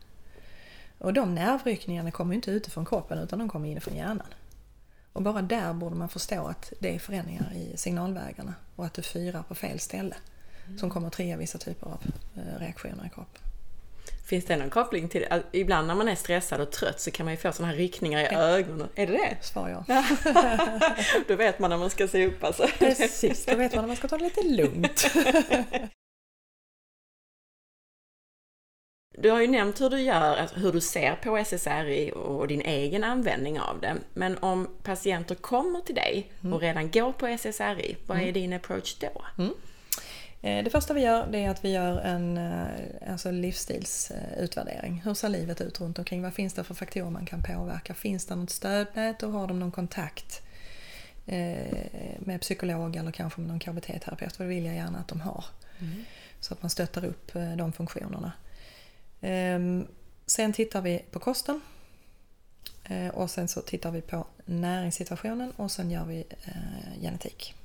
Och 0.98 1.12
de 1.12 1.34
nervryckningarna 1.34 2.10
kommer 2.10 2.34
inte 2.34 2.50
utifrån 2.50 2.86
kroppen 2.86 3.18
utan 3.18 3.38
de 3.38 3.48
kommer 3.48 3.68
inifrån 3.68 3.96
hjärnan. 3.96 4.26
Och 5.12 5.22
bara 5.22 5.42
där 5.42 5.72
borde 5.72 5.96
man 5.96 6.08
förstå 6.08 6.46
att 6.46 6.72
det 6.80 6.94
är 6.94 6.98
förändringar 6.98 7.52
i 7.54 7.76
signalvägarna 7.76 8.54
och 8.76 8.86
att 8.86 8.94
du 8.94 9.02
fyrar 9.02 9.42
på 9.42 9.54
fel 9.54 9.80
ställe 9.80 10.14
som 10.64 10.78
mm. 10.78 10.90
kommer 10.90 11.06
att 11.06 11.12
trigga 11.12 11.36
vissa 11.36 11.58
typer 11.58 11.86
av 11.86 12.02
reaktioner 12.58 13.06
i 13.06 13.10
kroppen. 13.14 13.47
Finns 14.28 14.44
det 14.44 14.56
någon 14.56 14.70
koppling 14.70 15.08
till 15.08 15.20
det? 15.20 15.42
Ibland 15.52 15.86
när 15.86 15.94
man 15.94 16.08
är 16.08 16.14
stressad 16.14 16.60
och 16.60 16.70
trött 16.70 17.00
så 17.00 17.10
kan 17.10 17.26
man 17.26 17.32
ju 17.32 17.36
få 17.36 17.52
sådana 17.52 17.72
här 17.72 17.78
ryckningar 17.78 18.20
i 18.20 18.34
ögonen. 18.34 18.88
Är 18.94 19.06
det 19.06 19.12
det? 19.12 19.36
Svar 19.40 19.84
ja. 19.86 20.04
då 21.28 21.36
vet 21.36 21.58
man 21.58 21.70
när 21.70 21.76
man 21.76 21.90
ska 21.90 22.08
se 22.08 22.26
upp 22.26 22.44
alltså. 22.44 22.66
Precis, 22.78 23.46
då 23.46 23.56
vet 23.56 23.74
man 23.74 23.82
när 23.82 23.86
man 23.86 23.96
ska 23.96 24.08
ta 24.08 24.18
det 24.18 24.24
lite 24.24 24.42
lugnt. 24.42 25.10
Du 29.20 29.30
har 29.30 29.40
ju 29.40 29.46
nämnt 29.46 29.80
hur 29.80 29.90
du 29.90 30.00
gör, 30.00 30.36
alltså 30.36 30.56
hur 30.56 30.72
du 30.72 30.80
ser 30.80 31.14
på 31.14 31.36
SSRI 31.36 32.12
och 32.14 32.48
din 32.48 32.60
egen 32.60 33.04
användning 33.04 33.60
av 33.60 33.80
det. 33.80 33.96
Men 34.14 34.38
om 34.38 34.68
patienter 34.82 35.34
kommer 35.34 35.80
till 35.80 35.94
dig 35.94 36.32
och 36.40 36.44
mm. 36.44 36.58
redan 36.58 36.90
går 36.90 37.12
på 37.12 37.26
SSRI, 37.26 37.96
vad 38.06 38.16
är 38.18 38.22
mm. 38.22 38.34
din 38.34 38.52
approach 38.52 38.94
då? 38.94 39.24
Mm. 39.38 39.54
Eh, 40.42 40.64
det 40.64 40.70
första 40.70 40.94
vi 40.94 41.00
gör 41.00 41.26
det 41.26 41.44
är 41.44 41.50
att 41.50 41.64
vi 41.64 41.72
gör 41.72 42.00
en 42.00 42.38
eh, 42.38 43.10
alltså 43.10 43.30
livsstilsutvärdering. 43.30 45.02
Hur 45.04 45.14
ser 45.14 45.28
livet 45.28 45.60
ut 45.60 45.80
runt 45.80 45.98
omkring? 45.98 46.22
Vad 46.22 46.34
finns 46.34 46.54
det 46.54 46.64
för 46.64 46.74
faktorer 46.74 47.10
man 47.10 47.26
kan 47.26 47.42
påverka? 47.42 47.94
Finns 47.94 48.26
det 48.26 48.36
något 48.36 48.50
stödnät 48.50 49.22
och 49.22 49.32
har 49.32 49.46
de 49.46 49.60
någon 49.60 49.72
kontakt 49.72 50.42
eh, 51.26 51.76
med 52.18 52.40
psykolog 52.40 52.96
eller 52.96 53.12
kanske 53.12 53.40
med 53.40 53.48
någon 53.48 53.60
KBT-terapeut? 53.60 54.36
För 54.36 54.44
det 54.44 54.50
vill 54.50 54.64
jag 54.64 54.74
gärna 54.74 54.98
att 54.98 55.08
de 55.08 55.20
har. 55.20 55.44
Mm. 55.78 56.04
Så 56.40 56.54
att 56.54 56.62
man 56.62 56.70
stöttar 56.70 57.04
upp 57.04 57.32
de 57.58 57.72
funktionerna. 57.72 58.32
Ehm, 59.20 59.86
sen 60.26 60.52
tittar 60.52 60.80
vi 60.80 61.04
på 61.10 61.18
kosten. 61.18 61.60
Och 63.12 63.30
sen 63.30 63.48
så 63.48 63.60
tittar 63.60 63.90
vi 63.90 64.00
på 64.00 64.26
näringssituationen 64.44 65.50
och 65.50 65.70
sen 65.70 65.90
gör 65.90 66.04
vi 66.04 66.24
genetik. 67.00 67.57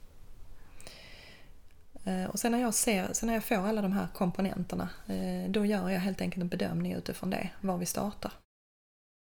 Eh, 2.06 2.26
och 2.26 2.40
sen 2.40 2.52
när, 2.52 2.60
jag 2.60 2.74
ser, 2.74 3.14
sen 3.14 3.28
när 3.28 3.34
jag 3.34 3.44
får 3.44 3.56
alla 3.56 3.82
de 3.82 3.92
här 3.92 4.08
komponenterna, 4.14 4.90
eh, 5.08 5.50
då 5.50 5.66
gör 5.66 5.90
jag 5.90 6.00
helt 6.00 6.22
enkelt 6.22 6.42
en 6.42 6.48
bedömning 6.48 6.94
utifrån 6.94 7.30
det, 7.30 7.50
var 7.62 7.78
vi 7.78 7.86
startar. 7.86 8.32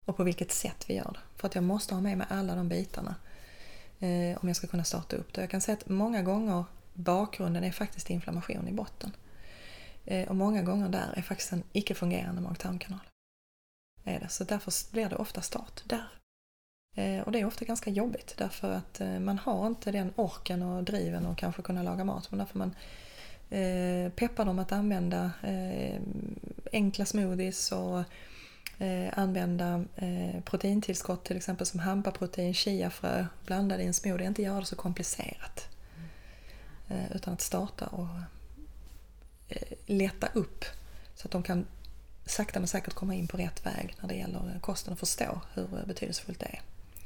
Och 0.07 0.17
på 0.17 0.25
vilket 0.25 0.53
sätt 0.53 0.85
vi 0.89 0.95
gör 0.95 1.13
det. 1.13 1.41
För 1.41 1.49
att 1.49 1.55
jag 1.55 1.65
måste 1.65 1.95
ha 1.95 2.01
med 2.01 2.19
mig 2.19 2.27
alla 2.31 2.55
de 2.55 2.69
bitarna 2.69 3.15
eh, 4.01 4.39
om 4.43 4.49
jag 4.49 4.57
ska 4.57 4.67
kunna 4.67 4.85
starta 4.85 5.17
upp 5.17 5.35
det. 5.35 5.41
Jag 5.41 5.51
kan 5.51 5.61
säga 5.61 5.77
att 5.77 5.89
många 5.89 6.23
gånger 6.23 6.65
bakgrunden 6.95 7.65
är 7.65 7.73
faktiskt 7.73 8.11
inflammation 8.11 8.69
i 8.69 8.73
botten. 8.73 9.13
Och 10.29 10.37
många 10.37 10.63
gånger 10.63 10.89
där 10.89 11.15
är 11.17 11.23
faktiskt 11.23 11.53
en 11.53 11.63
icke-fungerande 11.73 12.41
mag-tarmkanal. 12.41 13.01
Så 14.29 14.45
därför 14.45 14.93
blir 14.93 15.09
det 15.09 15.17
ofta 15.17 15.41
start 15.41 15.83
där. 15.85 16.09
Eh, 16.95 17.21
och 17.21 17.33
det 17.33 17.41
är 17.41 17.45
ofta 17.45 17.65
ganska 17.65 17.91
jobbigt 17.91 18.35
därför 18.39 18.73
att 18.73 19.01
eh, 19.01 19.19
man 19.19 19.39
har 19.39 19.67
inte 19.67 19.91
den 19.91 20.13
orken 20.17 20.63
och 20.63 20.85
driven 20.85 21.27
och 21.27 21.39
kanske 21.39 21.63
kunna 21.63 21.83
laga 21.83 22.05
mat. 22.05 22.31
Men 22.31 22.39
därför 22.39 22.59
man 22.59 22.75
eh, 23.51 24.13
peppar 24.13 24.45
dem 24.45 24.59
att 24.59 24.73
använda 24.73 25.31
eh, 25.43 26.01
enkla 26.73 27.05
smoothies 27.05 27.73
och 27.73 27.99
eh, 28.85 29.19
använda 29.19 29.85
eh, 29.97 30.41
proteintillskott 30.45 31.25
till 31.25 31.37
exempel 31.37 31.67
som 31.67 31.81
hampaprotein, 31.81 32.55
chiafrö 32.55 33.27
blandade 33.47 33.83
i 33.83 33.87
en 33.87 33.95
smoothie. 33.95 34.27
Inte 34.27 34.43
göra 34.43 34.61
det 34.61 34.67
så 34.67 34.77
komplicerat. 34.77 35.69
Utan 37.15 37.35
att 37.35 37.41
starta 37.41 37.87
och 37.87 38.09
leta 39.87 40.29
upp 40.33 40.65
så 41.15 41.27
att 41.27 41.33
de 41.33 41.43
kan 41.43 41.67
sakta 42.27 42.61
men 42.61 42.69
säkert 42.69 42.95
komma 42.95 43.15
in 43.15 43.29
på 43.29 43.37
rätt 43.37 43.67
väg 43.67 43.97
när 44.01 44.09
det 44.09 44.15
gäller 44.15 44.59
kosten 44.61 44.93
och 44.93 44.99
förstå 44.99 45.41
hur 45.55 45.67
betydelsefullt 45.87 46.41
det 46.41 46.47
är. 46.47 46.61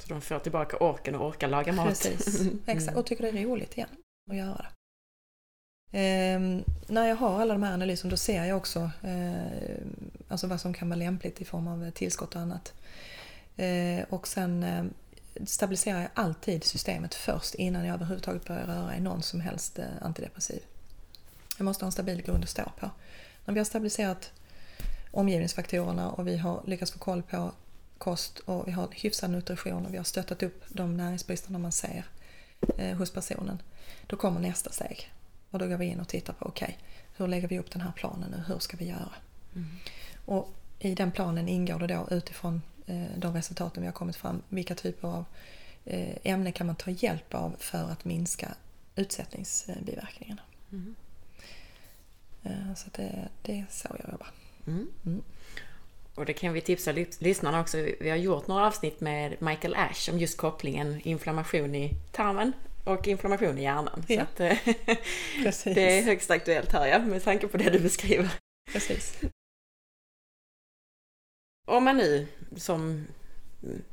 Så 0.09 0.15
de 0.15 0.21
får 0.21 0.39
tillbaka 0.39 0.77
orken 0.77 1.15
och 1.15 1.29
orkar 1.29 1.49
laga 1.49 1.73
mat. 1.73 1.89
Precis, 1.89 2.41
mm. 2.41 2.59
exakt. 2.67 2.97
Och 2.97 3.07
tycker 3.07 3.33
det 3.33 3.41
är 3.41 3.45
roligt 3.45 3.77
igen 3.77 3.89
att 4.31 4.37
göra 4.37 4.57
det. 4.57 4.69
Eh, 5.99 6.41
när 6.87 7.09
jag 7.09 7.17
har 7.17 7.41
alla 7.41 7.55
de 7.55 7.63
här 7.63 7.73
analyserna 7.73 8.11
då 8.11 8.17
ser 8.17 8.45
jag 8.45 8.57
också 8.57 8.91
eh, 9.03 9.79
alltså 10.29 10.47
vad 10.47 10.61
som 10.61 10.75
kan 10.75 10.89
vara 10.89 10.99
lämpligt 10.99 11.41
i 11.41 11.45
form 11.45 11.69
av 11.69 11.91
tillskott 11.91 12.35
och 12.35 12.41
annat. 12.41 12.75
Eh, 13.57 14.05
och 14.09 14.29
sen 14.29 14.63
eh, 14.63 14.85
stabiliserar 15.47 16.01
jag 16.01 16.11
alltid 16.15 16.65
systemet 16.65 17.15
först 17.15 17.55
innan 17.55 17.87
jag 17.87 17.95
överhuvudtaget 17.95 18.45
börjar 18.45 18.67
röra 18.67 18.97
i 18.97 19.01
någon 19.01 19.23
som 19.23 19.41
helst 19.41 19.79
eh, 19.79 19.85
antidepressiv. 20.03 20.63
Jag 21.59 21.65
måste 21.65 21.85
ha 21.85 21.87
en 21.89 21.93
stabil 21.93 22.23
grund 22.23 22.45
att 22.45 22.51
stå 22.51 22.73
på. 22.81 22.91
När 23.45 23.55
vi 23.55 23.61
har 23.61 23.65
stabiliserat 23.65 24.33
omgivningsfaktorerna 25.11 26.11
och 26.11 26.29
vi 26.29 26.37
har 26.37 26.63
lyckats 26.67 26.93
få 26.93 26.99
koll 26.99 27.23
på 27.23 27.53
kost 27.99 28.39
och 28.39 28.69
vi 28.69 28.73
har 28.73 28.89
hyfsad 28.93 29.31
nutrition 29.31 29.87
och 29.87 29.93
vi 29.93 29.97
har 29.97 30.05
stöttat 30.05 30.43
upp 30.43 30.65
de 30.69 30.97
näringsbristerna 30.97 31.59
man 31.59 31.73
ser 31.73 32.05
eh, 32.79 32.97
hos 32.97 33.11
personen. 33.13 33.63
Då 34.07 34.17
kommer 34.17 34.41
nästa 34.41 34.71
steg. 34.71 35.13
Och 35.51 35.59
då 35.59 35.67
går 35.67 35.77
vi 35.77 35.87
in 35.87 36.01
och 36.01 36.09
tittar 36.09 36.33
på, 36.33 36.47
okej, 36.47 36.65
okay, 36.65 37.03
hur 37.17 37.29
lägger 37.29 37.49
vi 37.49 37.59
upp 37.59 37.71
den 37.71 37.81
här 37.81 37.93
planen 37.93 38.31
nu? 38.31 38.43
Hur 38.47 38.59
ska 38.59 38.77
vi 38.77 38.85
göra? 38.85 39.13
Mm. 39.55 39.69
Och 40.25 40.53
i 40.79 40.95
den 40.95 41.13
planen 41.13 41.49
ingår 41.49 41.79
det 41.79 41.87
då 41.87 42.09
utifrån 42.11 42.63
eh, 42.87 43.07
de 43.17 43.35
resultaten 43.35 43.81
vi 43.83 43.87
har 43.87 43.93
kommit 43.93 44.17
fram, 44.17 44.43
vilka 44.49 44.75
typer 44.75 45.09
av 45.09 45.25
eh, 45.85 46.17
ämnen 46.23 46.53
kan 46.53 46.67
man 46.67 46.77
ta 46.77 46.91
hjälp 46.91 47.35
av 47.35 47.57
för 47.59 47.91
att 47.91 48.05
minska 48.05 48.55
utsättningsbiverkningarna. 48.97 50.43
Mm. 50.73 50.95
Så 52.77 52.91
det, 52.93 53.29
det 53.43 53.59
är 53.59 53.67
så 53.71 53.89
jag 53.99 54.13
jobbar. 54.13 54.31
Mm. 54.67 55.23
Mm. 56.19 56.21
Och 56.21 56.27
det 56.27 56.33
kan 56.33 56.53
vi 56.53 56.61
tipsa 56.61 56.93
lyssnarna 57.19 57.61
också. 57.61 57.77
Vi 58.01 58.11
har 58.11 58.17
gjort 58.17 58.47
några 58.47 58.67
avsnitt 58.67 59.01
med 59.01 59.43
Michael 59.43 59.75
Ash 59.75 60.11
om 60.13 60.19
just 60.19 60.37
kopplingen 60.37 61.01
inflammation 61.05 61.75
i 61.75 61.95
tarmen 62.13 62.53
och 62.85 63.09
inflammation 63.09 63.59
i 63.59 63.63
hjärnan. 63.63 64.05
Ja. 64.09 64.17
Så 64.17 64.23
att, 64.23 64.41
eh, 64.41 64.59
det 65.75 65.99
är 65.99 66.03
högst 66.03 66.31
aktuellt 66.31 66.73
här 66.73 66.87
ja, 66.87 66.99
med 66.99 67.25
tanke 67.25 67.49
på 67.49 67.57
det 67.57 67.71
du 67.71 67.79
beskriver. 67.79 68.31
Precis. 68.73 69.21
Om 71.67 71.85
man 71.85 71.97
nu 71.97 72.27
som 72.57 73.07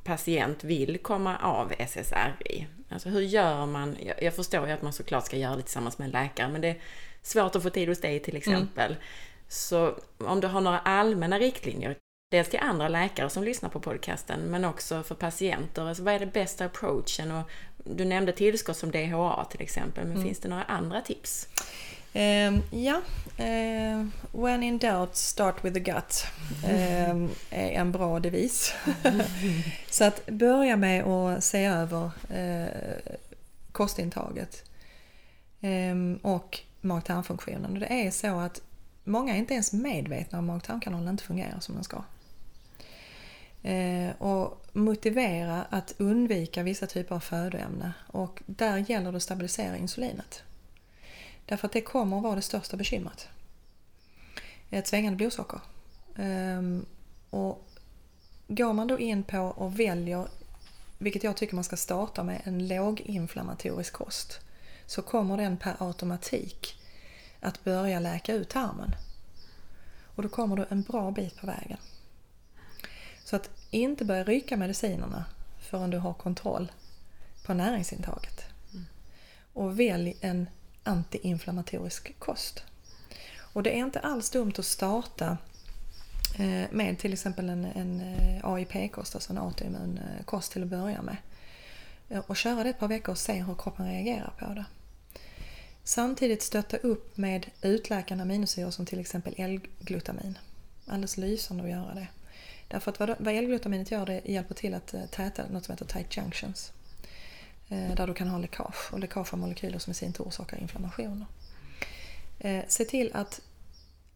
patient 0.03 0.63
vill 0.63 0.97
komma 0.97 1.38
av 1.38 1.73
SSRI, 1.80 2.67
alltså 2.89 3.09
hur 3.09 3.21
gör 3.21 3.65
man? 3.65 3.97
Jag 4.21 4.36
förstår 4.36 4.67
ju 4.67 4.73
att 4.73 4.82
man 4.82 4.93
såklart 4.93 5.26
ska 5.26 5.38
göra 5.38 5.55
det 5.55 5.61
tillsammans 5.61 5.97
med 5.97 6.05
en 6.05 6.11
läkare, 6.11 6.47
men 6.47 6.61
det 6.61 6.67
är 6.67 6.82
svårt 7.21 7.55
att 7.55 7.63
få 7.63 7.69
tid 7.69 7.89
hos 7.89 8.01
dig 8.01 8.19
till 8.19 8.36
exempel. 8.36 8.91
Mm. 8.91 9.03
Så 9.47 9.99
om 10.17 10.39
du 10.39 10.47
har 10.47 10.61
några 10.61 10.80
allmänna 10.80 11.39
riktlinjer 11.39 11.97
dels 12.30 12.49
till 12.49 12.59
andra 12.59 12.88
läkare 12.88 13.30
som 13.30 13.43
lyssnar 13.43 13.69
på 13.69 13.80
podcasten, 13.80 14.39
men 14.39 14.65
också 14.65 15.03
för 15.03 15.15
patienter. 15.15 15.88
Alltså, 15.88 16.03
vad 16.03 16.13
är 16.13 16.19
det 16.19 16.26
bästa 16.26 16.65
approachen? 16.65 17.32
Och 17.32 17.49
du 17.84 18.05
nämnde 18.05 18.32
tillskott 18.32 18.78
som 18.78 18.91
DHA 18.91 19.45
till 19.45 19.61
exempel, 19.61 20.03
men 20.03 20.15
mm. 20.15 20.28
finns 20.28 20.39
det 20.39 20.49
några 20.49 20.63
andra 20.63 21.01
tips? 21.01 21.47
Um, 22.13 22.61
ja, 22.71 23.01
uh, 23.39 24.07
when 24.32 24.63
in 24.63 24.78
doubt 24.78 25.15
start 25.15 25.65
with 25.65 25.73
the 25.73 25.80
gut 25.80 26.26
um, 26.63 27.30
är 27.49 27.69
en 27.71 27.91
bra 27.91 28.19
devis. 28.19 28.73
Så 29.89 30.03
att 30.03 30.26
börja 30.26 30.78
med 30.78 31.03
att 31.03 31.43
se 31.43 31.65
över 31.65 32.11
uh, 32.32 32.67
kostintaget 33.71 34.63
um, 35.61 36.15
och 36.17 36.59
mag-tarmfunktionen. 36.82 37.80
Det 37.80 38.05
är 38.05 38.11
så 38.11 38.39
att 38.39 38.61
många 39.03 39.34
är 39.34 39.38
inte 39.38 39.53
ens 39.53 39.73
medvetna 39.73 40.39
om 40.39 40.45
mag-tarmkanalen 40.45 41.09
inte 41.09 41.23
fungerar 41.23 41.59
som 41.59 41.76
den 41.76 41.84
ska. 41.84 42.03
Eh, 43.66 44.22
och 44.22 44.66
motivera 44.74 45.63
att 45.63 45.95
undvika 45.97 46.63
vissa 46.63 46.88
typer 46.88 47.16
av 47.16 47.20
födoämnen 47.20 47.91
och 48.07 48.43
där 48.45 48.78
gäller 48.78 49.11
det 49.11 49.18
att 49.18 49.24
stabilisera 49.24 49.78
insulinet. 49.78 50.43
Därför 51.45 51.66
att 51.66 51.72
det 51.72 51.82
kommer 51.82 52.18
att 52.18 52.24
vara 52.24 52.36
det 52.36 52.41
största 52.41 52.78
bekymret. 52.78 53.28
Ett 54.70 54.88
svängande 54.88 55.18
blodsocker. 55.18 55.59
Ehm, 56.16 56.86
och 57.30 57.68
går 58.47 58.74
man 58.74 58.88
då 58.88 58.99
in 58.99 59.24
på 59.24 59.39
och 59.39 59.80
väljer, 59.80 60.28
vilket 60.97 61.24
jag 61.24 61.38
tycker 61.38 61.55
man 61.55 61.63
ska 61.63 61.78
starta 61.78 62.24
med, 62.24 62.41
en 62.43 62.68
låginflammatorisk 62.68 63.93
kost 63.93 64.39
så 64.86 65.01
kommer 65.01 65.38
den 65.38 65.57
per 65.57 65.76
automatik 65.80 66.82
att 67.39 67.63
börja 67.63 67.99
läka 67.99 68.34
ut 68.34 68.49
tarmen. 68.49 68.95
Och 70.16 70.24
då 70.24 70.30
kommer 70.30 70.55
du 70.55 70.66
en 70.70 70.82
bra 70.82 71.11
bit 71.11 71.38
på 71.38 71.47
vägen. 71.47 71.78
Så 73.26 73.36
att 73.36 73.49
inte 73.72 74.05
börja 74.05 74.24
ryka 74.24 74.57
medicinerna 74.57 75.26
förrän 75.59 75.89
du 75.89 75.97
har 75.97 76.13
kontroll 76.13 76.72
på 77.45 77.53
näringsintaget. 77.53 78.45
Och 79.53 79.80
välj 79.80 80.18
en 80.22 80.47
antiinflammatorisk 80.84 82.20
kost. 82.20 82.63
Och 83.38 83.63
det 83.63 83.70
är 83.70 83.86
inte 83.86 83.99
alls 83.99 84.30
dumt 84.30 84.53
att 84.57 84.66
starta 84.66 85.38
eh, 86.39 86.72
med 86.72 86.99
till 86.99 87.13
exempel 87.13 87.49
en, 87.49 87.66
en 87.66 88.01
eh, 88.01 88.45
AIP-kost, 88.45 89.16
alltså 89.16 89.34
en 89.34 89.38
autoimmun 89.38 89.97
eh, 89.97 90.26
kost 90.26 90.51
till 90.51 90.63
att 90.63 90.70
börja 90.70 91.01
med. 91.01 91.18
Och 92.28 92.38
köra 92.38 92.63
det 92.63 92.70
ett 92.70 92.80
par 92.80 92.88
veckor 92.88 93.11
och 93.11 93.18
se 93.18 93.34
hur 93.34 93.55
kroppen 93.55 93.88
reagerar 93.88 94.34
på 94.39 94.45
det. 94.45 94.66
Samtidigt 95.84 96.41
stötta 96.41 96.78
upp 96.78 97.18
med 97.18 97.45
utläkande 97.61 98.22
aminosyror 98.22 98.72
som 98.72 98.86
till 98.86 98.99
exempel 98.99 99.34
L-glutamin. 99.38 100.38
Alldeles 100.88 101.18
lysande 101.18 101.63
att 101.63 101.70
göra 101.70 101.93
det. 101.93 102.07
Därför 102.68 102.91
att 102.91 102.99
vad, 103.20 103.28
L-glutaminet 103.28 103.91
gör 103.91 104.05
det 104.05 104.22
hjälper 104.26 104.55
till 104.55 104.74
att 104.74 104.93
eh, 104.93 105.05
täta 105.05 105.47
något 105.49 105.66
som 105.66 105.72
heter 105.72 105.86
tight 105.86 106.18
junctions. 106.18 106.72
Eh, 107.70 107.95
där 107.95 108.07
du 108.07 108.13
kan 108.13 108.28
ha 108.28 108.38
läckage 108.38 108.93
och 108.93 108.99
läckage 108.99 109.34
av 109.34 109.39
molekyler 109.39 109.80
som 109.80 109.91
i 109.91 109.93
sin 109.93 110.13
tur 110.13 110.24
orsakar 110.24 110.57
inflammationer. 110.57 111.26
Eh, 112.39 112.63
se 112.68 112.86
till 112.86 113.11
att 113.13 113.41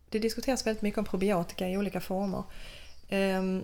det 0.10 0.20
diskuteras 0.20 0.68
väldigt 0.68 0.82
mycket 0.82 0.97
om 0.97 1.06
probiotika 1.06 1.70
i 1.70 1.78
olika 1.78 2.02
former. 2.02 2.43
Ehm, 3.10 3.64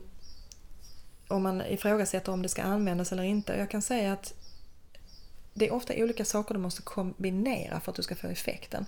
om 1.28 1.44
man 1.44 1.62
ifrågasätter 1.62 2.32
om 2.32 2.42
det 2.42 2.50
ska 2.50 2.64
användas 2.64 3.12
eller 3.12 3.24
inte. 3.24 3.54
Jag 3.54 3.70
kan 3.70 3.82
säga 3.82 4.14
att 4.14 4.34
det 5.54 5.68
är 5.68 5.74
ofta 5.74 5.94
olika 5.98 6.26
saker 6.26 6.54
du 6.54 6.60
måste 6.60 6.82
kombinera 6.82 7.80
för 7.80 7.92
att 7.92 7.96
du 7.96 8.04
ska 8.04 8.16
få 8.16 8.28
effekten. 8.28 8.86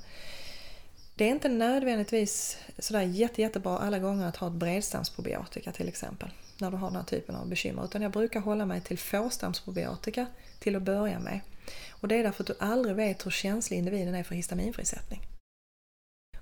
Det 1.18 1.26
är 1.26 1.30
inte 1.30 1.50
nödvändigtvis 1.50 2.58
sådär 2.78 3.02
jätte, 3.02 3.42
jättebra 3.42 3.78
alla 3.78 4.00
gånger 4.00 4.28
att 4.28 4.36
ha 4.36 4.48
ett 4.48 4.54
bredstamsprobiotika 4.54 5.72
till 5.72 5.88
exempel. 5.88 6.30
När 6.58 6.72
du 6.72 6.78
har 6.78 6.88
den 6.88 6.96
här 6.96 7.04
typen 7.04 7.36
av 7.36 7.50
bekymmer. 7.50 7.86
Utan 7.86 8.02
jag 8.02 8.12
brukar 8.12 8.40
hålla 8.40 8.66
mig 8.66 8.82
till 8.82 8.98
fåstamsprobiotika 8.98 10.26
till 10.60 10.76
att 10.76 10.82
börja 10.82 11.20
med. 11.20 11.40
Och 11.92 12.08
det 12.08 12.16
är 12.16 12.24
därför 12.24 12.44
att 12.44 12.48
du 12.48 12.56
aldrig 12.60 12.96
vet 12.96 13.26
hur 13.26 13.32
känslig 13.32 13.78
individen 13.78 14.16
är 14.16 14.24
för 14.24 14.36
histaminfrisättning. 14.36 15.22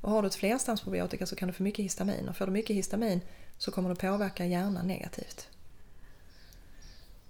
Och 0.02 0.12
har 0.12 0.22
du 0.22 0.28
ett 0.28 0.36
flerstamsprobiotika 0.36 1.26
så 1.26 1.36
kan 1.36 1.48
du 1.48 1.54
få 1.54 1.64
mycket 1.64 1.86
histamin 1.86 2.30
och 2.30 2.38
får 2.38 2.46
du 2.46 2.52
mycket 2.52 2.76
histamin 2.76 3.22
så 3.58 3.72
kommer 3.72 3.90
det 3.90 3.96
påverka 3.96 4.46
hjärnan 4.46 4.88
negativt. 4.88 5.48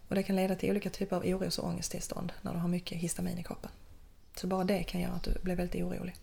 Och 0.07 0.15
det 0.15 0.23
kan 0.23 0.35
leda 0.35 0.55
till 0.55 0.69
olika 0.69 0.89
typer 0.89 1.15
av 1.15 1.25
oros 1.25 1.59
och 1.59 1.67
ångesttillstånd 1.67 2.33
när 2.41 2.53
du 2.53 2.59
har 2.59 2.67
mycket 2.67 2.97
histamin 2.97 3.37
i 3.37 3.43
kroppen. 3.43 3.71
Så 4.35 4.47
bara 4.47 4.63
det 4.63 4.83
kan 4.83 5.01
göra 5.01 5.13
att 5.13 5.23
du 5.23 5.39
blir 5.41 5.55
väldigt 5.55 5.81
orolig. 5.81 6.15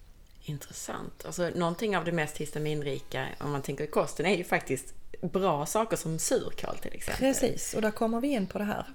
Intressant. 0.44 1.24
Alltså 1.24 1.50
någonting 1.54 1.96
av 1.96 2.04
det 2.04 2.12
mest 2.12 2.36
histaminrika, 2.36 3.28
om 3.40 3.52
man 3.52 3.62
tänker 3.62 3.84
i 3.84 3.86
kosten, 3.86 4.26
är 4.26 4.36
ju 4.36 4.44
faktiskt 4.44 4.94
bra 5.20 5.66
saker 5.66 5.96
som 5.96 6.18
surkål 6.18 6.78
till 6.78 6.92
exempel. 6.92 7.18
Precis, 7.18 7.74
och 7.74 7.82
där 7.82 7.90
kommer 7.90 8.20
vi 8.20 8.28
in 8.28 8.46
på 8.46 8.58
det 8.58 8.64
här. 8.64 8.86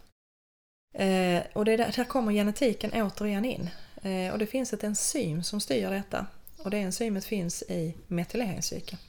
Eh, 0.94 1.44
och 1.54 1.66
det 1.66 1.78
där, 1.78 1.94
där 1.96 2.04
kommer 2.04 2.32
genetiken 2.32 2.92
återigen 2.94 3.46
in. 3.46 3.70
Eh, 4.02 4.34
och 4.34 4.40
det 4.40 4.48
finns 4.48 4.74
ett 4.74 4.84
enzym 4.84 5.44
som 5.44 5.60
styr 5.60 5.90
detta 5.90 6.28
och 6.58 6.70
det 6.70 6.78
enzymet 6.78 7.26
finns 7.26 7.64
i 7.64 7.98
metyleringscykeln. 8.08 9.02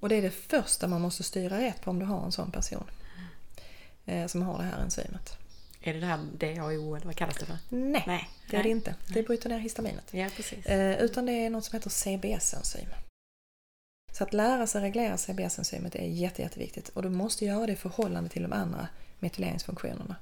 Och 0.00 0.08
det 0.08 0.16
är 0.16 0.22
det 0.22 0.30
första 0.30 0.86
man 0.86 1.00
måste 1.00 1.22
styra 1.22 1.60
rätt 1.60 1.82
på 1.82 1.90
om 1.90 1.98
du 1.98 2.04
har 2.04 2.24
en 2.24 2.32
sån 2.32 2.50
person 2.50 2.90
eh, 4.04 4.26
som 4.26 4.42
har 4.42 4.58
det 4.58 4.64
här 4.64 4.82
enzymet. 4.82 5.38
Är 5.80 5.94
det 5.94 6.00
det 6.00 6.06
här 6.06 6.18
DAO 6.38 6.94
eller 6.96 7.06
vad 7.06 7.16
kallas 7.16 7.36
det 7.36 7.46
för? 7.46 7.58
Nej, 7.68 8.04
Nej. 8.06 8.28
det 8.50 8.56
är 8.56 8.62
det 8.62 8.68
inte. 8.68 8.94
Det 9.08 9.22
bryter 9.22 9.48
ner 9.48 9.58
histaminet. 9.58 10.04
Ja, 10.10 10.28
precis. 10.36 10.66
Eh, 10.66 11.00
utan 11.00 11.26
det 11.26 11.32
är 11.32 11.50
något 11.50 11.64
som 11.64 11.76
heter 11.76 11.90
CBS-enzym. 11.90 12.88
Så 14.12 14.24
att 14.24 14.32
lära 14.32 14.66
sig 14.66 14.82
reglera 14.82 15.16
CBS-enzymet 15.16 15.94
är 15.94 16.06
jätte, 16.06 16.42
jätteviktigt 16.42 16.88
och 16.88 17.02
du 17.02 17.08
måste 17.08 17.44
göra 17.44 17.66
det 17.66 17.72
i 17.72 17.76
förhållande 17.76 18.30
till 18.30 18.42
de 18.42 18.52
andra 18.52 18.88
metyleringsfunktionerna. 19.18 20.16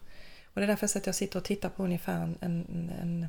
Och 0.44 0.60
det 0.60 0.64
är 0.64 0.66
därför 0.66 0.98
att 0.98 1.06
jag 1.06 1.14
sitter 1.14 1.38
och 1.38 1.44
tittar 1.44 1.68
på 1.68 1.84
ungefär 1.84 2.22
en, 2.22 2.38
en, 2.40 2.90
en 3.00 3.26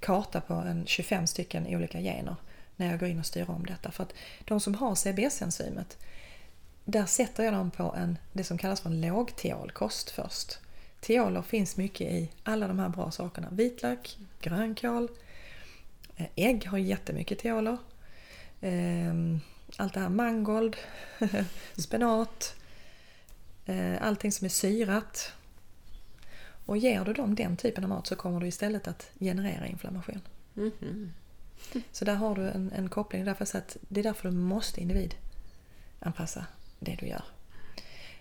karta 0.00 0.40
på 0.40 0.54
en 0.54 0.86
25 0.86 1.26
stycken 1.26 1.66
olika 1.66 2.00
gener 2.00 2.36
när 2.76 2.90
jag 2.90 3.00
går 3.00 3.08
in 3.08 3.18
och 3.18 3.26
styr 3.26 3.50
om 3.50 3.66
detta. 3.66 3.90
För 3.90 4.02
att 4.02 4.12
de 4.44 4.60
som 4.60 4.74
har 4.74 4.94
CBS-enzymet, 4.94 5.98
där 6.84 7.06
sätter 7.06 7.44
jag 7.44 7.52
dem 7.52 7.70
på 7.70 7.94
en, 7.98 8.18
det 8.32 8.44
som 8.44 8.58
kallas 8.58 8.80
för 8.80 8.90
en 8.90 9.00
lågtiolkost 9.00 10.10
först. 10.10 10.58
Tioler 11.00 11.42
finns 11.42 11.76
mycket 11.76 12.12
i 12.12 12.30
alla 12.42 12.68
de 12.68 12.78
här 12.78 12.88
bra 12.88 13.10
sakerna. 13.10 13.48
Vitlök, 13.50 14.18
grönkål, 14.40 15.08
eh, 16.16 16.26
ägg 16.36 16.66
har 16.66 16.78
jättemycket 16.78 17.38
tioler. 17.38 17.78
Ehm, 18.60 19.40
allt 19.76 19.94
det 19.94 20.00
här 20.00 20.08
mangold, 20.08 20.76
spenat, 21.76 22.54
eh, 23.66 24.02
allting 24.02 24.32
som 24.32 24.44
är 24.44 24.48
syrat 24.48 25.32
och 26.66 26.78
ger 26.78 27.04
du 27.04 27.12
dem 27.12 27.34
den 27.34 27.56
typen 27.56 27.84
av 27.84 27.90
mat 27.90 28.06
så 28.06 28.16
kommer 28.16 28.40
du 28.40 28.46
istället 28.46 28.88
att 28.88 29.10
generera 29.20 29.66
inflammation. 29.66 30.20
Mm 30.56 30.72
-hmm. 30.80 31.10
Så 31.92 32.04
där 32.04 32.14
har 32.14 32.34
du 32.34 32.48
en, 32.48 32.72
en 32.72 32.88
koppling. 32.88 33.24
Därför 33.24 33.58
att 33.58 33.76
det 33.80 34.00
är 34.00 34.04
därför 34.04 34.28
du 34.28 34.36
måste 34.36 34.80
individanpassa 34.80 36.46
det 36.78 36.96
du 37.00 37.06
gör. 37.06 37.24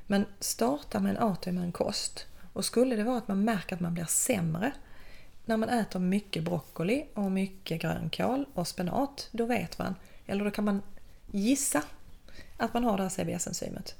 Men 0.08 0.26
starta 0.40 1.00
med 1.00 1.10
en 1.10 1.24
autoimmun 1.24 1.72
kost. 1.72 2.26
Och 2.60 2.66
skulle 2.66 2.96
det 2.96 3.04
vara 3.04 3.18
att 3.18 3.28
man 3.28 3.44
märker 3.44 3.76
att 3.76 3.82
man 3.82 3.94
blir 3.94 4.06
sämre 4.06 4.72
när 5.46 5.58
man 5.58 5.70
äter 5.70 6.00
mycket 6.00 6.44
broccoli 6.44 7.06
och 7.14 7.32
mycket 7.32 7.82
grönkål 7.82 8.46
och 8.54 8.68
spenat, 8.68 9.30
då 9.32 9.46
vet 9.46 9.78
man, 9.78 9.96
eller 10.26 10.46
då 10.46 10.52
kan 10.52 10.66
man 10.66 10.82
gissa 11.32 11.84
att 12.58 12.74
man 12.74 12.84
har 12.84 12.98
det 12.98 13.04
här 13.04 13.10
CBS-enzymet. 13.10 13.96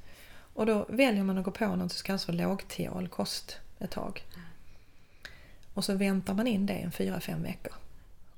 Och 0.54 0.66
då 0.66 0.86
väljer 0.90 1.24
man 1.24 1.38
att 1.38 1.44
gå 1.44 1.52
på 1.52 1.76
något 1.76 1.92
som 1.92 2.06
kallas 2.06 2.26
för 2.26 2.34
lågtiolkost 2.34 3.58
ett 3.80 3.92
tag. 3.92 4.26
Och 5.74 5.86
så 5.86 5.94
väntar 5.94 6.34
man 6.34 6.48
in 6.48 6.66
det 6.66 6.74
en 6.74 6.92
fyra 6.92 7.20
fem 7.20 7.44
veckor. 7.44 7.74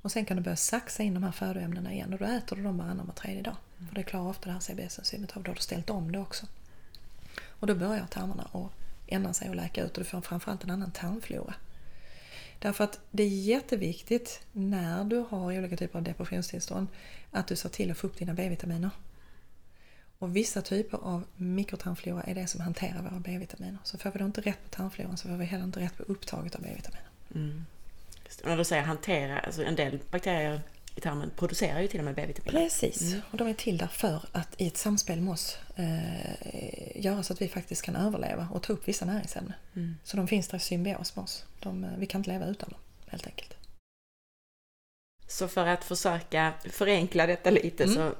Och 0.02 0.12
sen 0.12 0.24
kan 0.24 0.36
du 0.36 0.42
börja 0.42 0.56
saxa 0.56 1.02
in 1.02 1.14
de 1.14 1.22
här 1.22 1.32
födoämnena 1.32 1.92
igen 1.92 2.12
och 2.12 2.18
då 2.18 2.24
äter 2.24 2.56
du 2.56 2.62
dem 2.62 2.78
varannan 2.78 3.06
var 3.06 3.14
tredje 3.14 3.42
dag. 3.42 3.56
För 3.88 3.94
det 3.94 4.02
klarar 4.02 4.28
ofta 4.28 4.46
det 4.46 4.52
här 4.52 4.60
CBS-enzymet 4.60 5.36
av. 5.36 5.42
Då 5.42 5.50
har 5.50 5.54
du 5.56 5.60
ställt 5.60 5.90
om 5.90 6.12
det 6.12 6.18
också. 6.18 6.46
Och 7.48 7.66
då 7.66 7.74
börjar 7.74 8.06
tarmarna 8.06 8.42
att 8.52 8.81
ändra 9.06 9.32
sig 9.32 9.48
och 9.48 9.54
läka 9.54 9.84
ut 9.84 9.98
och 9.98 10.04
du 10.04 10.10
får 10.10 10.20
framförallt 10.20 10.64
en 10.64 10.70
annan 10.70 10.90
tarmflora. 10.90 11.54
Därför 12.58 12.84
att 12.84 13.00
det 13.10 13.22
är 13.22 13.28
jätteviktigt 13.28 14.42
när 14.52 15.04
du 15.04 15.24
har 15.28 15.58
olika 15.58 15.76
typer 15.76 15.98
av 15.98 16.04
depressionstillstånd 16.04 16.86
att 17.30 17.46
du 17.46 17.56
ser 17.56 17.68
till 17.68 17.90
att 17.90 17.98
få 17.98 18.06
upp 18.06 18.16
dina 18.16 18.34
B-vitaminer. 18.34 18.90
Och 20.18 20.36
vissa 20.36 20.62
typer 20.62 20.98
av 20.98 21.24
mikrotarmflora 21.36 22.22
är 22.22 22.34
det 22.34 22.46
som 22.46 22.60
hanterar 22.60 23.02
våra 23.02 23.20
B-vitaminer. 23.20 23.78
Så 23.84 23.98
får 23.98 24.10
vi 24.10 24.18
då 24.18 24.24
inte 24.24 24.40
rätt 24.40 24.64
på 24.64 24.68
tarmfloran 24.68 25.16
så 25.16 25.28
får 25.28 25.36
vi 25.36 25.44
heller 25.44 25.64
inte 25.64 25.80
rätt 25.80 25.96
på 25.96 26.02
upptaget 26.02 26.54
av 26.54 26.62
B-vitaminer. 26.62 27.08
Mm. 27.34 27.64
När 28.44 28.56
du 28.56 28.64
säger 28.64 28.82
hantera, 28.82 29.38
alltså 29.38 29.62
en 29.62 29.76
del 29.76 29.98
bakterier 30.10 30.60
tarmen 31.00 31.30
producerar 31.36 31.80
ju 31.80 31.88
till 31.88 31.98
och 31.98 32.04
med 32.04 32.14
B-vitaminer. 32.14 32.64
Precis, 32.64 33.02
mm. 33.02 33.22
och 33.30 33.38
de 33.38 33.48
är 33.48 33.54
till 33.54 33.78
där 33.78 33.86
för 33.86 34.20
att 34.32 34.60
i 34.60 34.66
ett 34.66 34.76
samspel 34.76 35.20
med 35.20 35.32
oss 35.32 35.58
eh, 35.76 37.02
göra 37.02 37.22
så 37.22 37.32
att 37.32 37.42
vi 37.42 37.48
faktiskt 37.48 37.82
kan 37.82 37.96
överleva 37.96 38.48
och 38.52 38.62
ta 38.62 38.72
upp 38.72 38.88
vissa 38.88 39.04
näringsämnen. 39.04 39.54
Mm. 39.76 39.96
Så 40.04 40.16
de 40.16 40.28
finns 40.28 40.48
där 40.48 40.56
i 40.56 40.60
symbios 40.60 41.16
med 41.16 41.22
oss. 41.22 41.44
De, 41.60 41.86
vi 41.98 42.06
kan 42.06 42.20
inte 42.20 42.30
leva 42.30 42.46
utan 42.46 42.68
dem, 42.68 42.80
helt 43.06 43.26
enkelt. 43.26 43.56
Så 45.32 45.48
för 45.48 45.66
att 45.66 45.84
försöka 45.84 46.52
förenkla 46.70 47.26
detta 47.26 47.50
lite 47.50 47.84
mm. 47.84 47.96
så 47.96 48.12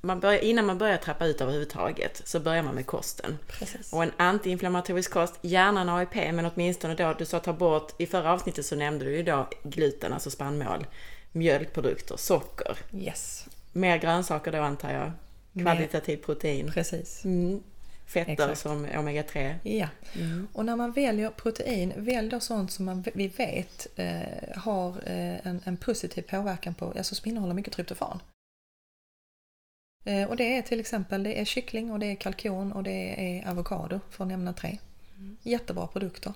man 0.00 0.20
börjar, 0.20 0.38
innan 0.38 0.66
man 0.66 0.78
börjar 0.78 0.96
trappa 0.96 1.26
ut 1.26 1.40
överhuvudtaget 1.40 2.22
så 2.24 2.40
börjar 2.40 2.62
man 2.62 2.74
med 2.74 2.86
kosten. 2.86 3.38
Precis. 3.46 3.92
Och 3.92 4.02
en 4.02 4.12
antiinflammatorisk 4.16 5.10
kost, 5.10 5.34
gärna 5.42 5.80
en 5.80 5.88
AIP 5.88 6.14
men 6.14 6.46
åtminstone 6.54 6.94
då, 6.94 7.14
du 7.18 7.24
sa 7.24 7.38
ta 7.38 7.52
bort, 7.52 7.92
i 7.98 8.06
förra 8.06 8.32
avsnittet 8.32 8.66
så 8.66 8.76
nämnde 8.76 9.04
du 9.04 9.16
ju 9.16 9.22
då 9.22 9.48
gluten, 9.62 10.12
alltså 10.12 10.30
spannmål, 10.30 10.86
mjölkprodukter, 11.36 12.16
socker. 12.16 12.78
Yes. 12.92 13.46
Mer 13.72 13.98
grönsaker 13.98 14.52
då 14.52 14.58
antar 14.58 14.92
jag? 14.92 15.12
Kvalitativt 15.62 16.26
protein. 16.26 16.70
Precis. 16.72 17.24
Mm 17.24 17.62
fetter 18.06 18.32
Exakt. 18.32 18.60
som 18.60 18.86
omega-3. 18.86 19.54
Ja, 19.62 19.88
mm. 20.14 20.48
och 20.52 20.64
när 20.64 20.76
man 20.76 20.92
väljer 20.92 21.30
protein, 21.30 21.92
välj 21.96 22.28
då 22.28 22.40
sånt 22.40 22.72
som 22.72 22.84
man, 22.84 23.04
vi 23.14 23.28
vet 23.28 23.86
eh, 23.96 24.58
har 24.58 24.90
eh, 24.90 25.46
en, 25.46 25.60
en, 25.64 25.76
positiv 25.76 26.22
påverkan 26.22 26.74
på, 26.74 26.86
alltså 26.86 27.14
som 27.14 27.28
innehåller 27.28 27.54
mycket 27.54 27.72
tryptofan. 27.72 28.20
Eh, 30.04 30.28
och 30.28 30.36
det 30.36 30.56
är 30.56 30.62
till 30.62 30.80
exempel 30.80 31.22
det 31.22 31.40
är 31.40 31.44
kyckling 31.44 31.90
och 31.90 31.98
det 31.98 32.06
är 32.06 32.14
kalkon 32.14 32.72
och 32.72 32.82
det 32.82 33.36
är 33.38 33.50
avokado 33.50 34.00
för 34.10 34.24
att 34.24 34.28
nämna 34.28 34.52
tre. 34.52 34.78
Mm. 35.16 35.36
Jättebra 35.42 35.86
produkter. 35.86 36.32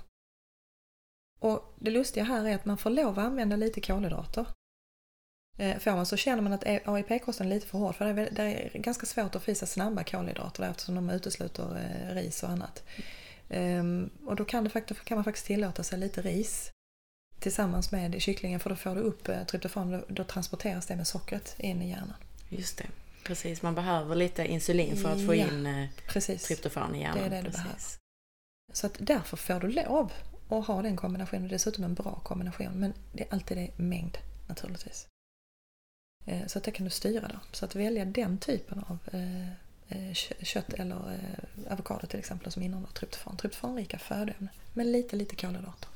Och 1.41 1.75
det 1.79 1.91
lustiga 1.91 2.25
här 2.25 2.49
är 2.49 2.55
att 2.55 2.65
man 2.65 2.79
får 2.79 2.91
lov 2.91 3.19
att 3.19 3.25
använda 3.25 3.57
lite 3.57 3.81
kolhydrater. 3.81 4.47
Eh, 5.61 5.79
får 5.79 5.91
man 5.91 6.07
så 6.07 6.17
känner 6.17 6.43
man 6.43 6.53
att 6.53 6.65
AIP-kosten 6.65 7.47
är 7.47 7.51
lite 7.51 7.67
för 7.67 7.79
hård 7.79 7.95
för 7.95 8.15
det 8.15 8.43
är, 8.43 8.79
ganska 8.79 9.07
svårt 9.07 9.35
att 9.35 9.43
få 9.43 9.51
i 9.51 9.55
sig 9.55 9.69
snabba 9.69 10.05
kolhydrater 10.05 10.71
eftersom 10.71 10.95
de 10.95 11.11
utesluter 11.11 11.77
eh, 11.77 12.15
ris 12.15 12.43
och 12.43 12.49
annat. 12.49 12.83
Um, 13.49 14.11
och 14.27 14.37
då 14.37 14.45
kan, 14.45 14.65
det, 14.65 15.05
kan 15.05 15.17
man 15.17 15.25
faktiskt 15.25 15.47
tillåta 15.47 15.83
sig 15.83 15.99
lite 15.99 16.23
ris 16.23 16.73
tillsammans 17.39 17.93
med 17.93 18.23
kycklingen 18.23 18.61
för 18.61 18.71
då 18.71 18.77
får 18.77 18.95
du 18.95 19.01
upp 19.01 19.29
eh, 19.29 19.45
tryptofan 19.45 19.95
och 19.95 20.13
då 20.13 20.25
transporteras 20.25 20.87
det 20.87 20.97
med 20.97 21.07
sockret 21.07 21.55
in 21.59 21.83
i 21.83 21.89
hjärnan. 21.89 22.15
Just 22.49 22.79
det, 22.79 22.87
precis. 23.25 23.63
Man 23.63 23.75
behöver 23.75 24.17
lite 24.17 24.47
insulin 24.47 24.97
för 24.97 25.13
att 25.13 25.27
få 25.27 25.35
ja, 25.35 25.47
in 25.47 25.89
precis. 26.09 26.43
tryptofan 26.43 26.95
i 26.95 27.01
hjärnan. 27.01 27.19
Det 27.19 27.25
är 27.25 27.31
det 27.31 27.37
du 27.37 27.43
precis. 27.43 27.63
behöver. 27.63 27.81
Så 28.73 28.87
att 28.87 28.97
därför 28.99 29.37
får 29.37 29.61
du 29.61 29.69
lov 29.69 30.13
att 30.49 30.67
ha 30.67 30.83
den 30.83 30.97
kombinationen. 30.97 31.49
Dessutom 31.49 31.85
en 31.85 31.95
bra 31.95 32.21
kombination. 32.25 32.73
Men 32.73 32.93
det 33.13 33.23
är 33.23 33.35
alltid 33.35 33.57
det 33.57 33.79
mängd 33.79 34.19
naturligtvis. 34.49 35.07
Eh, 36.27 36.47
så 36.47 36.59
att 36.59 36.65
det 36.65 36.71
kan 36.71 36.85
du 36.85 36.91
styra 36.91 37.29
då. 37.29 37.39
Så 37.53 37.65
att 37.65 37.75
välja 37.75 38.05
den 38.05 38.39
typen 38.39 38.85
av 38.89 38.99
eh, 39.13 39.49
eh, 39.89 40.15
kött 40.43 40.73
eller 40.73 41.21
avokado 41.71 42.07
till 42.07 42.19
exempel 42.19 42.53
som 42.53 42.63
innehåller 42.63 42.89
tryptofan. 42.89 43.37
Tryptofanrika 43.37 43.99
födoämnen 43.99 44.49
med 44.75 44.87
lite, 44.87 45.17
lite 45.17 45.37
kolhydrater. 45.37 45.89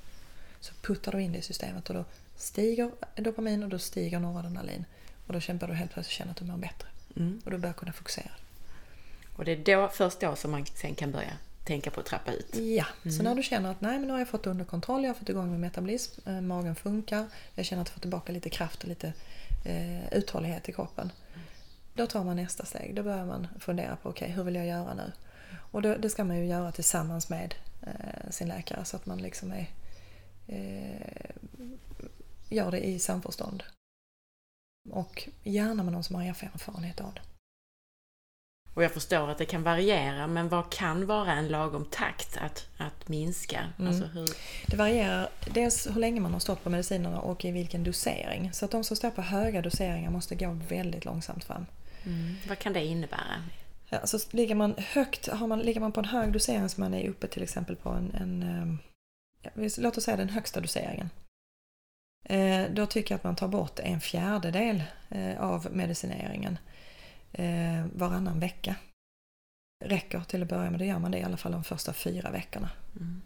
Så 0.61 0.75
puttar 0.83 1.13
du 1.13 1.23
in 1.23 1.33
det 1.33 1.39
i 1.39 1.43
systemet 1.43 1.89
och 1.89 1.95
då 1.95 2.05
stiger 2.37 2.91
dopamin 3.17 3.63
och 3.63 3.69
då 3.69 3.79
stiger 3.79 4.19
noradrenalin. 4.19 4.85
Och 5.27 5.33
då 5.33 5.41
kämpar 5.41 5.69
du 5.69 5.75
helt 5.75 5.93
plötsligt 5.93 6.17
känna 6.17 6.31
att 6.31 6.37
du 6.37 6.45
mår 6.45 6.57
bättre. 6.57 6.89
Mm. 7.17 7.41
Och 7.45 7.51
du 7.51 7.59
börjar 7.59 7.75
kunna 7.75 7.93
fokusera. 7.93 8.31
Och 9.37 9.45
det 9.45 9.53
är 9.53 9.77
då, 9.77 9.89
först 9.89 10.21
då 10.21 10.37
som 10.37 10.51
man 10.51 10.67
sen 10.67 10.95
kan 10.95 11.13
börja 11.13 11.33
tänka 11.65 11.91
på 11.91 12.01
att 12.01 12.07
trappa 12.07 12.33
ut? 12.33 12.55
Ja, 12.55 12.87
mm. 13.03 13.17
så 13.17 13.23
när 13.23 13.35
du 13.35 13.43
känner 13.43 13.71
att 13.71 13.81
nej 13.81 13.99
men 13.99 14.03
nu 14.03 14.13
har 14.13 14.19
jag 14.19 14.29
fått 14.29 14.47
under 14.47 14.65
kontroll, 14.65 15.03
jag 15.03 15.11
har 15.11 15.15
fått 15.15 15.29
igång 15.29 15.51
min 15.51 15.61
metabolism, 15.61 16.47
magen 16.47 16.75
funkar, 16.75 17.27
jag 17.55 17.67
känner 17.67 17.83
att 17.83 17.89
jag 17.89 17.95
får 17.95 18.01
tillbaka 18.01 18.33
lite 18.33 18.51
kraft 18.51 18.83
och 18.83 18.89
lite 18.89 19.13
eh, 19.65 20.13
uthållighet 20.13 20.69
i 20.69 20.73
kroppen. 20.73 21.13
Då 21.95 22.07
tar 22.07 22.25
man 22.25 22.37
nästa 22.37 22.65
steg. 22.65 22.95
Då 22.95 23.03
börjar 23.03 23.27
man 23.27 23.49
fundera 23.59 23.97
på 23.97 24.09
okej, 24.09 24.27
okay, 24.27 24.37
hur 24.37 24.45
vill 24.45 24.55
jag 24.55 24.67
göra 24.67 24.95
nu? 24.95 25.13
Och 25.71 25.83
då, 25.83 25.97
det 25.97 26.11
ska 26.11 26.25
man 26.25 26.39
ju 26.39 26.47
göra 26.47 26.73
tillsammans 26.73 27.29
med 27.29 27.55
eh, 27.83 28.31
sin 28.31 28.49
läkare 28.49 28.85
så 28.85 28.97
att 28.97 29.07
man 29.07 29.19
liksom 29.19 29.53
är, 29.53 29.71
eh, 30.47 31.31
gör 32.49 32.71
det 32.71 32.87
i 32.87 32.99
samförstånd. 32.99 33.63
Och 34.91 35.29
gärna 35.43 35.83
med 35.83 35.93
någon 35.93 36.05
som 36.05 36.17
har 36.17 36.23
erfarenhet 36.23 37.01
av 37.01 37.15
det. 37.15 37.21
Och 38.75 38.83
jag 38.85 38.93
förstår 38.93 39.31
att 39.31 39.39
det 39.39 39.45
kan 39.45 39.63
variera, 39.63 40.27
men 40.27 40.49
vad 40.49 40.73
kan 40.73 41.07
vara 41.07 41.33
en 41.33 41.49
lagom 41.49 41.85
takt 41.85 42.37
att, 42.37 42.67
att 42.79 43.09
minska? 43.09 43.61
Mm. 43.79 43.89
Alltså 43.89 44.05
hur... 44.05 44.29
Det 44.67 44.77
varierar 44.77 45.29
dels 45.55 45.87
hur 45.87 46.01
länge 46.01 46.21
man 46.21 46.33
har 46.33 46.41
stått 46.41 46.65
på 46.65 46.71
medicinerna 46.71 47.21
och 47.21 47.45
i 47.45 47.51
vilken 47.51 47.85
dosering. 47.85 48.53
Så 48.53 48.65
att 48.65 48.71
de 48.71 48.85
som 48.85 48.97
står 48.97 49.11
på 49.11 49.23
höga 49.23 49.63
doseringar 49.63 50.11
måste 50.11 50.35
gå 50.35 50.59
väldigt 50.69 51.05
långsamt 51.05 51.45
fram. 51.45 51.67
Mm. 52.05 52.37
Vad 52.49 52.59
kan 52.59 52.73
det 52.73 52.85
innebära? 52.85 53.45
Alltså 53.91 54.19
ligger 54.31 54.55
man 54.55 54.75
högt, 54.79 55.29
har 55.29 55.47
man, 55.47 55.59
ligger 55.59 55.81
man 55.81 55.93
på 55.93 56.01
en 56.01 56.07
hög 56.07 56.33
dosering 56.33 56.69
som 56.69 56.81
man 56.81 56.95
är 56.95 57.09
uppe 57.09 57.27
till 57.27 57.43
exempel 57.43 57.77
på 57.77 57.89
en, 57.89 58.15
en 58.15 58.79
ja, 59.43 59.51
låt 59.79 59.99
oss 59.99 60.05
säga 60.05 60.17
den 60.17 60.29
högsta 60.29 60.61
doseringen. 60.61 61.11
Eh, 62.25 62.65
då 62.71 62.87
tycker 62.87 63.15
jag 63.15 63.19
att 63.19 63.25
man 63.25 63.37
tar 63.37 63.49
bort 63.49 63.79
en 63.79 64.01
fjärdedel 64.01 64.83
eh, 65.09 65.41
av 65.41 65.69
medicineringen 65.73 66.59
eh, 67.35 67.87
varannan 67.95 68.41
vecka. 68.41 68.77
Räcker 69.85 70.21
till 70.21 70.43
att 70.43 70.49
börja 70.49 70.71
med, 70.71 70.81
då 70.81 70.85
gör 70.85 70.99
man 70.99 71.11
det 71.11 71.19
i 71.19 71.23
alla 71.23 71.37
fall 71.37 71.53
de 71.53 71.65
första 71.65 71.93
fyra 71.93 72.31
veckorna. 72.31 72.71
Mm. 72.97 73.23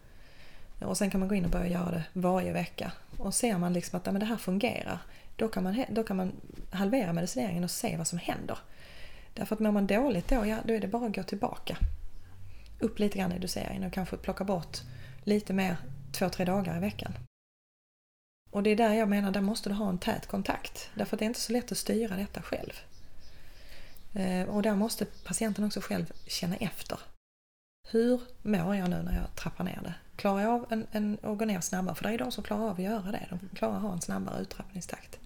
Och 0.81 0.97
sen 0.97 1.11
kan 1.11 1.21
man 1.21 1.29
gå 1.29 1.35
in 1.35 1.45
och 1.45 1.51
börja 1.51 1.67
göra 1.67 1.91
det 1.91 2.05
varje 2.13 2.53
vecka. 2.53 2.93
Och 3.17 3.35
ser 3.35 3.59
man 3.59 3.73
liksom 3.73 3.97
att 3.97 4.07
men 4.07 4.21
det 4.21 4.27
här 4.27 4.37
fungerar, 4.37 4.99
då 5.37 5.49
kan, 5.49 5.65
man, 5.65 5.85
då 5.91 6.03
kan 6.03 6.17
man 6.17 6.33
halvera 6.71 7.13
medicineringen 7.13 7.65
och 7.65 7.71
se 7.71 7.97
vad 7.97 8.07
som 8.07 8.19
händer. 8.19 8.59
Därför 9.35 9.55
att 9.55 9.61
mår 9.61 9.73
man 9.73 9.87
dåligt 9.87 10.29
då, 10.29 10.47
ja, 10.47 10.59
då 10.65 10.75
är 10.75 10.81
det 10.81 10.89
bara 10.89 11.07
att 11.07 11.15
gå 11.15 11.23
tillbaka. 11.23 11.77
Upp 12.81 12.99
lite 12.99 13.19
grann 13.19 13.33
i 13.33 13.39
doseringen 13.39 13.85
och 13.85 13.93
kanske 13.93 14.17
plocka 14.17 14.45
bort 14.45 14.79
lite 15.25 15.53
mer 15.53 15.77
två, 16.13 16.29
tre 16.29 16.45
dagar 16.45 16.77
i 16.77 16.81
veckan. 16.81 17.13
Och 18.51 18.63
det 18.63 18.71
är 18.71 18.77
där 18.77 18.95
jag 18.95 19.09
menar, 19.09 19.31
där 19.31 19.41
måste 19.41 19.69
du 19.69 19.75
ha 19.75 19.89
en 19.89 19.99
tät 19.99 20.27
kontakt. 20.27 20.91
Därför 20.95 21.17
att 21.17 21.19
det 21.19 21.25
är 21.25 21.27
inte 21.27 21.41
så 21.41 21.53
lätt 21.53 21.73
att 21.73 21.79
styra 21.79 22.17
detta 22.17 22.43
själv. 22.43 22.73
Eh, 24.15 24.49
och 24.49 24.63
där 24.63 24.75
måste 24.75 25.05
patienten 25.05 25.65
också 25.65 25.81
själv 25.81 26.13
känna 26.27 26.57
efter. 26.57 26.99
Hur 27.91 28.21
mår 28.43 28.77
jag 28.77 28.91
nu 28.91 29.03
när 29.03 29.17
jag 29.17 29.35
trappar 29.35 29.65
ner 29.65 29.81
det? 29.83 29.95
Klarar 30.17 30.41
jag 30.41 30.53
av 30.53 30.67
en, 30.71 30.87
en, 30.93 31.19
att 31.23 31.39
gå 31.39 31.45
ner 31.45 31.61
snabbare? 31.61 31.95
För 31.95 32.05
det 32.05 32.15
är 32.15 32.19
de 32.19 32.33
som 32.33 32.45
klarar 32.45 32.63
av 32.63 32.73
att 32.73 32.79
göra 32.79 33.13
det. 33.13 33.27
De 33.31 33.57
klarar 33.57 33.77
att 33.77 33.83
ha 33.83 33.93
en 33.93 34.01
snabbare 34.01 34.43
uttrappningstakt. 34.43 35.19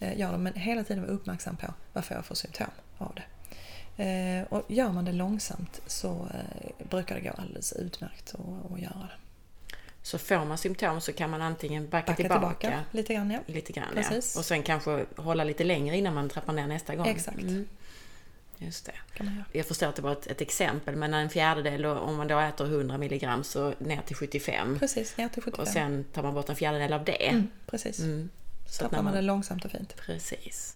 Eh, 0.00 0.18
gör 0.18 0.32
de, 0.32 0.42
men 0.42 0.54
hela 0.54 0.84
tiden 0.84 1.02
vara 1.02 1.12
uppmärksam 1.12 1.56
på 1.56 1.74
vad 1.92 2.04
får 2.04 2.16
jag 2.16 2.24
för 2.24 2.34
symptom 2.34 2.66
av 2.98 3.14
det. 3.14 3.24
Eh, 4.04 4.46
och 4.52 4.70
gör 4.70 4.92
man 4.92 5.04
det 5.04 5.12
långsamt 5.12 5.80
så 5.86 6.28
brukar 6.90 7.14
det 7.14 7.20
gå 7.20 7.30
alldeles 7.30 7.72
utmärkt 7.72 8.34
att, 8.34 8.72
att 8.72 8.80
göra 8.80 9.08
det. 9.10 9.24
Så 10.04 10.18
får 10.18 10.44
man 10.44 10.58
symptom 10.58 11.00
så 11.00 11.12
kan 11.12 11.30
man 11.30 11.42
antingen 11.42 11.88
backa, 11.88 12.06
backa 12.06 12.22
tillbaka, 12.22 12.54
tillbaka, 12.54 12.84
lite 12.90 13.14
grann. 13.14 13.30
Ja. 13.30 13.38
Lite 13.46 13.72
grann 13.72 13.94
Precis. 13.94 14.34
ja. 14.34 14.40
Och 14.40 14.44
sen 14.44 14.62
kanske 14.62 15.06
hålla 15.16 15.44
lite 15.44 15.64
längre 15.64 15.96
innan 15.96 16.14
man 16.14 16.28
trappar 16.28 16.52
ner 16.52 16.66
nästa 16.66 16.94
gång. 16.96 17.06
Exakt. 17.06 17.40
Mm. 17.40 17.68
Just 18.58 18.86
det. 18.86 19.24
Jag 19.52 19.66
förstår 19.66 19.86
att 19.86 19.96
det 19.96 20.02
var 20.02 20.12
ett, 20.12 20.26
ett, 20.26 20.40
exempel, 20.40 20.96
men 20.96 21.14
en 21.14 21.30
fjärdedel, 21.30 21.84
om 21.84 22.16
man 22.16 22.28
då 22.28 22.38
äter 22.38 22.66
100 22.66 22.98
milligram 22.98 23.44
så 23.44 23.74
ner 23.78 24.02
till 24.02 24.16
75. 24.16 24.78
Precis, 24.78 25.16
ner 25.16 25.28
till 25.28 25.42
75. 25.42 25.62
Och 25.62 25.68
sen 25.68 26.04
tar 26.12 26.22
man 26.22 26.34
bort 26.34 26.48
en 26.48 26.56
fjärdedel 26.56 26.92
av 26.92 27.04
det. 27.04 27.28
Mm, 27.28 27.48
precis. 27.66 27.98
Mm. 27.98 28.30
Så 28.66 28.82
tappar 28.82 28.96
man, 28.96 29.04
man 29.04 29.14
det 29.14 29.22
långsamt 29.22 29.64
och 29.64 29.70
fint. 29.70 29.96
Precis. 29.96 30.74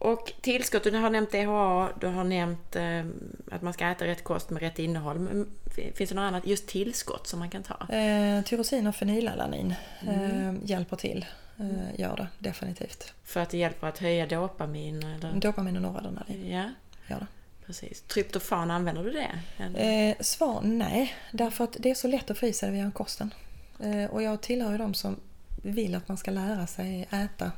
Och 0.00 0.32
tillskott, 0.40 0.84
du 0.84 0.90
har 0.90 1.10
nämnt 1.10 1.32
DHA, 1.32 1.88
du 2.00 2.06
har 2.06 2.24
nämnt 2.24 2.76
eh, 2.76 3.04
att 3.50 3.62
man 3.62 3.72
ska 3.72 3.88
äta 3.88 4.06
rätt 4.06 4.24
kost 4.24 4.50
med 4.50 4.62
rätt 4.62 4.78
innehåll. 4.78 5.18
Men 5.18 5.48
finns 5.94 6.10
det 6.10 6.16
något 6.16 6.22
annat, 6.22 6.46
just 6.46 6.66
tillskott 6.66 7.26
som 7.26 7.38
man 7.38 7.50
kan 7.50 7.62
ta? 7.62 7.94
Eh, 7.94 8.44
tyrosin 8.44 8.86
och 8.86 8.94
fenylalanin 8.94 9.74
mm. 10.00 10.48
eh, 10.48 10.54
hjälper 10.64 10.96
till. 10.96 11.26
Eh, 11.58 12.00
gör 12.00 12.16
det 12.16 12.26
definitivt. 12.38 13.12
För 13.24 13.40
att 13.40 13.50
det 13.50 13.58
hjälper 13.58 13.86
att 13.86 13.98
höja 13.98 14.26
dopamin? 14.26 15.02
Eller? 15.02 15.40
Dopamin 15.40 15.76
och 15.76 15.82
noradrenalin. 15.82 16.50
Ja. 16.50 16.70
Gör 17.06 17.18
det. 17.18 17.26
Precis. 17.66 18.02
Tryptofan, 18.02 18.70
använder 18.70 19.04
du 19.04 19.10
det? 19.10 19.40
Eh, 19.80 20.16
svar 20.20 20.60
nej, 20.62 21.14
därför 21.32 21.64
att 21.64 21.76
det 21.80 21.90
är 21.90 21.94
så 21.94 22.08
lätt 22.08 22.30
att 22.30 22.38
få 22.38 22.46
i 22.46 22.52
sig 22.52 22.70
det 22.70 22.76
via 22.76 22.90
kosten. 22.90 23.34
Eh, 23.80 24.10
och 24.10 24.22
jag 24.22 24.40
tillhör 24.40 24.72
ju 24.72 24.78
de 24.78 24.94
som 24.94 25.16
vill 25.62 25.94
att 25.94 26.08
man 26.08 26.16
ska 26.16 26.30
lära 26.30 26.66
sig 26.66 27.08
äta 27.10 27.52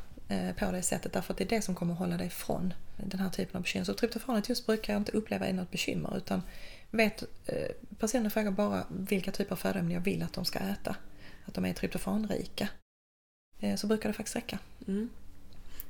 på 0.59 0.73
det 0.73 0.83
sättet 0.83 1.13
därför 1.13 1.33
att 1.33 1.39
det 1.39 1.45
är 1.45 1.49
det 1.49 1.63
som 1.63 1.75
kommer 1.75 1.93
att 1.93 1.99
hålla 1.99 2.17
dig 2.17 2.27
ifrån 2.27 2.75
den 2.97 3.21
här 3.21 3.31
typen 3.31 3.57
av 3.57 3.63
bekymmer. 3.63 3.85
Så 3.85 3.95
tryptofanet 3.95 4.49
just 4.49 4.67
brukar 4.67 4.93
jag 4.93 5.01
inte 5.01 5.13
uppleva 5.13 5.47
är 5.47 5.53
något 5.53 5.71
bekymmer 5.71 6.17
utan 6.17 6.43
vet, 6.91 7.23
eh, 7.47 7.69
personen 7.99 8.31
frågar 8.31 8.51
bara 8.51 8.87
vilka 8.89 9.33
typer 9.33 9.53
av 9.53 9.57
födoämnen 9.57 9.95
jag 9.95 10.01
vill 10.01 10.23
att 10.23 10.33
de 10.33 10.45
ska 10.45 10.59
äta. 10.59 10.97
Att 11.45 11.55
de 11.55 11.65
är 11.65 11.73
tryptofanrika. 11.73 12.69
Eh, 13.61 13.77
så 13.77 13.87
brukar 13.87 14.09
det 14.09 14.13
faktiskt 14.13 14.37
räcka. 14.37 14.59
Mm. 14.89 15.11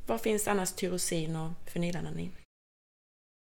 Var 0.06 0.18
finns 0.18 0.48
annars 0.48 0.72
tyrosin 0.72 1.36
och 1.36 1.52
fenylalanin? 1.66 2.32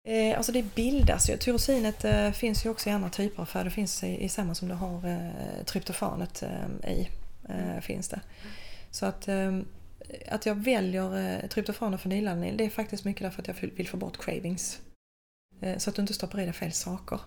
Eh, 0.08 0.38
alltså 0.38 0.52
det 0.52 0.76
bildas 0.76 1.30
ju. 1.30 1.38
Tyrosinet 1.38 2.06
eh, 2.06 2.32
finns 2.32 2.66
ju 2.66 2.70
också 2.70 2.90
i 2.90 2.92
andra 2.92 3.10
typer 3.10 3.42
av 3.42 3.46
föda. 3.46 3.64
Det 3.64 3.72
finns 3.72 4.04
i, 4.04 4.30
samma 4.30 4.56
som 4.56 4.68
du 4.68 4.74
har 4.74 5.08
eh, 5.08 5.64
tryptofanet 5.66 6.44
eh, 6.44 6.92
i. 6.92 7.10
Eh, 7.50 7.82
finns 7.82 8.10
det. 8.10 8.22
Så 8.92 9.06
att, 9.06 9.28
eh, 9.28 9.60
att 10.28 10.46
jag 10.46 10.56
väljer 10.56 11.44
eh, 11.44 11.48
tryptofan 11.48 11.94
och 11.94 12.02
fenylalanin 12.02 12.58
det 12.58 12.66
är 12.66 12.70
faktiskt 12.70 13.06
mycket 13.06 13.22
därför 13.22 13.42
att 13.42 13.48
jag 13.48 13.56
vill 13.76 13.88
få 13.88 13.98
bort 13.98 14.18
cravings. 14.26 14.80
så 15.78 15.90
att 15.90 15.96
du 15.96 16.02
inte 16.02 16.14
stoppar 16.14 16.40
i 16.40 16.44
dig 16.44 16.54
fel 16.54 16.72
saker. 16.72 17.20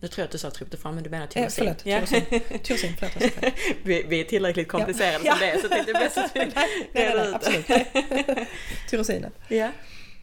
Nu 0.00 0.08
tror 0.08 0.22
jag 0.22 0.26
att 0.26 0.32
du 0.32 0.38
sa 0.38 0.50
tryptofan 0.50 0.94
men 0.94 1.04
du 1.04 1.10
menar 1.10 1.26
tyrosin. 1.26 1.68
Eh, 1.68 1.74
förlåt, 1.74 1.84
tyrosin. 1.84 2.22
Ja. 2.30 2.58
tyrosin 2.58 2.94
förlåt, 2.98 3.54
vi, 3.82 4.02
vi 4.02 4.20
är 4.20 4.24
tillräckligt 4.24 4.68
komplicerade 4.68 5.24
ja. 5.24 5.32
som 5.32 5.40
det 5.40 5.50
är 5.50 5.58
så 5.58 5.68
det 5.68 5.90
är 5.90 5.94
bäst 5.94 6.18
att 6.18 6.36
vi 6.36 6.38
nej, 6.54 6.88
nej, 6.92 7.14
nej, 7.16 7.34
absolut. 7.34 7.66
Tyrosinet. 8.90 9.32
Ja. 9.48 9.70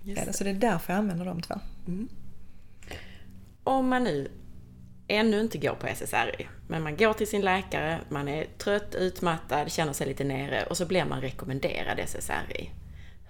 ja. 0.03 0.33
Så 0.33 0.43
det 0.43 0.49
är 0.49 0.53
därför 0.53 0.93
jag 0.93 0.97
använder 0.97 1.25
de 1.25 1.41
två. 1.41 1.59
Mm. 1.87 2.09
Om 3.63 3.87
man 3.87 4.03
nu 4.03 4.31
ännu 5.07 5.39
inte 5.39 5.57
går 5.57 5.75
på 5.75 5.87
SSRI, 5.87 6.47
men 6.67 6.83
man 6.83 6.97
går 6.97 7.13
till 7.13 7.27
sin 7.27 7.41
läkare, 7.41 7.99
man 8.09 8.27
är 8.27 8.45
trött, 8.57 8.95
utmattad, 8.95 9.71
känner 9.71 9.93
sig 9.93 10.07
lite 10.07 10.23
nere 10.23 10.65
och 10.65 10.77
så 10.77 10.85
blir 10.85 11.05
man 11.05 11.21
rekommenderad 11.21 11.99
SSRI. 11.99 12.69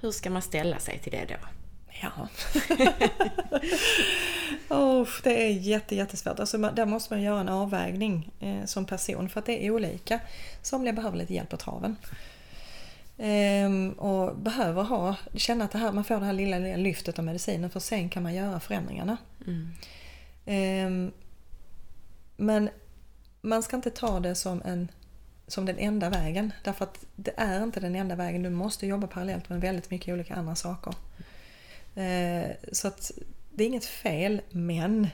Hur 0.01 0.11
ska 0.11 0.29
man 0.29 0.41
ställa 0.41 0.79
sig 0.79 0.99
till 0.99 1.11
det 1.11 1.25
då? 1.29 1.35
Ja. 2.01 2.27
oh, 4.75 5.07
det 5.23 5.43
är 5.43 5.49
jätte, 5.49 5.95
jättesvårt. 5.95 6.39
Alltså, 6.39 6.57
där 6.57 6.85
måste 6.85 7.13
man 7.13 7.23
göra 7.23 7.39
en 7.39 7.49
avvägning 7.49 8.31
eh, 8.39 8.65
som 8.65 8.85
person 8.85 9.29
för 9.29 9.39
att 9.39 9.45
det 9.45 9.65
är 9.65 9.71
olika. 9.71 10.19
Somliga 10.61 10.93
behöver 10.93 11.17
lite 11.17 11.33
hjälp 11.33 11.49
på 11.49 11.57
traven. 11.57 11.95
Ehm, 13.17 13.91
och 13.91 14.37
behöver 14.37 14.83
ha, 14.83 15.15
känna 15.35 15.65
att 15.65 15.71
det 15.71 15.77
här, 15.77 15.91
man 15.91 16.03
får 16.03 16.19
det 16.19 16.25
här 16.25 16.33
lilla, 16.33 16.59
lilla 16.59 16.77
lyftet 16.77 17.19
av 17.19 17.25
medicinen 17.25 17.69
för 17.69 17.79
sen 17.79 18.09
kan 18.09 18.23
man 18.23 18.33
göra 18.33 18.59
förändringarna. 18.59 19.17
Mm. 19.47 19.73
Ehm, 20.45 21.11
men 22.37 22.69
man 23.41 23.63
ska 23.63 23.75
inte 23.75 23.89
ta 23.89 24.19
det 24.19 24.35
som, 24.35 24.61
en, 24.65 24.91
som 25.47 25.65
den 25.65 25.77
enda 25.77 26.09
vägen. 26.09 26.53
Därför 26.63 26.85
att 26.85 27.05
det 27.15 27.33
är 27.37 27.63
inte 27.63 27.79
den 27.79 27.95
enda 27.95 28.15
vägen. 28.15 28.43
Du 28.43 28.49
måste 28.49 28.87
jobba 28.87 29.07
parallellt 29.07 29.49
med 29.49 29.61
väldigt 29.61 29.91
mycket 29.91 30.13
olika 30.13 30.35
andra 30.35 30.55
saker. 30.55 30.93
Eh, 31.95 32.51
så 32.71 32.87
att 32.87 33.11
det 33.51 33.63
är 33.63 33.67
inget 33.67 33.85
fel, 33.85 34.41
men 34.49 35.07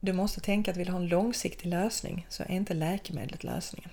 du 0.00 0.12
måste 0.12 0.40
tänka 0.40 0.70
att 0.70 0.76
vill 0.76 0.86
du 0.86 0.92
ha 0.92 1.00
en 1.00 1.08
långsiktig 1.08 1.68
lösning 1.68 2.26
så 2.28 2.42
är 2.42 2.50
inte 2.50 2.74
läkemedlet 2.74 3.44
lösningen. 3.44 3.90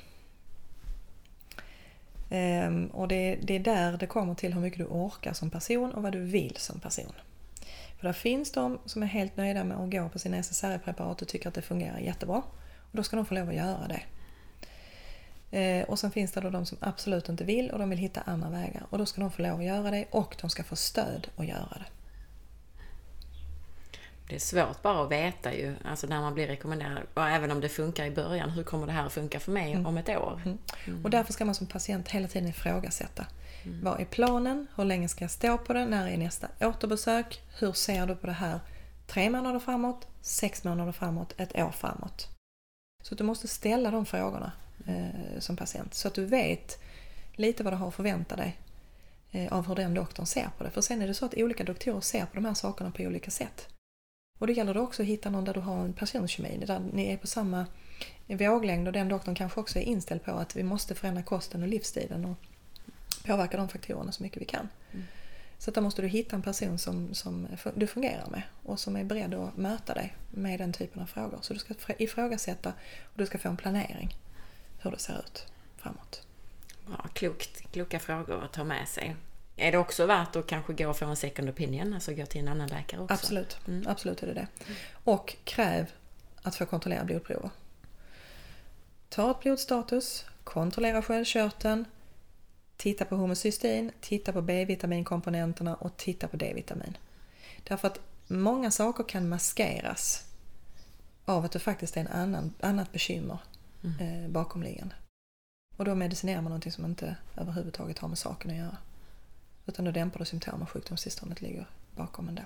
Ehm, 2.30 2.88
och 2.88 3.08
det, 3.08 3.40
det 3.42 3.56
är 3.56 3.60
där 3.60 3.98
det 3.98 4.08
kommer 4.08 4.36
till 4.36 4.54
hur 4.54 4.62
mycket 4.62 4.80
du 4.80 4.86
orkar 4.86 5.34
som 5.34 5.50
person 5.50 5.94
och 5.94 6.04
vad 6.04 6.12
du 6.12 6.20
vill 6.20 6.56
som 6.58 6.80
person. 6.80 7.14
För 8.00 8.08
det 8.08 8.14
finns 8.14 8.52
de 8.52 8.80
som 8.86 9.04
är 9.04 9.08
helt 9.08 9.38
nöjda 9.38 9.64
med 9.64 9.78
att 9.78 9.92
gå 9.92 10.10
på 10.10 10.20
sina 10.20 10.38
SSRI-preparat 10.38 11.22
och 11.22 11.28
tycker 11.28 11.48
att 11.48 11.54
det 11.54 11.62
fungerar 11.62 12.00
jättebra. 12.00 12.38
Och 12.92 12.98
då 12.98 13.04
ska 13.04 13.16
de 13.16 13.26
få 13.26 13.34
lov 13.34 13.50
att 13.50 13.56
göra 13.56 13.88
det. 13.88 14.02
Eh, 15.52 15.84
och 15.90 16.00
sen 16.00 16.12
finns 16.12 16.32
det 16.32 16.42
då 16.42 16.50
de 16.50 16.66
som 16.66 16.78
absolut 16.82 17.30
inte 17.30 17.44
vill 17.44 17.72
och 17.72 17.80
de 17.80 17.90
vill 17.90 18.00
hitta 18.00 18.22
andra 18.22 18.50
vägar. 18.50 18.84
Och 18.90 18.98
då 18.98 19.06
ska 19.06 19.22
de 19.22 19.32
få 19.32 19.42
lov 19.42 19.60
att 19.60 19.66
göra 19.66 19.92
det 19.92 20.06
och 20.12 20.36
de 20.42 20.50
ska 20.50 20.64
få 20.64 20.76
stöd 20.76 21.28
att 21.36 21.48
göra 21.48 21.78
det. 21.78 21.86
Det 24.30 24.36
är 24.36 24.40
svårt 24.40 24.82
bara 24.82 25.04
att 25.04 25.12
veta 25.12 25.54
ju, 25.54 25.76
alltså 25.86 26.08
när 26.08 26.22
man 26.22 26.34
blir 26.34 26.48
rekommenderad, 26.48 27.04
och 27.14 27.28
även 27.30 27.52
om 27.52 27.62
det 27.62 27.70
funkar 27.70 28.06
i 28.06 28.12
början, 28.12 28.50
hur 28.50 28.64
kommer 28.64 28.88
det 28.88 28.92
här 28.92 29.06
att 29.06 29.14
funka 29.14 29.40
för 29.40 29.52
mig 29.52 29.72
mm. 29.72 29.86
om 29.86 29.98
ett 29.98 30.10
år? 30.10 30.42
Mm. 30.46 30.58
Mm. 30.86 31.04
Och 31.04 31.10
därför 31.10 31.34
ska 31.34 31.46
man 31.46 31.56
som 31.56 31.68
patient 31.68 32.10
hela 32.10 32.28
tiden 32.28 32.50
ifrågasätta. 32.50 33.26
Mm. 33.68 33.84
Vad 33.84 34.00
är 34.00 34.06
planen? 34.06 34.68
Hur 34.76 34.86
länge 34.86 35.10
ska 35.10 35.24
jag 35.24 35.32
stå 35.32 35.58
på 35.58 35.74
den? 35.74 35.90
När 35.90 36.08
är 36.08 36.18
nästa 36.18 36.48
återbesök? 36.62 37.42
Hur 37.60 37.72
ser 37.72 38.06
du 38.06 38.16
på 38.16 38.28
det 38.28 38.34
här 38.34 38.60
tre 39.08 39.30
månader 39.30 39.60
framåt, 39.60 40.08
sex 40.22 40.64
månader 40.64 40.92
framåt, 40.92 41.34
ett 41.38 41.56
år 41.56 41.72
framåt? 41.72 42.28
Så 43.04 43.16
du 43.16 43.24
måste 43.24 43.48
ställa 43.48 43.92
de 43.92 44.06
frågorna 44.06 44.52
eh, 44.88 45.40
som 45.40 45.56
patient 45.56 45.94
så 45.94 46.08
att 46.08 46.14
du 46.14 46.26
vet 46.26 46.84
lite 47.34 47.64
vad 47.64 47.74
du 47.74 47.78
har 47.78 47.88
att 47.88 47.96
förvänta 47.96 48.36
dig 48.36 48.58
eh, 49.32 49.54
av 49.54 49.68
hur 49.68 49.76
den 49.76 49.94
doktorn 49.94 50.26
ser 50.26 50.50
på 50.58 50.64
det. 50.64 50.70
För 50.70 50.82
sen 50.82 51.02
är 51.02 51.08
det 51.08 51.14
så 51.14 51.26
att 51.26 51.34
olika 51.38 51.64
doktorer 51.64 52.02
ser 52.02 52.26
på 52.26 52.36
de 52.36 52.46
här 52.46 52.54
sakerna 52.54 52.92
på 52.92 53.04
olika 53.04 53.32
sätt. 53.32 53.68
Och 54.40 54.48
då 54.48 54.54
gäller 54.54 54.74
det 54.74 54.80
också 54.80 55.02
att 55.02 55.08
hitta 55.08 55.30
någon 55.30 55.46
där 55.46 55.54
du 55.54 55.60
har 55.60 55.86
en 55.86 55.94
personkemi, 55.94 56.64
där 56.68 56.80
ni 56.94 57.06
är 57.14 57.18
på 57.18 57.28
samma 57.28 57.66
våglängd 58.28 58.88
och 58.88 58.94
den 58.94 59.10
doktorn 59.10 59.36
kanske 59.36 59.60
också 59.60 59.80
är 59.80 59.84
inställd 59.84 60.24
på 60.24 60.32
att 60.32 60.56
vi 60.56 60.64
måste 60.64 60.96
förändra 60.96 61.24
kosten 61.24 61.62
och 61.62 61.68
livsstilen 61.68 62.26
och 62.26 62.38
påverka 63.28 63.58
de 63.58 63.70
faktorerna 63.70 64.12
så 64.12 64.24
mycket 64.24 64.42
vi 64.42 64.46
kan. 64.46 64.70
Mm. 64.92 65.06
Så 65.58 65.72
där 65.72 65.82
måste 65.82 66.02
du 66.02 66.08
hitta 66.08 66.36
en 66.36 66.42
person 66.42 66.80
som, 66.80 67.14
som 67.14 67.48
du 67.76 67.88
fungerar 67.88 68.30
med 68.30 68.42
och 68.64 68.80
som 68.80 68.96
är 68.96 69.04
beredd 69.04 69.34
att 69.34 69.58
möta 69.58 69.94
dig 69.94 70.16
med 70.32 70.60
den 70.60 70.74
typen 70.74 71.02
av 71.02 71.06
frågor. 71.06 71.40
Så 71.42 71.54
du 71.54 71.60
ska 71.60 71.74
ifrågasätta 71.98 72.74
och 73.04 73.18
du 73.18 73.26
ska 73.26 73.38
få 73.38 73.50
en 73.50 73.58
planering 73.58 74.16
hur 74.80 74.92
det 74.92 75.00
ser 75.00 75.20
ut 75.20 75.46
framåt. 75.78 76.28
Bra, 76.86 77.06
klokt, 77.14 77.72
kloka 77.72 78.00
frågor 78.00 78.44
att 78.44 78.54
ta 78.54 78.64
med 78.64 78.88
sig. 78.88 79.16
Är 79.56 79.72
det 79.72 79.78
också 79.78 80.06
värt 80.06 80.36
att 80.36 80.48
kanske 80.48 80.74
gå 80.74 80.90
och 80.90 80.98
få 80.98 81.06
en 81.06 81.16
second 81.16 81.50
opinion, 81.50 81.94
alltså 81.94 82.14
gå 82.14 82.26
till 82.26 82.42
en 82.42 82.48
annan 82.48 82.68
läkare 82.68 83.02
också? 83.02 83.14
Absolut, 83.14 83.58
mm. 83.68 83.88
absolut 83.88 84.24
är 84.24 84.28
det 84.28 84.34
det. 84.34 84.48
Och 85.04 85.36
kräv 85.44 85.92
att 86.42 86.56
få 86.56 86.66
kontrollera 86.66 87.04
blodprover. 87.04 87.50
Ta 89.10 89.32
ett 89.32 89.40
blodstatus, 89.40 90.26
kontrollera 90.44 91.02
sköldkörteln, 91.02 91.86
titta 92.78 93.06
på 93.06 93.16
homocystein, 93.16 93.92
titta 94.02 94.34
på 94.34 94.42
B-vitaminkomponenterna 94.42 95.76
och 95.76 95.98
titta 95.98 96.28
på 96.28 96.38
D-vitamin. 96.38 96.98
Därför 97.64 97.88
att 97.88 98.00
många 98.28 98.72
saker 98.72 99.04
kan 99.04 99.30
maskeras 99.30 100.24
av 101.26 101.46
att 101.46 101.52
det 101.52 101.60
faktiskt 101.60 101.98
är 101.98 102.02
en 102.02 102.08
annan, 102.08 102.54
annat 102.60 102.92
bekymmer 102.92 103.38
mm. 103.84 104.24
eh, 104.24 104.30
bakomliggande. 104.30 104.96
Och 105.78 105.86
då 105.86 105.96
medicinerar 105.96 106.42
man 106.42 106.50
någonting 106.50 106.72
som 106.72 106.86
inte 106.86 107.16
överhuvudtaget 107.38 108.00
har 108.00 108.08
med 108.08 108.18
saken 108.18 108.52
att 108.52 108.58
göra. 108.58 108.78
Utan 109.66 109.86
då 109.86 109.92
dämpar 109.92 110.20
du 110.20 110.26
symptom 110.26 110.62
och 110.62 110.70
sjukdomstillståndet 110.70 111.42
ligger 111.42 111.68
bakom 111.96 112.30
ändå. 112.30 112.42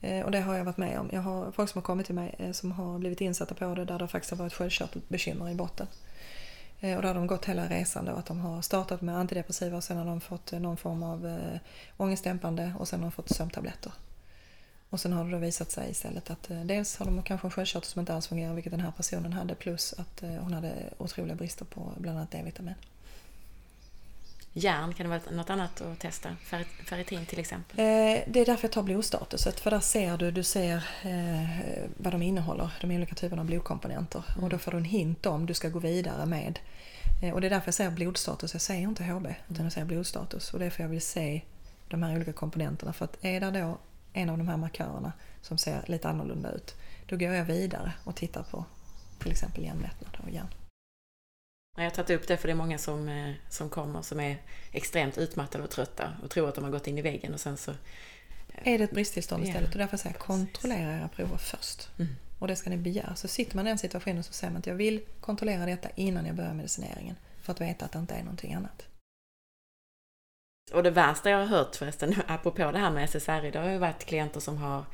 Eh, 0.00 0.24
och 0.24 0.30
det 0.30 0.40
har 0.40 0.56
jag 0.56 0.64
varit 0.64 0.76
med 0.76 1.00
om. 1.00 1.10
Jag 1.12 1.20
har 1.20 1.52
folk 1.52 1.70
som 1.70 1.78
har 1.78 1.86
kommit 1.86 2.06
till 2.06 2.14
mig 2.14 2.34
eh, 2.38 2.52
som 2.52 2.72
har 2.72 2.98
blivit 2.98 3.20
insatta 3.20 3.54
på 3.54 3.74
det 3.74 3.84
där 3.84 3.98
det 3.98 4.08
faktiskt 4.08 4.30
har 4.30 4.38
varit 4.38 4.52
sköldkörtelbekymmer 4.52 5.50
i 5.50 5.54
botten. 5.54 5.86
Eh, 6.80 6.96
och 6.96 7.02
då 7.02 7.08
har 7.08 7.14
de 7.14 7.26
gått 7.26 7.44
hela 7.44 7.68
resan 7.68 8.04
då, 8.04 8.12
att 8.12 8.26
de 8.26 8.40
har 8.40 8.62
startat 8.62 9.00
med 9.00 9.16
antidepressiva 9.16 9.76
och 9.76 9.84
sen 9.84 9.96
har 9.96 10.04
de 10.04 10.20
fått 10.20 10.52
eh, 10.52 10.60
någon 10.60 10.76
form 10.76 11.02
av 11.02 11.26
eh, 11.26 11.60
ångestdämpande 11.96 12.72
och 12.78 12.88
sen 12.88 13.00
har 13.00 13.06
de 13.06 13.12
fått 13.12 13.28
sömntabletter. 13.28 13.92
Och 14.90 15.00
sen 15.00 15.12
har 15.12 15.24
det 15.24 15.30
då 15.30 15.38
visat 15.38 15.70
sig 15.70 15.90
istället 15.90 16.30
att 16.30 16.50
dels 16.64 16.96
har 16.96 17.06
de 17.06 17.22
kanske 17.22 17.46
en 17.46 17.50
sköldkörtel 17.50 17.88
som 17.88 18.00
inte 18.00 18.14
alls 18.14 18.26
fungerar, 18.28 18.54
vilket 18.54 18.72
den 18.72 18.80
här 18.80 18.90
personen 18.90 19.32
hade, 19.32 19.54
plus 19.54 19.94
att 19.98 20.22
hon 20.40 20.52
hade 20.52 20.72
otroliga 20.98 21.34
brister 21.34 21.64
på 21.64 21.92
bland 21.98 22.18
annat 22.18 22.30
D-vitamin 22.30 22.74
järn, 24.52 24.94
kan 24.94 25.10
det 25.10 25.18
vara 25.18 25.36
något 25.36 25.50
annat 25.50 25.80
att 25.80 25.98
testa? 25.98 26.36
Ferritin 26.84 27.26
till 27.26 27.38
exempel? 27.38 27.78
Eh, 27.78 27.84
det 28.26 28.40
är 28.40 28.46
därför 28.46 28.64
jag 28.64 28.72
tar 28.72 28.82
blodstatuset, 28.82 29.60
för 29.60 29.70
där 29.70 29.80
ser 29.80 30.16
du, 30.16 30.30
du 30.30 30.42
ser 30.42 30.76
eh, 31.02 31.88
vad 31.96 32.12
de 32.12 32.22
innehåller, 32.22 32.70
de 32.80 32.90
olika 32.90 33.14
typerna 33.14 33.42
av 33.42 33.46
blodkomponenter. 33.46 34.24
Mm. 34.28 34.44
Och 34.44 34.50
då 34.50 34.58
får 34.58 34.70
du 34.70 34.76
en 34.76 34.84
hint 34.84 35.26
om 35.26 35.46
du 35.46 35.54
ska 35.54 35.68
gå 35.68 35.78
vidare 35.78 36.26
med. 36.26 36.58
Eh, 37.22 37.34
och 37.34 37.40
det 37.40 37.46
är 37.46 37.50
därför 37.50 37.68
jag 37.68 37.74
säger 37.74 37.90
blodstatus, 37.90 38.52
jag 38.52 38.62
säger 38.62 38.82
inte 38.82 39.04
HB, 39.04 39.26
utan 39.48 39.64
jag 39.64 39.72
säger 39.72 39.86
blodstatus. 39.86 40.52
Och 40.52 40.58
det 40.58 40.66
är 40.66 40.70
för 40.70 40.82
jag 40.82 40.90
vill 40.90 41.00
se 41.00 41.40
de 41.88 42.02
här 42.02 42.16
olika 42.16 42.32
komponenterna. 42.32 42.92
För 42.92 43.04
att 43.04 43.24
är 43.24 43.40
det 43.40 43.50
då 43.50 43.78
en 44.12 44.30
av 44.30 44.38
de 44.38 44.48
här 44.48 44.56
markörerna 44.56 45.12
som 45.42 45.58
ser 45.58 45.82
lite 45.86 46.08
annorlunda 46.08 46.50
ut, 46.50 46.74
då 47.06 47.16
går 47.16 47.32
jag 47.32 47.44
vidare 47.44 47.92
och 48.04 48.16
tittar 48.16 48.42
på 48.42 48.64
till 49.18 49.30
exempel 49.30 49.64
järnmättnad 49.64 50.16
och 50.22 50.30
järn. 50.30 50.48
Jag 51.76 51.84
har 51.84 51.90
tagit 51.90 52.10
upp 52.10 52.28
det 52.28 52.36
för 52.36 52.48
det 52.48 52.52
är 52.52 52.56
många 52.56 52.78
som, 52.78 53.08
eh, 53.08 53.32
som 53.48 53.70
kommer 53.70 54.02
som 54.02 54.20
är 54.20 54.42
extremt 54.72 55.18
utmattade 55.18 55.64
och 55.64 55.70
trötta 55.70 56.12
och 56.22 56.30
tror 56.30 56.48
att 56.48 56.54
de 56.54 56.64
har 56.64 56.70
gått 56.70 56.86
in 56.86 56.98
i 56.98 57.02
väggen 57.02 57.34
och 57.34 57.40
sen 57.40 57.56
så... 57.56 57.72
Är 58.64 58.78
det 58.78 58.84
ett 58.84 58.90
bristtillstånd 58.90 59.44
istället? 59.44 59.68
Ja. 59.68 59.72
Och 59.72 59.78
därför 59.78 59.96
säger 59.96 60.16
jag 60.16 60.26
kontrollera 60.26 60.96
era 60.96 61.08
prover 61.08 61.36
först. 61.36 61.88
Mm. 61.98 62.16
Och 62.38 62.48
det 62.48 62.56
ska 62.56 62.70
ni 62.70 62.76
begära. 62.76 63.14
Så 63.14 63.28
sitter 63.28 63.56
man 63.56 63.66
i 63.66 63.70
den 63.70 63.78
situationen 63.78 64.22
så 64.22 64.32
säger 64.32 64.52
man 64.52 64.58
att 64.58 64.66
jag 64.66 64.74
vill 64.74 65.00
kontrollera 65.20 65.66
detta 65.66 65.88
innan 65.94 66.26
jag 66.26 66.36
börjar 66.36 66.54
medicineringen. 66.54 67.16
För 67.42 67.52
att 67.52 67.60
veta 67.60 67.84
att 67.84 67.92
det 67.92 67.98
inte 67.98 68.14
är 68.14 68.22
någonting 68.22 68.54
annat. 68.54 68.86
Och 70.72 70.82
det 70.82 70.90
värsta 70.90 71.30
jag 71.30 71.38
har 71.38 71.46
hört 71.46 71.76
förresten, 71.76 72.14
apropå 72.26 72.70
det 72.72 72.78
här 72.78 72.90
med 72.90 73.04
SSRI, 73.04 73.50
det 73.50 73.58
har 73.58 73.70
ju 73.70 73.78
varit 73.78 74.04
klienter 74.04 74.40
som 74.40 74.56
har 74.56 74.84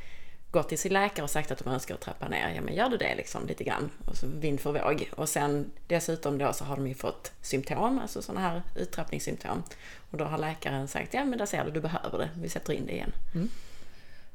gått 0.51 0.69
till 0.69 0.79
sin 0.79 0.93
läkare 0.93 1.25
och 1.25 1.31
sagt 1.31 1.51
att 1.51 1.59
de 1.59 1.69
önskar 1.73 1.95
att 1.95 2.01
trappa 2.01 2.29
ner, 2.29 2.55
ja 2.55 2.61
men 2.61 2.75
gör 2.75 2.89
du 2.89 2.97
det 2.97 3.15
liksom 3.15 3.47
lite 3.47 3.65
grann. 3.65 3.91
Och 4.05 4.17
så 4.17 4.27
vind 4.27 4.61
för 4.61 4.73
våg. 4.73 5.11
Och 5.17 5.29
sen 5.29 5.71
dessutom 5.87 6.39
då 6.39 6.53
så 6.53 6.65
har 6.65 6.77
de 6.77 6.87
ju 6.87 6.95
fått 6.95 7.33
symptom, 7.43 7.99
alltså 7.99 8.23
sådana 8.23 8.41
här 8.41 8.63
uttrappningssymptom. 8.77 9.63
Och 10.11 10.19
då 10.19 10.25
har 10.25 10.39
läkaren 10.39 10.89
sagt, 10.89 11.15
ja 11.15 11.25
men 11.25 11.39
där 11.39 11.47
ser 11.47 11.65
du, 11.65 11.71
du 11.71 11.81
behöver 11.81 12.19
det, 12.19 12.31
vi 12.41 12.49
sätter 12.49 12.73
in 12.73 12.87
det 12.87 12.93
igen. 12.93 13.13
Mm. 13.35 13.49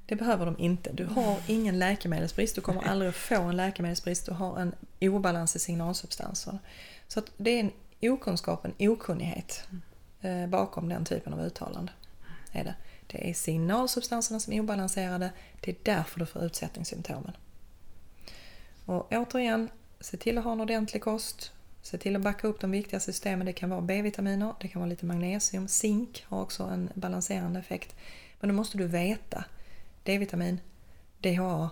Det 0.06 0.16
behöver 0.16 0.46
de 0.46 0.60
inte. 0.60 0.92
Du 0.94 1.06
har 1.06 1.38
ingen 1.48 1.80
läkemedelsbrist, 1.80 2.56
du 2.56 2.62
kommer 2.62 2.88
aldrig 2.88 3.10
att 3.10 3.16
få 3.16 3.42
en 3.42 3.58
läkemedelsbrist, 3.58 4.26
du 4.26 4.32
har 4.32 4.60
en 4.60 4.76
obalans 5.02 5.56
i 5.56 5.60
signalsubstanser. 5.60 6.60
Så 7.08 7.22
det 7.38 7.52
är 7.52 7.60
en 7.60 7.72
okunskap, 8.12 8.66
en 8.66 8.90
okunnighet 8.90 9.64
eh, 10.22 10.48
bakom 10.48 10.90
den 10.90 11.06
typen 11.06 11.34
av 11.34 11.42
uttalande. 11.42 11.92
Är 12.52 12.64
det. 12.64 12.76
Det 13.12 13.30
är 13.30 13.34
signalsubstanserna 13.34 14.40
som 14.40 14.54
är 14.54 14.60
obalanserade. 14.60 15.32
Det 15.60 15.72
är 15.72 15.76
därför 15.84 16.20
du 16.20 16.26
får 16.26 16.44
utsättningssymptomen. 16.44 17.38
Och 18.86 19.12
återigen, 19.12 19.70
se 20.00 20.18
till 20.18 20.38
att 20.38 20.44
ha 20.44 20.52
en 20.52 20.62
ordentlig 20.62 21.04
kost. 21.04 21.52
Se 21.82 21.98
till 21.98 22.16
att 22.16 22.22
backa 22.22 22.48
upp 22.48 22.60
de 22.60 22.72
viktiga 22.72 23.00
systemen. 23.00 23.46
Det 23.46 23.54
kan 23.54 23.70
vara 23.70 23.82
B-vitaminer, 23.82 24.54
det 24.60 24.68
kan 24.68 24.82
vara 24.82 24.90
lite 24.90 25.06
magnesium. 25.06 25.68
Zink 25.68 26.26
har 26.28 26.42
också 26.42 26.64
en 26.64 26.90
balanserande 26.94 27.60
effekt. 27.60 27.96
Men 28.40 28.48
då 28.48 28.56
måste 28.56 28.78
du 28.78 28.88
veta. 28.88 29.46
D-vitamin, 30.04 30.60
DHA 31.20 31.70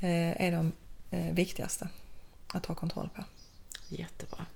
eh, 0.00 0.42
är 0.42 0.52
de 0.52 0.72
eh, 1.10 1.34
viktigaste 1.34 1.88
att 2.46 2.66
ha 2.66 2.74
kontroll 2.74 3.08
på. 3.16 3.24
Jättebra. 3.88 4.46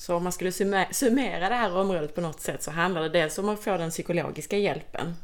Så 0.00 0.16
om 0.16 0.22
man 0.22 0.32
skulle 0.32 0.52
summera 0.92 1.48
det 1.48 1.54
här 1.54 1.76
området 1.76 2.14
på 2.14 2.20
något 2.20 2.40
sätt 2.40 2.62
så 2.62 2.70
handlar 2.70 3.02
det 3.02 3.08
dels 3.08 3.38
om 3.38 3.48
att 3.48 3.60
få 3.60 3.76
den 3.76 3.90
psykologiska 3.90 4.58
hjälpen 4.58 5.14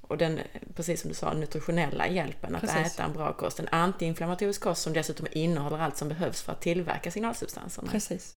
och 0.00 0.18
den, 0.18 0.40
precis 0.74 1.00
som 1.00 1.08
du 1.08 1.14
sa, 1.14 1.32
nutritionella 1.32 2.08
hjälpen, 2.08 2.54
att 2.54 2.60
precis. 2.60 2.94
äta 2.94 3.04
en 3.04 3.12
bra 3.12 3.32
kost. 3.32 3.60
En 3.60 3.68
antiinflammatorisk 3.68 4.60
kost 4.60 4.82
som 4.82 4.92
dessutom 4.92 5.26
innehåller 5.32 5.78
allt 5.78 5.96
som 5.96 6.08
behövs 6.08 6.42
för 6.42 6.52
att 6.52 6.60
tillverka 6.60 7.10
signalsubstanserna. 7.10 7.90
Precis. 7.90 8.32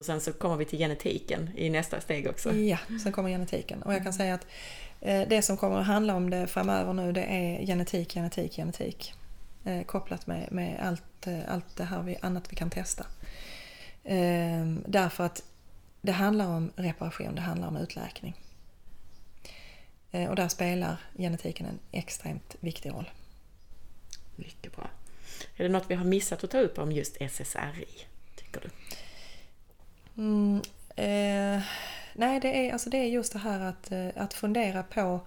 Och 0.00 0.06
sen 0.06 0.20
så 0.20 0.32
kommer 0.32 0.56
vi 0.56 0.64
till 0.64 0.78
genetiken 0.78 1.50
i 1.56 1.70
nästa 1.70 2.00
steg 2.00 2.26
också. 2.26 2.52
Ja, 2.52 2.78
sen 3.02 3.12
kommer 3.12 3.30
genetiken. 3.30 3.82
Och 3.82 3.94
jag 3.94 4.02
kan 4.02 4.12
säga 4.12 4.34
att 4.34 4.46
eh, 5.00 5.28
det 5.28 5.42
som 5.42 5.56
kommer 5.56 5.80
att 5.80 5.86
handla 5.86 6.14
om 6.14 6.30
det 6.30 6.46
framöver 6.46 6.92
nu 6.92 7.12
det 7.12 7.24
är 7.24 7.66
genetik, 7.66 8.12
genetik, 8.12 8.56
genetik. 8.56 9.14
Eh, 9.64 9.82
kopplat 9.82 10.26
med, 10.26 10.52
med 10.52 10.80
allt, 10.82 11.26
eh, 11.26 11.54
allt 11.54 11.76
det 11.76 11.84
här 11.84 12.02
vi, 12.02 12.16
annat 12.22 12.52
vi 12.52 12.56
kan 12.56 12.70
testa. 12.70 13.06
Ehm, 14.04 14.84
därför 14.86 15.24
att 15.24 15.42
det 16.00 16.12
handlar 16.12 16.46
om 16.46 16.72
reparation, 16.76 17.34
det 17.34 17.40
handlar 17.40 17.68
om 17.68 17.76
utläkning. 17.76 18.34
Ehm, 20.10 20.28
och 20.28 20.36
där 20.36 20.48
spelar 20.48 20.96
genetiken 21.16 21.66
en 21.66 21.78
extremt 21.92 22.56
viktig 22.60 22.90
roll. 22.90 23.10
Mycket 24.36 24.76
bra. 24.76 24.90
Är 25.56 25.62
det 25.62 25.68
något 25.68 25.90
vi 25.90 25.94
har 25.94 26.04
missat 26.04 26.44
att 26.44 26.50
ta 26.50 26.58
upp 26.58 26.78
om 26.78 26.92
just 26.92 27.16
SSRI, 27.20 28.06
tycker 28.36 28.60
du? 28.60 28.70
Mm, 30.22 30.62
eh, 30.96 31.62
nej, 32.14 32.40
det 32.40 32.68
är, 32.68 32.72
alltså 32.72 32.90
det 32.90 32.98
är 32.98 33.06
just 33.06 33.32
det 33.32 33.38
här 33.38 33.60
att, 33.60 33.92
eh, 33.92 34.08
att 34.16 34.34
fundera 34.34 34.82
på 34.82 35.20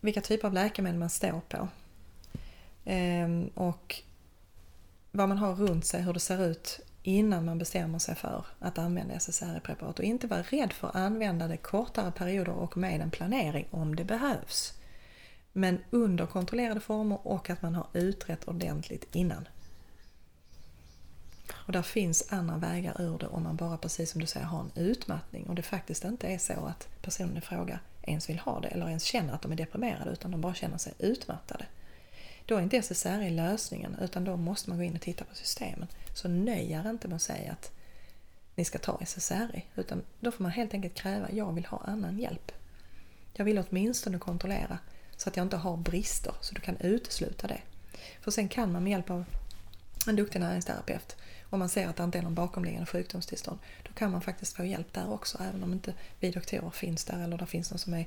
vilka 0.00 0.20
typer 0.20 0.48
av 0.48 0.54
läkemedel 0.54 0.98
man 0.98 1.10
står 1.10 1.40
på. 1.48 1.68
Eh, 2.84 3.28
och 3.54 4.02
vad 5.10 5.28
man 5.28 5.38
har 5.38 5.54
runt 5.54 5.86
sig, 5.86 6.02
hur 6.02 6.12
det 6.12 6.20
ser 6.20 6.46
ut 6.46 6.80
innan 7.08 7.44
man 7.44 7.58
bestämmer 7.58 7.98
sig 7.98 8.14
för 8.14 8.44
att 8.58 8.78
använda 8.78 9.14
SSRI-preparat 9.14 9.98
och 9.98 10.04
inte 10.04 10.26
vara 10.26 10.42
rädd 10.42 10.72
för 10.72 10.88
att 10.88 10.96
använda 10.96 11.48
det 11.48 11.56
kortare 11.56 12.12
perioder 12.12 12.52
och 12.52 12.76
med 12.76 13.00
en 13.00 13.10
planering 13.10 13.66
om 13.70 13.96
det 13.96 14.04
behövs. 14.04 14.72
Men 15.52 15.78
under 15.90 16.26
kontrollerade 16.26 16.80
former 16.80 17.26
och 17.26 17.50
att 17.50 17.62
man 17.62 17.74
har 17.74 17.86
utrett 17.92 18.48
ordentligt 18.48 19.14
innan. 19.14 19.48
Och 21.52 21.72
där 21.72 21.82
finns 21.82 22.32
andra 22.32 22.56
vägar 22.56 23.00
ur 23.00 23.18
det 23.18 23.26
om 23.26 23.42
man 23.42 23.56
bara, 23.56 23.76
precis 23.76 24.10
som 24.10 24.20
du 24.20 24.26
säger, 24.26 24.46
har 24.46 24.60
en 24.60 24.72
utmattning 24.74 25.46
och 25.46 25.54
det 25.54 25.62
faktiskt 25.62 26.04
inte 26.04 26.26
är 26.26 26.38
så 26.38 26.66
att 26.66 26.88
personen 27.02 27.36
i 27.36 27.40
fråga 27.40 27.80
ens 28.02 28.28
vill 28.28 28.38
ha 28.38 28.60
det 28.60 28.68
eller 28.68 28.88
ens 28.88 29.04
känner 29.04 29.32
att 29.32 29.42
de 29.42 29.52
är 29.52 29.56
deprimerade 29.56 30.10
utan 30.10 30.30
de 30.30 30.40
bara 30.40 30.54
känner 30.54 30.78
sig 30.78 30.92
utmattade. 30.98 31.66
Då 32.48 32.56
är 32.56 32.62
inte 32.62 32.76
SSRI 32.76 33.30
lösningen 33.30 33.96
utan 34.00 34.24
då 34.24 34.36
måste 34.36 34.70
man 34.70 34.78
gå 34.78 34.84
in 34.84 34.94
och 34.94 35.00
titta 35.00 35.24
på 35.24 35.34
systemen. 35.34 35.88
Så 36.14 36.28
nöj 36.28 36.72
er 36.72 36.90
inte 36.90 37.08
med 37.08 37.16
att 37.16 37.22
säga 37.22 37.52
att 37.52 37.72
ni 38.54 38.64
ska 38.64 38.78
ta 38.78 39.00
SSRI 39.00 39.64
utan 39.76 40.02
då 40.20 40.30
får 40.30 40.42
man 40.42 40.52
helt 40.52 40.74
enkelt 40.74 40.94
kräva, 40.94 41.30
jag 41.32 41.52
vill 41.52 41.66
ha 41.66 41.78
annan 41.84 42.18
hjälp. 42.18 42.52
Jag 43.32 43.44
vill 43.44 43.64
åtminstone 43.68 44.18
kontrollera 44.18 44.78
så 45.16 45.28
att 45.28 45.36
jag 45.36 45.46
inte 45.46 45.56
har 45.56 45.76
brister 45.76 46.34
så 46.40 46.54
du 46.54 46.60
kan 46.60 46.76
utesluta 46.76 47.46
det. 47.46 47.60
För 48.20 48.30
sen 48.30 48.48
kan 48.48 48.72
man 48.72 48.84
med 48.84 48.90
hjälp 48.90 49.10
av 49.10 49.24
en 50.06 50.16
duktig 50.16 50.40
näringsterapeut 50.40 51.16
om 51.50 51.58
man 51.58 51.68
ser 51.68 51.88
att 51.88 51.96
det 51.96 52.04
inte 52.04 52.18
är 52.18 52.22
någon 52.22 52.34
bakomliggande 52.34 52.86
sjukdomstillstånd, 52.86 53.58
då 53.82 53.92
kan 53.92 54.12
man 54.12 54.20
faktiskt 54.20 54.56
få 54.56 54.64
hjälp 54.64 54.92
där 54.92 55.12
också 55.12 55.38
även 55.48 55.62
om 55.62 55.72
inte 55.72 55.94
vi 56.20 56.30
doktorer 56.30 56.70
finns 56.70 57.04
där 57.04 57.24
eller 57.24 57.38
det 57.38 57.46
finns 57.46 57.70
någon 57.70 57.78
som 57.78 57.94
är 57.94 58.06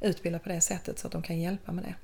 utbildad 0.00 0.42
på 0.42 0.48
det 0.48 0.60
sättet 0.60 0.98
så 0.98 1.06
att 1.06 1.12
de 1.12 1.22
kan 1.22 1.40
hjälpa 1.40 1.72
med 1.72 1.84
det. 1.84 1.94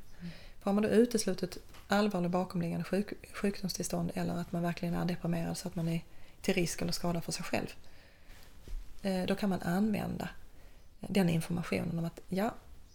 För 0.62 0.70
har 0.70 0.72
man 0.72 0.82
då 0.82 0.88
uteslutit 0.88 1.58
allvarlig 1.88 2.30
bakomliggande 2.30 2.84
sjuk, 2.84 3.12
sjukdomstillstånd 3.34 4.12
eller 4.14 4.34
att 4.34 4.52
man 4.52 4.62
verkligen 4.62 4.94
är 4.94 5.04
deprimerad 5.04 5.56
så 5.56 5.68
att 5.68 5.74
man 5.74 5.88
är 5.88 6.04
till 6.40 6.54
risk 6.54 6.82
eller 6.82 6.92
skada 6.92 7.20
för 7.20 7.32
sig 7.32 7.44
själv, 7.44 7.66
eh, 9.02 9.26
då 9.26 9.34
kan 9.34 9.48
man 9.48 9.62
använda 9.62 10.28
den 11.00 11.28
informationen 11.28 11.98
om 11.98 12.04
att 12.04 12.20
ja, 12.28 12.54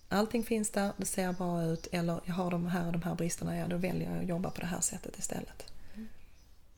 allting 0.09 0.43
finns 0.43 0.69
där, 0.69 0.91
det 0.97 1.05
ser 1.05 1.33
bra 1.33 1.63
ut 1.63 1.87
eller 1.91 2.21
jag 2.25 2.33
har 2.33 2.51
de 2.51 2.67
här 2.67 2.85
och 2.85 2.91
de 2.91 3.01
här 3.01 3.15
bristerna, 3.15 3.57
ja 3.57 3.67
då 3.67 3.77
väljer 3.77 4.11
jag 4.11 4.23
att 4.23 4.29
jobba 4.29 4.49
på 4.49 4.61
det 4.61 4.67
här 4.67 4.81
sättet 4.81 5.17
istället. 5.17 5.73
Mm. 5.95 6.07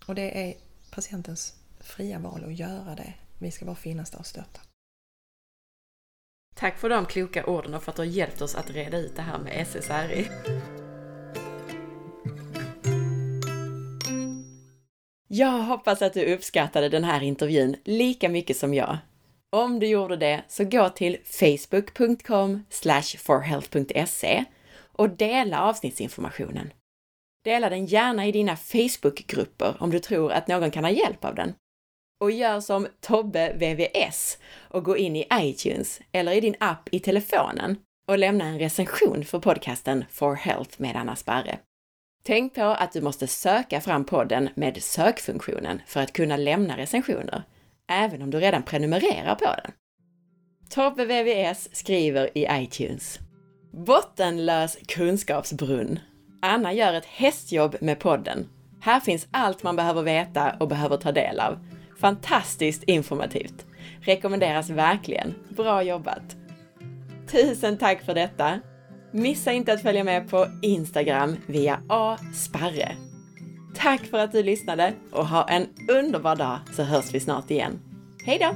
Och 0.05 0.15
det 0.15 0.49
är 0.49 0.53
patientens 0.91 1.55
fria 1.79 2.19
val 2.19 2.45
att 2.45 2.55
göra 2.55 2.95
det. 2.95 3.13
Vi 3.37 3.51
ska 3.51 3.65
bara 3.65 3.75
finnas 3.75 4.11
där 4.11 4.19
och 4.19 4.25
stötta. 4.25 4.59
Tack 6.55 6.77
för 6.77 6.89
de 6.89 7.05
kloka 7.05 7.45
orden 7.45 7.73
och 7.73 7.83
för 7.83 7.91
att 7.91 7.95
du 7.95 8.01
har 8.01 8.07
hjälpt 8.07 8.41
oss 8.41 8.55
att 8.55 8.69
reda 8.69 8.97
ut 8.97 9.15
det 9.15 9.21
här 9.21 9.37
med 9.37 9.67
SSRI. 9.67 10.29
Jag 15.31 15.51
hoppas 15.51 16.01
att 16.01 16.13
du 16.13 16.33
uppskattade 16.33 16.89
den 16.89 17.03
här 17.03 17.23
intervjun 17.23 17.75
lika 17.83 18.29
mycket 18.29 18.57
som 18.57 18.73
jag. 18.73 18.97
Om 19.51 19.79
du 19.79 19.87
gjorde 19.87 20.15
det, 20.15 20.43
så 20.47 20.63
gå 20.63 20.89
till 20.89 21.17
facebook.com 21.23 22.63
forhealth.se 23.17 24.45
och 24.93 25.09
dela 25.09 25.61
avsnittsinformationen. 25.61 26.73
Dela 27.43 27.69
den 27.69 27.85
gärna 27.85 28.27
i 28.27 28.31
dina 28.31 28.57
Facebookgrupper 28.57 29.75
om 29.79 29.91
du 29.91 29.99
tror 29.99 30.31
att 30.31 30.47
någon 30.47 30.71
kan 30.71 30.83
ha 30.83 30.91
hjälp 30.91 31.25
av 31.25 31.35
den. 31.35 31.53
Och 32.21 32.31
gör 32.31 32.59
som 32.59 32.87
Tobbe 33.01 33.53
VVS 33.53 34.37
och 34.69 34.83
gå 34.83 34.97
in 34.97 35.15
i 35.15 35.27
iTunes 35.33 36.01
eller 36.11 36.31
i 36.31 36.41
din 36.41 36.55
app 36.59 36.89
i 36.91 36.99
telefonen 36.99 37.77
och 38.07 38.17
lämna 38.17 38.45
en 38.45 38.59
recension 38.59 39.25
för 39.25 39.39
podcasten 39.39 40.05
For 40.09 40.35
Health 40.35 40.81
med 40.81 40.95
Anna 40.95 41.15
Sparre. 41.15 41.59
Tänk 42.23 42.55
på 42.55 42.61
att 42.61 42.91
du 42.91 43.01
måste 43.01 43.27
söka 43.27 43.81
fram 43.81 44.05
podden 44.05 44.49
med 44.55 44.83
sökfunktionen 44.83 45.81
för 45.87 45.99
att 45.99 46.13
kunna 46.13 46.37
lämna 46.37 46.77
recensioner, 46.77 47.43
även 47.91 48.21
om 48.21 48.29
du 48.29 48.39
redan 48.39 48.63
prenumererar 48.63 49.35
på 49.35 49.45
den. 49.45 49.71
Tobbe 50.69 51.05
VVS 51.05 51.75
skriver 51.75 52.37
i 52.37 52.47
iTunes. 52.51 53.19
Bottenlös 53.71 54.77
kunskapsbrunn 54.87 55.99
Anna 56.41 56.73
gör 56.73 56.93
ett 56.93 57.05
hästjobb 57.05 57.75
med 57.81 57.99
podden. 57.99 58.47
Här 58.81 58.99
finns 58.99 59.27
allt 59.31 59.63
man 59.63 59.75
behöver 59.75 60.01
veta 60.01 60.55
och 60.59 60.67
behöver 60.67 60.97
ta 60.97 61.11
del 61.11 61.39
av. 61.39 61.59
Fantastiskt 61.99 62.83
informativt. 62.83 63.65
Rekommenderas 64.01 64.69
verkligen. 64.69 65.35
Bra 65.49 65.83
jobbat! 65.83 66.35
Tusen 67.31 67.77
tack 67.77 68.01
för 68.05 68.13
detta! 68.13 68.59
Missa 69.11 69.51
inte 69.51 69.73
att 69.73 69.81
följa 69.81 70.03
med 70.03 70.29
på 70.29 70.47
Instagram 70.61 71.35
via 71.47 71.79
asparre. 71.87 72.95
Tack 73.75 74.05
för 74.05 74.17
att 74.17 74.31
du 74.31 74.43
lyssnade 74.43 74.93
och 75.11 75.27
ha 75.27 75.47
en 75.49 75.67
underbar 75.87 76.35
dag 76.35 76.59
så 76.73 76.83
hörs 76.83 77.13
vi 77.13 77.19
snart 77.19 77.51
igen. 77.51 77.79
Hej 78.25 78.39
då! 78.39 78.55